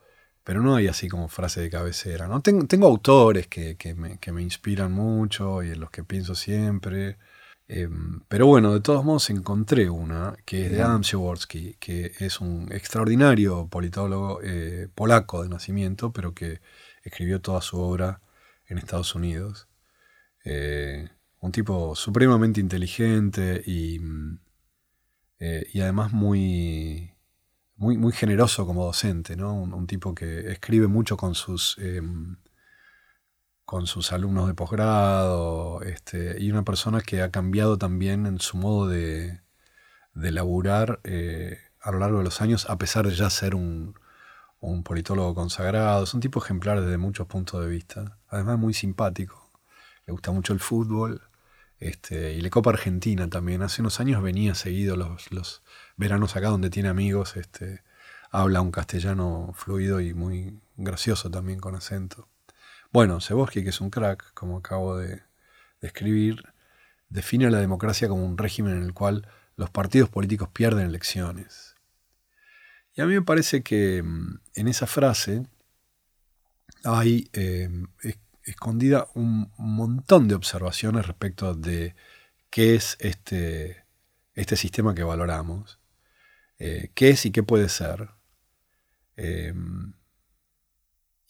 pero 0.48 0.62
no 0.62 0.76
hay 0.76 0.86
así 0.86 1.08
como 1.10 1.28
frase 1.28 1.60
de 1.60 1.68
cabecera. 1.68 2.26
¿no? 2.26 2.40
Tengo, 2.40 2.66
tengo 2.66 2.86
autores 2.86 3.48
que, 3.48 3.76
me, 3.94 4.42
inspiran 4.42 4.90
mucho 4.90 5.62
y 5.62 5.72
en 5.72 5.78
los 5.78 5.90
que 5.90 6.04
pienso 6.04 6.34
siempre. 6.34 7.18
Em, 7.66 8.20
pero 8.28 8.46
bueno, 8.46 8.72
de 8.72 8.80
todos 8.80 9.04
modos 9.04 9.28
encontré 9.28 9.90
una 9.90 10.34
que 10.46 10.64
es 10.64 10.72
de 10.72 10.80
Adam 10.80 11.02
Przeworski, 11.02 11.74
que 11.78 12.12
es 12.18 12.40
un 12.40 12.72
extraordinario 12.72 13.68
politólogo 13.68 14.40
eh, 14.42 14.88
polaco 14.94 15.42
de 15.42 15.50
nacimiento, 15.50 16.14
pero 16.14 16.32
que 16.32 16.62
escribió 17.02 17.42
toda 17.42 17.60
su 17.60 17.78
obra 17.78 18.22
en 18.68 18.78
Estados 18.78 19.14
Unidos. 19.14 19.68
Eh, 20.46 21.10
un 21.40 21.52
tipo 21.52 21.94
supremamente 21.94 22.58
inteligente 22.58 23.62
y, 23.66 23.98
mm, 23.98 24.38
eh, 25.40 25.66
y 25.74 25.80
además 25.82 26.14
muy, 26.14 27.12
muy, 27.78 27.96
muy, 27.98 28.12
generoso 28.12 28.66
como 28.66 28.84
docente, 28.84 29.36
¿no? 29.36 29.54
Un, 29.54 29.86
tipo 29.86 30.14
que 30.14 30.50
escribe 30.52 30.88
mucho 30.88 31.16
con 31.16 31.34
sus, 31.34 31.78
em, 31.78 32.36
con 33.64 33.86
sus 33.86 34.12
alumnos 34.12 34.46
de 34.48 34.54
posgrado 34.54 35.82
este, 35.82 36.36
y 36.42 36.50
una 36.50 36.64
persona 36.64 37.00
que 37.00 37.22
ha 37.22 37.30
cambiado 37.30 37.78
también 37.78 38.26
en 38.26 38.40
su 38.40 38.56
modo 38.56 38.88
de, 38.88 39.40
de 40.14 40.32
laburar 40.32 41.00
eh, 41.04 41.58
a 41.80 41.92
lo 41.92 41.98
largo 42.00 42.18
de 42.18 42.24
los 42.24 42.40
años, 42.42 42.68
a 42.70 42.78
pesar 42.78 43.06
de 43.06 43.14
ya 43.14 43.30
ser 43.30 43.54
un, 43.54 43.94
un 44.60 44.82
politólogo 44.84 45.34
consagrado. 45.34 46.04
Es 46.04 46.14
un 46.14 46.20
tipo 46.20 46.42
ejemplar 46.42 46.80
desde 46.80 46.98
muchos 46.98 47.26
puntos 47.26 47.62
de 47.62 47.68
vista, 47.70 48.18
además 48.28 48.58
muy 48.58 48.74
simpático 48.74 49.48
le 50.08 50.12
gusta 50.12 50.32
mucho 50.32 50.54
el 50.54 50.60
fútbol. 50.60 51.20
Este, 51.80 52.32
y 52.32 52.40
le 52.40 52.50
copa 52.50 52.70
Argentina 52.70 53.28
también. 53.28 53.62
Hace 53.62 53.82
unos 53.82 54.00
años 54.00 54.22
venía 54.22 54.54
seguido 54.54 54.96
los, 54.96 55.62
veranos 55.96 56.36
acá 56.36 56.48
donde 56.48 56.70
tiene 56.70 56.88
amigos. 56.88 57.36
Este, 57.36 57.82
habla 58.30 58.60
un 58.60 58.72
castellano 58.72 59.52
fluido 59.54 60.00
y 60.00 60.14
muy 60.14 60.60
gracioso 60.76 61.30
también 61.30 61.60
con 61.60 61.74
acento. 61.74 62.28
Bueno, 62.92 63.20
Seborski, 63.20 63.62
que 63.62 63.70
es 63.70 63.80
un 63.80 63.90
crack, 63.90 64.32
como 64.34 64.58
acabo 64.58 64.96
de, 64.96 65.22
describir, 65.80 66.42
define 67.08 67.46
a 67.46 67.50
la 67.50 67.60
democracia 67.60 68.08
como 68.08 68.24
un 68.24 68.38
régimen 68.38 68.76
en 68.76 68.82
el 68.82 68.92
cual 68.92 69.28
los 69.56 69.70
partidos 69.70 70.08
políticos 70.08 70.48
pierden 70.52 70.86
elecciones. 70.86 71.74
Y 72.94 73.00
a 73.00 73.06
mí 73.06 73.14
me 73.14 73.22
parece 73.22 73.62
que 73.62 74.02
mm, 74.02 74.40
en 74.54 74.68
esa 74.68 74.86
frase 74.86 75.46
hay, 76.84 77.28
eh, 77.32 77.68
escondida 78.48 79.08
un 79.14 79.50
montón 79.58 80.28
de 80.28 80.34
observaciones 80.34 81.06
respecto 81.06 81.54
de 81.54 81.94
qué 82.50 82.74
es 82.74 82.96
este, 83.00 83.84
este 84.34 84.56
sistema 84.56 84.94
que 84.94 85.02
valoramos, 85.02 85.78
eh, 86.58 86.90
qué 86.94 87.10
es 87.10 87.26
y 87.26 87.30
qué 87.30 87.42
puede 87.42 87.68
ser. 87.68 88.10
Em, 89.16 89.94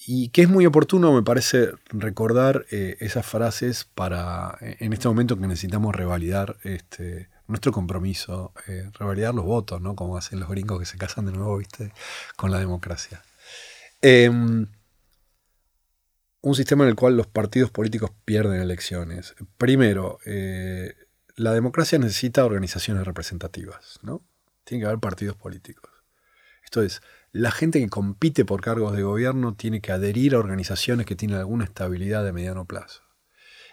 y 0.06 0.28
que 0.28 0.42
es 0.42 0.48
muy 0.48 0.64
oportuno, 0.64 1.12
me 1.12 1.22
parece, 1.22 1.72
recordar 1.90 2.66
eh, 2.70 2.96
esas 3.00 3.26
frases 3.26 3.84
para, 3.84 4.56
en 4.60 4.92
este 4.92 5.08
momento 5.08 5.36
que 5.38 5.46
necesitamos 5.46 5.94
revalidar 5.94 6.56
este, 6.62 7.28
nuestro 7.48 7.72
compromiso, 7.72 8.52
eh, 8.68 8.90
revalidar 8.94 9.34
los 9.34 9.44
votos, 9.44 9.80
¿no? 9.80 9.96
Como 9.96 10.16
hacen 10.16 10.38
los 10.38 10.48
gringos 10.48 10.78
que 10.78 10.86
se 10.86 10.98
casan 10.98 11.26
de 11.26 11.32
nuevo, 11.32 11.58
¿viste? 11.58 11.92
Con 12.36 12.52
la 12.52 12.58
democracia. 12.58 13.22
Em, 14.00 14.68
un 16.49 16.55
sistema 16.55 16.84
en 16.84 16.90
el 16.90 16.96
cual 16.96 17.16
los 17.16 17.26
partidos 17.26 17.70
políticos 17.70 18.11
pierden 18.24 18.61
elecciones. 18.61 19.34
Primero, 19.59 20.18
eh, 20.24 20.94
la 21.36 21.53
democracia 21.53 21.99
necesita 21.99 22.44
organizaciones 22.44 23.05
representativas, 23.05 23.99
¿no? 24.03 24.24
Tiene 24.64 24.82
que 24.82 24.86
haber 24.86 24.99
partidos 24.99 25.36
políticos. 25.36 25.90
Esto 26.64 26.82
es, 26.82 27.03
la 27.32 27.51
gente 27.51 27.80
que 27.80 27.88
compite 27.88 28.44
por 28.44 28.62
cargos 28.62 28.96
de 28.96 29.03
gobierno 29.03 29.55
tiene 29.55 29.80
que 29.80 29.92
adherir 29.92 30.34
a 30.34 30.38
organizaciones 30.38 31.07
que 31.07 31.16
tienen 31.16 31.36
alguna 31.36 31.64
estabilidad 31.64 32.24
de 32.24 32.32
mediano 32.32 32.64
plazo. 32.64 33.03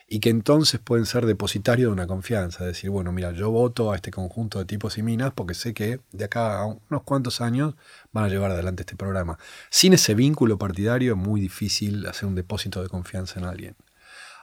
Y 0.08 0.20
que 0.20 0.30
entonces 0.30 0.80
pueden 0.80 1.06
ser 1.06 1.26
depositarios 1.26 1.90
de 1.90 1.94
una 1.94 2.06
confianza, 2.06 2.64
decir, 2.64 2.92
bueno, 2.92 3.12
mira, 3.12 3.32
yo 3.32 3.50
voto 3.50 3.92
a 3.92 3.96
este 3.96 4.12
conjunto 4.12 4.60
de 4.60 4.66
tipos 4.66 4.98
y 4.98 5.04
minas 5.04 5.34
porque 5.34 5.56
sé 5.56 5.74
que 5.74 6.00
de 6.12 6.26
acá 6.26 6.60
a 6.60 6.66
unos 6.66 7.04
cuantos 7.04 7.42
años 7.42 7.76
van 8.12 8.26
a 8.26 8.30
llevar 8.30 8.52
adelante 8.52 8.84
este 8.84 8.96
programa. 8.96 9.40
Sin 9.70 9.94
ese 9.94 10.14
vínculo 10.14 10.60
partidario 10.60 11.14
es 11.14 11.18
muy 11.18 11.42
difícil 11.42 12.06
hacer 12.06 12.28
un 12.28 12.36
depósito 12.36 12.84
de 12.84 12.90
confianza 12.90 13.40
en 13.40 13.46
alguien. 13.46 13.76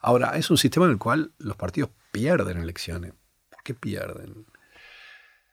Ahora, 0.01 0.37
es 0.37 0.51
un 0.51 0.59
sistema 0.59 0.87
en 0.87 0.93
el 0.93 0.99
cual 0.99 1.33
los 1.39 1.57
partidos 1.57 1.91
pierden 2.11 2.59
elecciones. 2.59 3.13
¿Por 3.49 3.63
qué 3.63 3.75
pierden? 3.75 4.47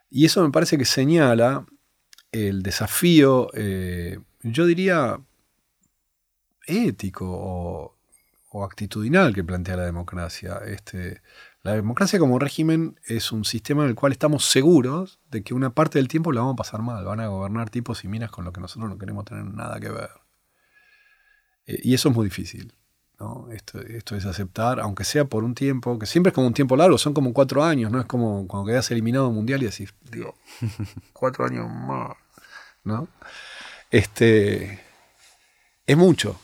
Y 0.09 0.25
eso 0.25 0.43
me 0.43 0.51
parece 0.51 0.79
que 0.79 0.85
señala 0.85 1.67
el 2.31 2.63
desafío, 2.63 3.49
eh, 3.53 4.19
yo 4.41 4.65
diría, 4.65 5.19
ético 6.65 7.27
o 7.29 7.98
o 8.49 8.63
actitudinal 8.63 9.33
que 9.33 9.43
plantea 9.43 9.77
la 9.77 9.85
democracia. 9.85 10.59
Este, 10.65 11.21
la 11.63 11.73
democracia 11.73 12.19
como 12.19 12.39
régimen 12.39 12.99
es 13.05 13.31
un 13.31 13.45
sistema 13.45 13.83
en 13.83 13.89
el 13.89 13.95
cual 13.95 14.11
estamos 14.11 14.45
seguros 14.45 15.19
de 15.29 15.43
que 15.43 15.53
una 15.53 15.71
parte 15.71 15.99
del 15.99 16.07
tiempo 16.07 16.31
la 16.31 16.41
vamos 16.41 16.53
a 16.53 16.57
pasar 16.57 16.81
mal. 16.81 17.05
Van 17.05 17.19
a 17.19 17.27
gobernar 17.27 17.69
tipos 17.69 18.03
y 18.03 18.07
minas 18.07 18.31
con 18.31 18.45
lo 18.45 18.51
que 18.51 18.61
nosotros 18.61 18.89
no 18.89 18.97
queremos 18.97 19.25
tener 19.25 19.45
nada 19.45 19.79
que 19.79 19.89
ver. 19.89 20.09
Eh, 21.65 21.79
y 21.83 21.93
eso 21.93 22.09
es 22.09 22.15
muy 22.15 22.25
difícil. 22.25 22.73
¿no? 23.19 23.49
Esto, 23.51 23.79
esto, 23.81 24.15
es 24.15 24.25
aceptar, 24.25 24.79
aunque 24.79 25.03
sea 25.03 25.25
por 25.25 25.43
un 25.43 25.53
tiempo, 25.53 25.99
que 25.99 26.05
siempre 26.05 26.29
es 26.29 26.33
como 26.33 26.47
un 26.47 26.53
tiempo 26.53 26.77
largo, 26.77 26.97
son 26.97 27.13
como 27.13 27.33
cuatro 27.33 27.65
años, 27.65 27.91
¿no? 27.91 27.99
Es 27.99 28.05
como 28.05 28.47
cuando 28.47 28.67
quedas 28.67 28.89
eliminado 28.91 29.29
mundial 29.29 29.61
y 29.61 29.65
decís, 29.65 29.93
digo, 30.09 30.35
cuatro 31.13 31.45
años 31.45 31.69
más. 31.69 32.15
¿no? 32.83 33.07
Este, 33.91 34.79
es 35.85 35.97
mucho. 35.97 36.39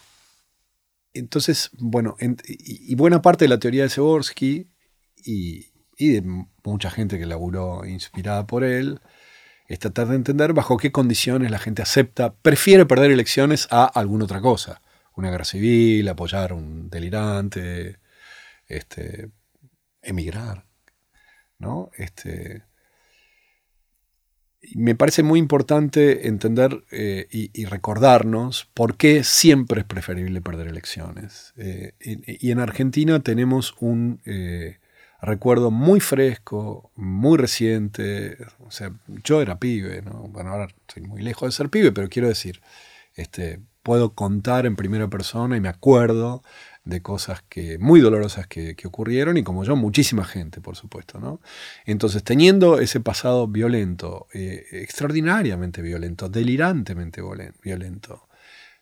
Entonces, 1.15 1.71
bueno, 1.79 2.15
y, 2.45 2.93
buena 2.95 3.21
parte 3.21 3.45
de 3.45 3.49
la 3.49 3.59
teoría 3.59 3.83
de 3.83 3.89
Seborski 3.89 4.69
y, 5.15 5.71
de 5.97 6.45
mucha 6.63 6.91
gente 6.91 7.17
que 7.17 7.25
laburó 7.25 7.85
inspirada 7.85 8.45
por 8.45 8.63
él, 8.63 8.99
es 9.67 9.79
tratar 9.79 10.09
de 10.09 10.15
entender 10.15 10.53
bajo 10.53 10.77
qué 10.77 10.91
condiciones 10.91 11.49
la 11.51 11.59
gente 11.59 11.81
acepta, 11.81 12.35
prefiere 12.35 12.85
perder 12.85 13.11
elecciones 13.11 13.67
a 13.71 13.85
alguna 13.85 14.25
otra 14.25 14.41
cosa. 14.41 14.81
Una 15.15 15.31
guerra 15.31 15.45
civil, 15.45 16.07
apoyar 16.09 16.51
a 16.51 16.55
un 16.55 16.89
delirante, 16.89 17.99
este, 18.67 19.31
emigrar. 20.01 20.65
¿no? 21.59 21.89
Este, 21.97 22.63
me 24.73 24.95
parece 24.95 25.23
muy 25.23 25.39
importante 25.39 26.27
entender 26.27 26.83
eh, 26.91 27.27
y, 27.31 27.65
recordarnos 27.65 28.69
por 28.73 28.95
qué 28.95 29.23
siempre 29.23 29.81
es 29.81 29.87
preferible 29.87 30.41
perder 30.41 30.67
elecciones. 30.67 31.53
Eh, 31.57 31.93
y, 31.99 32.51
en 32.51 32.59
Argentina 32.59 33.19
tenemos 33.19 33.75
un 33.79 34.21
eh, 34.25 34.79
recuerdo 35.21 35.71
muy 35.71 35.99
fresco, 35.99 36.91
muy 36.95 37.37
reciente. 37.37 38.37
O 38.59 38.71
sea, 38.71 38.93
yo 39.23 39.41
era 39.41 39.59
pibe, 39.59 40.01
¿no? 40.01 40.27
Bueno, 40.29 40.51
ahora 40.51 40.67
estoy 40.87 41.03
muy 41.03 41.21
lejos 41.21 41.49
de 41.49 41.51
ser 41.57 41.69
pibe, 41.69 41.91
pero 41.91 42.09
quiero 42.09 42.27
decir, 42.27 42.61
este, 43.15 43.59
puedo 43.83 44.13
contar 44.13 44.65
en 44.65 44.75
primera 44.75 45.07
persona 45.09 45.57
y 45.57 45.61
me 45.61 45.69
acuerdo 45.69 46.43
de 46.85 47.01
cosas 47.01 47.43
que, 47.49 47.77
muy 47.79 47.99
dolorosas 47.99 48.47
que, 48.47 48.75
ocurrieron 48.85 49.37
y 49.37 49.43
como 49.43 49.63
yo, 49.63 49.75
muchísima 49.75 50.23
gente, 50.23 50.61
por 50.61 50.75
supuesto. 50.75 51.19
¿no? 51.19 51.41
Entonces, 51.85 52.23
teniendo 52.23 52.79
ese 52.79 52.99
pasado 52.99 53.47
violento, 53.47 54.27
eh, 54.33 54.65
extraordinariamente 54.71 55.81
violento, 55.81 56.29
delirantemente 56.29 57.21
violento, 57.61 58.27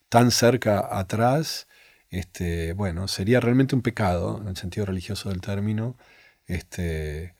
tan 0.10 0.32
cerca 0.32 0.88
atrás, 1.00 1.68
este, 2.10 2.74
bueno, 2.74 3.08
sería 3.08 3.40
realmente 3.40 3.74
un 3.76 3.82
pecado, 3.82 4.40
en 4.42 4.50
el 4.50 4.58
sentido 4.58 4.86
religioso 4.86 5.30
del 5.30 5.42
término, 5.42 5.98
este, 6.46 7.34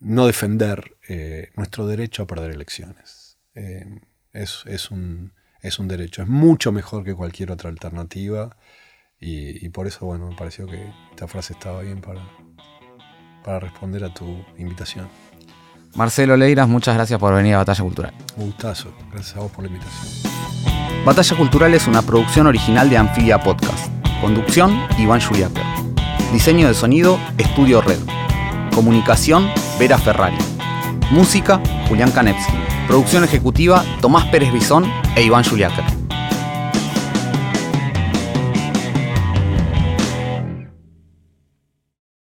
no 0.00 0.26
defender 0.26 0.96
eh, 1.08 1.50
nuestro 1.56 1.86
derecho 1.86 2.24
a 2.24 2.26
perder 2.26 2.50
elecciones. 2.50 3.38
Eh, 3.54 4.00
es, 4.32 4.64
es, 4.66 4.90
un, 4.90 5.32
es 5.62 5.78
un 5.78 5.88
derecho, 5.88 6.22
es 6.22 6.28
mucho 6.28 6.72
mejor 6.72 7.04
que 7.04 7.14
cualquier 7.14 7.52
otra 7.52 7.70
alternativa. 7.70 8.56
Y, 9.20 9.68
por 9.70 9.86
eso, 9.86 10.06
bueno, 10.06 10.28
me 10.28 10.36
pareció 10.36 10.66
que 10.66 10.92
esta 11.10 11.26
frase 11.26 11.54
estaba 11.54 11.80
bien 11.80 12.00
para, 12.00 12.20
para 13.44 13.60
responder 13.60 14.04
a 14.04 14.12
tu 14.12 14.44
invitación. 14.58 15.08
Marcelo 15.94 16.36
Leiras, 16.36 16.68
muchas 16.68 16.94
gracias 16.94 17.18
por 17.18 17.34
venir 17.34 17.54
a 17.54 17.58
Batalla 17.58 17.82
Cultural. 17.82 18.14
Un 18.36 18.46
gustazo, 18.46 18.92
gracias 19.10 19.36
a 19.36 19.40
vos 19.40 19.50
por 19.50 19.64
la 19.64 19.70
invitación. 19.70 20.32
Batalla 21.06 21.36
Cultural 21.36 21.72
es 21.72 21.86
una 21.86 22.02
producción 22.02 22.46
original 22.46 22.90
de 22.90 22.98
Anfibia 22.98 23.40
Podcast. 23.40 23.90
Conducción, 24.20 24.78
Iván 24.98 25.20
Juliáper. 25.20 25.62
Diseño 26.32 26.68
de 26.68 26.74
sonido, 26.74 27.18
Estudio 27.38 27.80
Red. 27.80 28.00
Comunicación, 28.74 29.48
Vera 29.78 29.96
Ferrari. 29.96 30.36
Música, 31.10 31.62
Julián 31.88 32.10
Kanevsky. 32.10 32.52
Producción 32.86 33.24
ejecutiva, 33.24 33.84
Tomás 34.02 34.26
Pérez 34.26 34.52
Bisón 34.52 34.84
e 35.16 35.22
Iván 35.22 35.44
Juliáper. 35.44 36.05